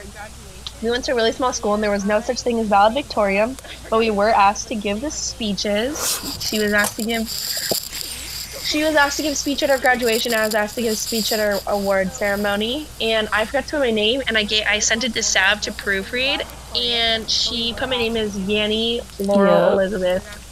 we 0.81 0.89
went 0.89 1.05
to 1.05 1.11
a 1.11 1.15
really 1.15 1.31
small 1.31 1.53
school, 1.53 1.73
and 1.73 1.83
there 1.83 1.91
was 1.91 2.05
no 2.05 2.21
such 2.21 2.41
thing 2.41 2.59
as 2.59 2.67
valedictorian, 2.67 3.57
but 3.89 3.99
we 3.99 4.11
were 4.11 4.29
asked 4.29 4.67
to 4.69 4.75
give 4.75 5.01
the 5.01 5.11
speeches. 5.11 6.39
She 6.39 6.59
was 6.59 6.73
asked 6.73 6.95
to 6.97 7.03
give. 7.03 7.27
She 8.67 8.83
was 8.83 8.95
asked 8.95 9.15
to 9.17 9.23
give 9.23 9.31
a 9.31 9.35
speech 9.35 9.63
at 9.63 9.69
her 9.69 9.77
graduation. 9.77 10.33
I 10.33 10.43
was 10.45 10.53
asked 10.53 10.75
to 10.75 10.81
give 10.81 10.91
a 10.93 10.95
speech 10.97 11.31
at 11.31 11.39
her 11.39 11.59
award 11.67 12.11
ceremony, 12.11 12.85
and 12.99 13.29
I 13.31 13.45
forgot 13.45 13.63
to 13.65 13.71
put 13.71 13.79
my 13.79 13.91
name. 13.91 14.21
And 14.27 14.37
I 14.37 14.43
gave, 14.43 14.65
I 14.67 14.79
sent 14.79 15.05
it 15.05 15.13
to 15.13 15.23
Sav 15.23 15.61
to 15.61 15.71
proofread, 15.71 16.45
and 16.75 17.29
she 17.29 17.73
put 17.77 17.87
my 17.89 17.97
name 17.97 18.17
as 18.17 18.37
Yanni 18.37 18.99
Laurel 19.19 19.53
Yep. 19.53 19.71
Elizabeth. 19.71 20.43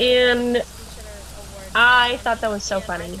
and 0.00 0.62
I 1.74 2.16
thought 2.18 2.40
that 2.40 2.50
was 2.50 2.64
so 2.64 2.80
funny. 2.80 3.20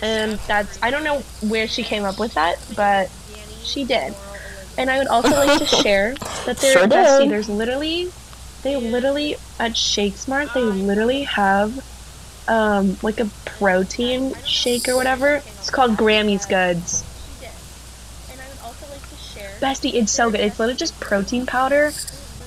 And 0.00 0.32
that's 0.48 0.82
I 0.82 0.90
don't 0.90 1.04
know 1.04 1.20
where 1.48 1.68
she 1.68 1.82
came 1.84 2.04
up 2.04 2.18
with 2.18 2.34
that, 2.34 2.56
but 2.76 3.10
she 3.62 3.84
did. 3.84 4.14
And 4.78 4.90
I 4.90 4.98
would 4.98 5.06
also 5.06 5.30
like 5.30 5.58
to 5.58 5.66
share 5.82 6.14
that 6.46 6.56
there, 6.58 6.72
Sure 6.72 6.88
Bestie, 6.88 7.28
there's 7.28 7.48
literally, 7.48 8.10
they 8.62 8.76
literally 8.76 9.36
at 9.58 9.76
Shake 9.76 10.16
Smart, 10.16 10.52
they 10.54 10.62
literally 10.62 11.22
have, 11.24 11.84
um, 12.48 12.96
like 13.02 13.20
a 13.20 13.26
protein 13.44 14.34
shake 14.44 14.88
or 14.88 14.96
whatever. 14.96 15.36
It's 15.36 15.70
called 15.70 15.96
Grammy's 15.96 16.46
Goods. 16.46 17.04
Bestie, 19.60 19.94
it's 19.94 20.10
so 20.10 20.30
good. 20.30 20.40
It's 20.40 20.58
literally 20.58 20.76
just 20.76 20.98
protein 20.98 21.46
powder, 21.46 21.92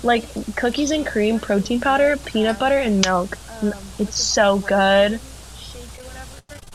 like 0.03 0.25
cookies 0.57 0.91
and 0.91 1.07
cream, 1.07 1.39
protein 1.39 1.79
powder, 1.79 2.17
peanut 2.17 2.59
butter, 2.59 2.77
and 2.77 3.03
milk. 3.05 3.37
It's 3.97 4.17
so 4.17 4.59
good. 4.59 5.19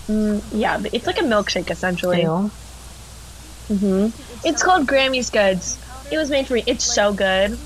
Mm, 0.09 0.43
yeah, 0.53 0.83
it's 0.93 1.07
like 1.07 1.19
a 1.19 1.25
milkshake 1.25 1.71
essentially. 1.71 2.25
Hmm 2.25 4.09
It's 4.45 4.63
called 4.63 4.87
Grammy's 4.87 5.31
Goods. 5.31 5.79
It 6.11 6.17
was 6.17 6.31
made 6.31 6.47
for 6.47 6.55
me. 6.55 6.65
It's 6.67 6.85
so 6.85 7.13
good. 7.13 7.57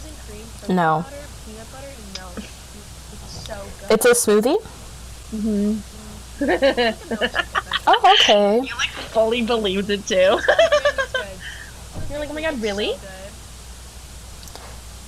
No. 0.69 1.07
Peanut 1.47 1.73
butter 1.73 1.89
and 1.89 2.19
milk. 2.19 2.45
It's 3.91 4.03
so 4.03 4.41
good. 4.41 4.57
It's 4.57 4.57
a 4.57 4.61
smoothie? 4.61 4.63
hmm 5.31 5.79
Oh, 7.87 8.17
okay. 8.21 8.57
You 8.57 8.75
like 8.77 8.91
fully 8.91 9.43
believed 9.43 9.91
it 9.91 10.07
too. 10.07 10.15
You're 12.11 12.19
like, 12.19 12.31
oh 12.31 12.35
my 12.35 12.43
god, 12.43 12.61
really? 12.63 12.93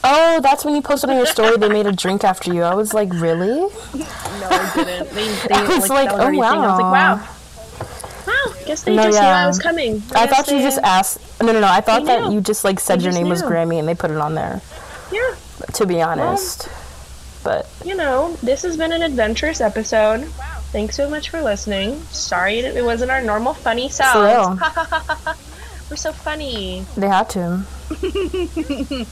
Oh, 0.04 0.40
that's 0.40 0.64
when 0.64 0.74
you 0.76 0.82
posted 0.82 1.10
on 1.10 1.16
your 1.16 1.26
story 1.26 1.56
they 1.56 1.68
made 1.68 1.86
a 1.86 1.92
drink 1.92 2.22
after 2.22 2.52
you. 2.54 2.62
I 2.62 2.74
was 2.74 2.94
like, 2.94 3.12
really? 3.12 3.68
No, 4.36 4.48
I 4.50 4.72
didn't. 4.74 5.10
They, 5.10 5.26
they 5.48 5.54
I 5.54 5.66
was 5.66 5.88
like, 5.88 6.10
that 6.10 6.20
oh, 6.20 6.22
our 6.24 6.30
thing. 6.30 6.42
I 6.42 6.56
was 6.58 6.78
like, 6.78 6.92
wow. 6.92 7.16
wow. 7.16 7.28
Wow, 8.26 8.54
guess 8.66 8.82
they 8.82 8.94
No, 8.94 9.04
just 9.04 9.20
knew. 9.20 9.26
I 9.26 9.46
was 9.46 9.58
coming. 9.58 10.02
I 10.14 10.26
guess 10.26 10.36
thought 10.46 10.48
you 10.54 10.60
just 10.60 10.78
asked. 10.80 11.40
No, 11.42 11.52
no, 11.52 11.60
no. 11.60 11.68
I 11.68 11.80
thought 11.80 12.04
that 12.04 12.30
you 12.30 12.40
just 12.40 12.64
like 12.64 12.78
said 12.78 13.00
They 13.00 13.04
your 13.04 13.12
just 13.12 13.22
name 13.22 13.28
was. 13.30 13.42
Grammy 13.42 13.78
and 13.78 13.88
they 13.88 13.94
put 13.94 14.10
it 14.10 14.18
on 14.18 14.34
there. 14.34 14.60
Yeah, 15.12 15.34
To 15.74 15.86
be 15.86 16.02
honest, 16.02 16.68
but 17.46 17.66
you 17.84 17.94
know, 17.94 18.34
this 18.42 18.62
has 18.62 18.76
been 18.76 18.92
an 18.92 19.02
adventurous 19.02 19.60
episode. 19.60 20.24
Thanks 20.72 20.96
so 20.96 21.08
much 21.08 21.30
for 21.30 21.40
listening. 21.40 22.00
Sorry 22.10 22.58
it 22.58 22.76
it 22.76 22.84
wasn't 22.84 23.12
our 23.12 23.22
normal 23.22 23.54
funny 23.54 23.88
selves. 23.88 24.60
We're 25.90 25.96
so 25.96 26.12
funny. 26.12 26.84
they 26.96 27.06
had 27.06 27.30
to. 27.30 27.62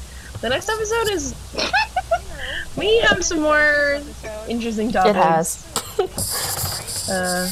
The 0.44 0.50
next 0.50 0.68
episode 0.68 1.10
is. 1.10 1.34
we 2.76 2.98
have 3.08 3.24
some 3.24 3.40
more 3.40 4.02
interesting 4.46 4.92
topics. 4.92 5.16
It 5.16 6.10
has. 6.10 7.08
Uh, 7.08 7.48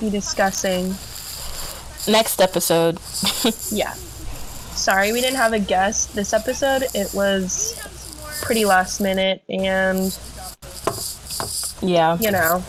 be 0.00 0.08
discussing. 0.08 0.94
Next 2.10 2.40
episode. 2.40 2.98
Yeah. 3.70 3.92
Sorry 4.72 5.12
we 5.12 5.20
didn't 5.20 5.36
have 5.36 5.52
a 5.52 5.58
guest 5.58 6.14
this 6.14 6.32
episode. 6.32 6.84
It 6.94 7.12
was 7.12 7.76
pretty 8.42 8.64
last 8.64 9.00
minute, 9.00 9.42
and 9.48 10.16
Yeah, 11.82 12.16
you 12.20 12.30
know, 12.30 12.62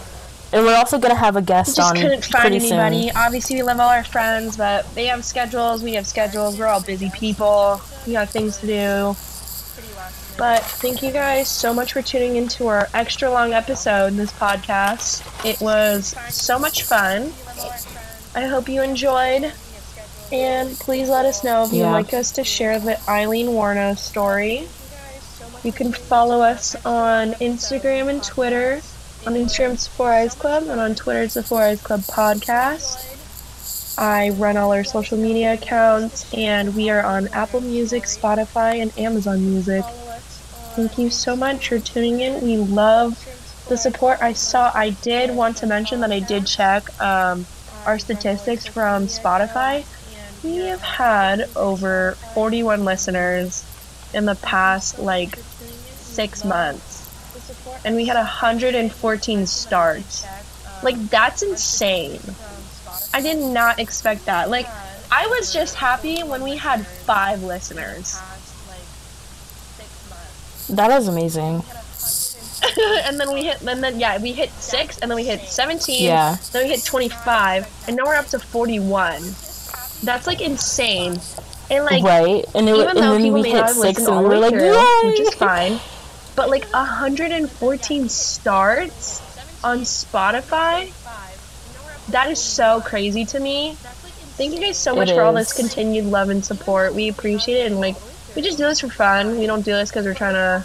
and 0.53 0.65
we're 0.65 0.75
also 0.75 0.97
gonna 0.99 1.15
have 1.15 1.35
a 1.35 1.39
we 1.39 1.45
guest 1.45 1.75
just 1.75 1.89
on 1.89 1.95
couldn't 2.01 2.25
find 2.25 2.53
anybody. 2.55 3.07
soon. 3.09 3.17
Obviously, 3.17 3.55
we 3.57 3.63
love 3.63 3.79
all 3.79 3.89
our 3.89 4.03
friends, 4.03 4.57
but 4.57 4.85
they 4.95 5.05
have 5.07 5.23
schedules. 5.25 5.83
We 5.83 5.93
have 5.93 6.07
schedules. 6.07 6.57
We're 6.57 6.67
all 6.67 6.81
busy 6.81 7.09
people. 7.11 7.81
We 8.05 8.13
got 8.13 8.29
things 8.29 8.57
to 8.57 8.67
do. 8.67 9.15
But 10.37 10.61
thank 10.63 11.01
you 11.01 11.11
guys 11.11 11.47
so 11.49 11.73
much 11.73 11.93
for 11.93 12.01
tuning 12.03 12.35
into 12.35 12.67
our 12.67 12.87
extra 12.93 13.29
long 13.31 13.53
episode 13.53 14.07
in 14.07 14.17
this 14.17 14.31
podcast. 14.31 15.23
It 15.43 15.59
was 15.59 16.15
so 16.29 16.59
much 16.59 16.83
fun. 16.83 17.33
I 18.35 18.45
hope 18.45 18.69
you 18.69 18.83
enjoyed. 18.83 19.51
And 20.31 20.77
please 20.77 21.09
let 21.09 21.25
us 21.25 21.43
know 21.43 21.63
if 21.63 21.71
you'd 21.73 21.79
Yeah. 21.79 21.91
like 21.91 22.13
us 22.13 22.31
to 22.33 22.43
share 22.43 22.77
the 22.79 22.99
Aileen 23.09 23.47
Warno 23.47 23.97
story. 23.97 24.67
You 25.67 25.73
can 25.73 25.91
follow 25.91 26.43
us 26.43 26.77
on 26.85 27.33
Instagram 27.33 28.07
and 28.07 28.23
Twitter. 28.23 28.79
On 29.25 29.33
Instagram, 29.33 29.73
it's 29.73 29.85
Four 29.85 30.13
Eyes 30.13 30.33
Club, 30.33 30.63
and 30.69 30.79
on 30.79 30.95
Twitter, 30.95 31.23
it's 31.23 31.33
the 31.33 31.43
Four 31.43 31.61
Eyes 31.61 31.81
Club 31.81 31.99
Podcast. 32.03 33.99
I 33.99 34.29
run 34.29 34.55
all 34.55 34.71
our 34.71 34.85
social 34.85 35.17
media 35.17 35.55
accounts, 35.55 36.33
and 36.33 36.73
we 36.73 36.89
are 36.89 37.03
on 37.03 37.27
Apple 37.33 37.59
Music, 37.59 38.03
Spotify, 38.03 38.81
and 38.81 38.97
Amazon 38.97 39.41
Music. 39.41 39.83
Thank 40.77 40.97
you 40.97 41.09
so 41.09 41.35
much 41.35 41.67
for 41.67 41.79
tuning 41.79 42.21
in. 42.21 42.41
We 42.41 42.55
love 42.55 43.21
the 43.67 43.75
support. 43.75 44.21
I 44.21 44.31
saw, 44.31 44.71
I 44.73 44.91
did 44.91 45.35
want 45.35 45.57
to 45.57 45.67
mention 45.67 45.99
that 45.99 46.13
I 46.13 46.21
did 46.21 46.47
check 46.47 46.97
um, 47.01 47.45
our 47.85 47.99
statistics 47.99 48.65
from 48.65 49.07
Spotify. 49.07 49.83
We 50.45 50.59
have 50.67 50.79
had 50.79 51.49
over 51.57 52.13
41 52.33 52.85
listeners 52.85 53.65
in 54.13 54.23
the 54.23 54.35
past 54.35 54.99
like 54.99 55.37
six 56.17 56.43
months, 56.43 57.05
and 57.85 57.95
we 57.95 58.05
had 58.05 58.15
114 58.17 59.45
starts. 59.45 60.25
Like, 60.81 60.97
that's 61.11 61.43
insane. 61.43 62.19
I 63.13 63.21
did 63.21 63.37
not 63.37 63.77
expect 63.77 64.25
that. 64.25 64.49
Like, 64.49 64.67
I 65.11 65.27
was 65.27 65.53
just 65.53 65.75
happy 65.75 66.23
when 66.23 66.41
we 66.41 66.57
had 66.57 66.87
five 66.87 67.43
listeners. 67.43 68.19
That 70.69 70.89
is 70.99 71.07
amazing. 71.07 71.63
and 73.05 73.19
then 73.19 73.31
we 73.31 73.43
hit, 73.45 73.61
and 73.61 73.83
then 73.83 73.99
yeah, 73.99 74.19
we 74.19 74.31
hit 74.33 74.49
six, 74.59 74.97
and 74.97 75.11
then 75.11 75.15
we 75.15 75.23
hit 75.23 75.41
17. 75.41 76.03
Yeah. 76.03 76.37
Then 76.51 76.63
we 76.63 76.69
hit 76.69 76.83
25, 76.83 77.85
and 77.87 77.95
now 77.95 78.05
we're 78.05 78.15
up 78.15 78.25
to 78.33 78.39
41. 78.39 79.21
That's 80.03 80.25
like 80.25 80.41
insane. 80.41 81.19
And 81.69 81.85
like, 81.85 82.03
right? 82.03 82.43
And, 82.55 82.67
it, 82.67 82.75
even 82.75 82.89
and 82.89 82.97
though 82.97 83.13
then 83.13 83.21
people 83.21 83.33
we 83.33 83.41
may 83.43 83.51
hit 83.51 83.57
not 83.57 83.69
six 83.69 84.05
and 84.05 84.17
we 84.17 84.29
were 84.29 84.37
like, 84.37 84.51
through, 84.51 85.09
which 85.09 85.19
is 85.19 85.33
fine. 85.35 85.79
But 86.37 86.51
like 86.51 86.71
114 86.71 88.09
starts 88.09 89.63
on 89.63 89.79
Spotify, 89.79 90.93
that 92.11 92.29
is 92.29 92.39
so 92.39 92.79
crazy 92.79 93.25
to 93.25 93.39
me. 93.39 93.73
Thank 93.73 94.53
you 94.53 94.61
guys 94.61 94.77
so 94.77 94.95
much 94.95 95.09
It 95.09 95.15
for 95.15 95.23
all 95.23 95.33
this 95.33 95.51
continued 95.51 96.05
love 96.05 96.29
and 96.29 96.45
support. 96.45 96.93
We 96.93 97.09
appreciate 97.09 97.61
it, 97.61 97.71
and 97.71 97.81
like, 97.81 97.95
we 98.35 98.43
just 98.43 98.59
do 98.59 98.65
this 98.65 98.81
for 98.81 98.87
fun. 98.87 99.39
We 99.39 99.47
don't 99.47 99.65
do 99.65 99.71
this 99.71 99.89
because 99.89 100.05
we're 100.05 100.13
trying 100.13 100.35
to 100.35 100.63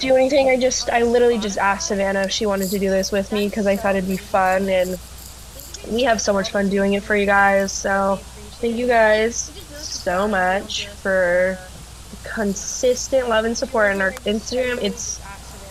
do 0.00 0.16
anything. 0.16 0.50
I 0.50 0.58
just, 0.58 0.90
I 0.90 1.04
literally 1.04 1.38
just 1.38 1.56
asked 1.56 1.86
Savannah 1.86 2.22
if 2.22 2.32
she 2.32 2.46
wanted 2.46 2.70
to 2.70 2.80
do 2.80 2.90
this 2.90 3.12
with 3.12 3.30
me 3.30 3.48
because 3.48 3.68
I 3.68 3.76
thought 3.76 3.94
it'd 3.94 4.10
be 4.10 4.16
fun, 4.16 4.68
and 4.68 4.98
we 5.88 6.02
have 6.02 6.20
so 6.20 6.32
much 6.32 6.50
fun 6.50 6.68
doing 6.68 6.94
it 6.94 7.04
for 7.04 7.14
you 7.14 7.26
guys. 7.26 7.70
So, 7.70 8.16
thank 8.60 8.74
you 8.74 8.88
guys 8.88 9.36
so 9.76 10.26
much 10.26 10.88
for 10.88 11.60
consistent 12.24 13.28
love 13.28 13.44
and 13.44 13.56
support 13.56 13.92
on 13.94 14.00
our 14.00 14.12
Instagram. 14.12 14.82
It's 14.82 15.20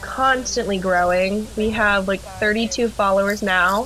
constantly 0.02 0.78
growing. 0.78 1.48
We 1.56 1.70
have 1.72 2.08
like 2.08 2.22
32 2.22 2.90
followers 2.90 3.42
now, 3.42 3.84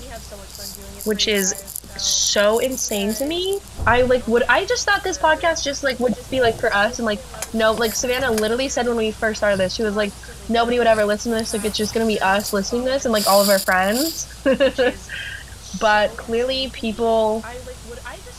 which 1.05 1.27
is 1.27 1.53
so 1.97 2.59
insane 2.59 3.13
to 3.15 3.25
me. 3.25 3.59
I 3.85 4.03
like 4.03 4.25
would 4.27 4.43
I 4.43 4.65
just 4.65 4.85
thought 4.85 5.03
this 5.03 5.17
podcast 5.17 5.63
just 5.63 5.83
like 5.83 5.99
would 5.99 6.15
just 6.15 6.31
be 6.31 6.41
like 6.41 6.55
for 6.55 6.73
us 6.73 6.99
and 6.99 7.05
like 7.05 7.19
no 7.53 7.73
like 7.73 7.93
Savannah 7.93 8.31
literally 8.31 8.69
said 8.69 8.87
when 8.87 8.97
we 8.97 9.11
first 9.11 9.39
started 9.39 9.57
this 9.57 9.75
she 9.75 9.83
was 9.83 9.95
like 9.95 10.13
nobody 10.47 10.77
would 10.77 10.87
ever 10.87 11.03
listen 11.05 11.31
to 11.31 11.37
this 11.37 11.53
like 11.53 11.65
it's 11.65 11.77
just 11.77 11.93
gonna 11.93 12.05
be 12.05 12.19
us 12.21 12.53
listening 12.53 12.83
to 12.83 12.89
this 12.89 13.05
and 13.05 13.11
like 13.11 13.27
all 13.27 13.41
of 13.41 13.49
our 13.49 13.59
friends. 13.59 14.27
but 15.79 16.09
clearly 16.17 16.69
people 16.73 17.43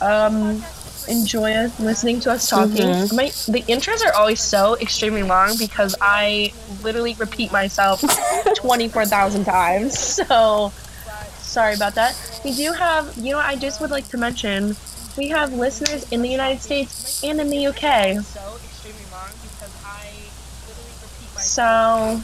um 0.01 0.63
enjoy 1.07 1.53
us 1.53 1.79
listening 1.79 2.19
to 2.21 2.31
us 2.31 2.49
talking. 2.49 2.87
Mhm. 2.87 3.13
My 3.13 3.25
the 3.47 3.61
intros 3.63 4.05
are 4.05 4.13
always 4.13 4.41
so 4.41 4.75
extremely 4.79 5.23
long 5.23 5.57
because 5.57 5.95
I 6.01 6.53
literally 6.83 7.15
repeat 7.15 7.51
myself 7.51 8.01
twenty 8.55 8.87
four 8.89 9.05
thousand 9.05 9.45
times. 9.45 9.97
So 9.99 10.71
sorry 11.39 11.75
about 11.75 11.95
that. 11.95 12.15
We 12.43 12.53
do 12.55 12.71
have 12.73 13.17
you 13.17 13.31
know 13.33 13.39
I 13.39 13.55
just 13.55 13.81
would 13.81 13.91
like 13.91 14.07
to 14.09 14.17
mention 14.17 14.75
we 15.17 15.29
have 15.29 15.53
listeners 15.53 16.05
in 16.11 16.21
the 16.21 16.29
United 16.29 16.61
States 16.61 17.23
and 17.23 17.39
in 17.39 17.49
the 17.49 17.67
UK. 17.67 18.23
So 21.37 21.63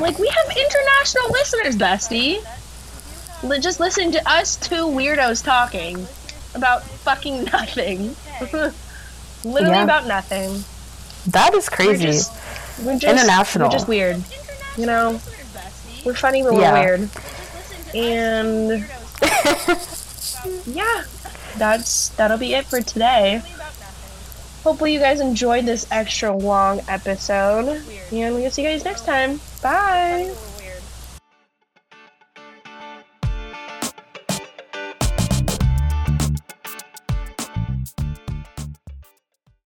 like 0.00 0.18
we 0.18 0.28
have 0.28 0.56
international 0.56 1.30
listeners, 1.32 1.76
bestie. 1.76 2.38
Li- 3.42 3.58
Just 3.60 3.80
listening 3.80 4.12
to 4.12 4.30
us 4.30 4.56
two 4.56 4.86
weirdos 4.86 5.44
talking 5.44 6.06
about 6.56 6.82
fucking 6.82 7.44
nothing. 7.44 8.16
Literally 9.44 9.76
Yeah. 9.76 9.84
about 9.84 10.06
nothing. 10.06 10.64
That 11.32 11.54
is 11.54 11.68
We're 11.70 11.76
crazy. 11.76 12.04
just, 12.06 12.32
we're 12.82 12.98
just 12.98 13.04
International. 13.04 13.68
We're 13.68 13.72
just 13.72 13.88
weird. 13.88 14.22
You 14.76 14.86
know, 14.86 15.20
we're 16.04 16.14
funny, 16.14 16.42
but 16.42 16.54
Yeah. 16.54 16.72
we're 16.72 16.80
weird. 16.98 17.10
And 17.94 18.86
yeah, 20.66 21.04
that's 21.56 22.08
that'll 22.10 22.38
be 22.38 22.54
it 22.54 22.66
for 22.66 22.80
today. 22.80 23.42
Hopefully, 24.64 24.92
you 24.92 24.98
guys 24.98 25.20
enjoyed 25.20 25.64
this 25.64 25.86
extra 25.92 26.34
long 26.36 26.80
episode, 26.88 27.82
and 28.12 28.34
we'll 28.34 28.50
see 28.50 28.62
you 28.64 28.68
guys 28.68 28.84
next 28.84 29.04
time. 29.06 29.40
Bye. 29.62 30.34